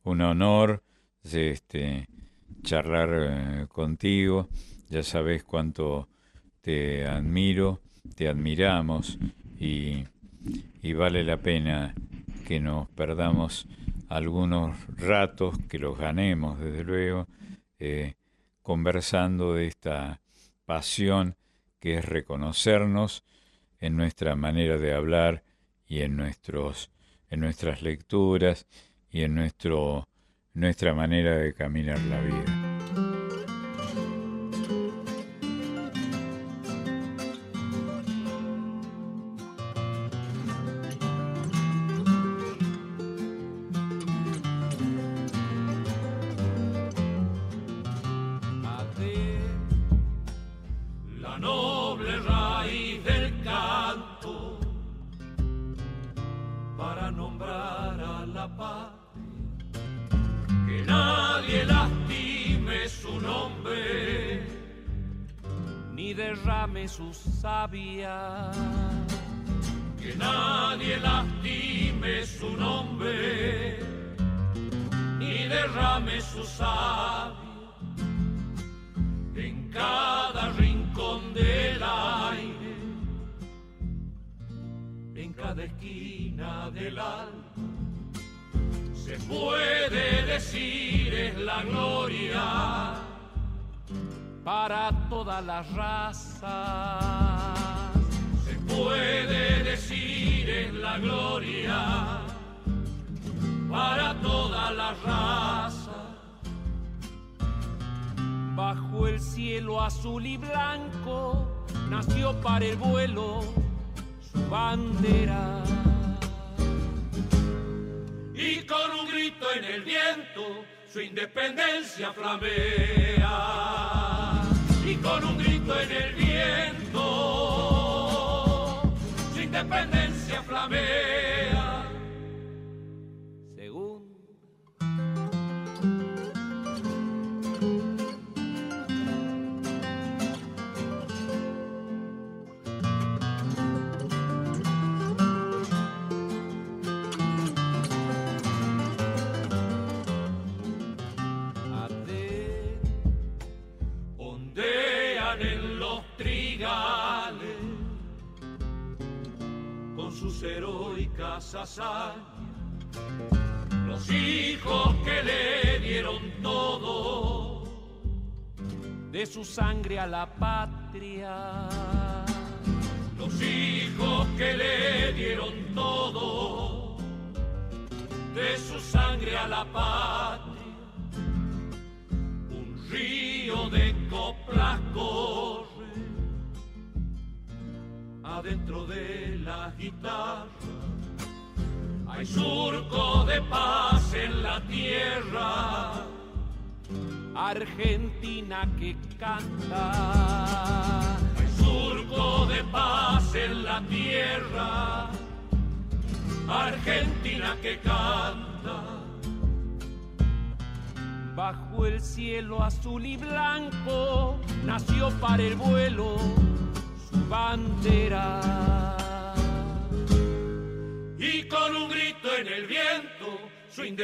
[0.03, 0.84] Un honor
[1.34, 2.07] este,
[2.64, 4.49] charlar eh, contigo.
[4.90, 6.07] Ya sabes cuánto
[6.62, 7.82] te admiro,
[8.16, 9.18] te admiramos
[9.60, 10.06] y,
[10.82, 11.95] y, vale la pena
[12.48, 13.68] que nos perdamos
[14.10, 17.28] algunos ratos, que los ganemos desde luego,
[17.80, 18.14] eh,
[18.66, 20.22] conversando de esta
[20.66, 21.38] pasión
[21.80, 23.24] que es reconocernos
[23.80, 25.44] en nuestra manera de hablar
[25.86, 26.90] y en, nuestros,
[27.30, 28.66] en nuestras lecturas
[29.12, 30.08] y en nuestro
[30.56, 32.65] nuestra manera de caminar la vida.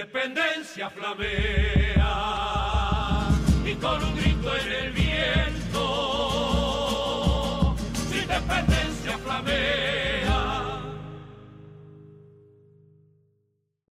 [0.01, 1.90] Independencia flamea.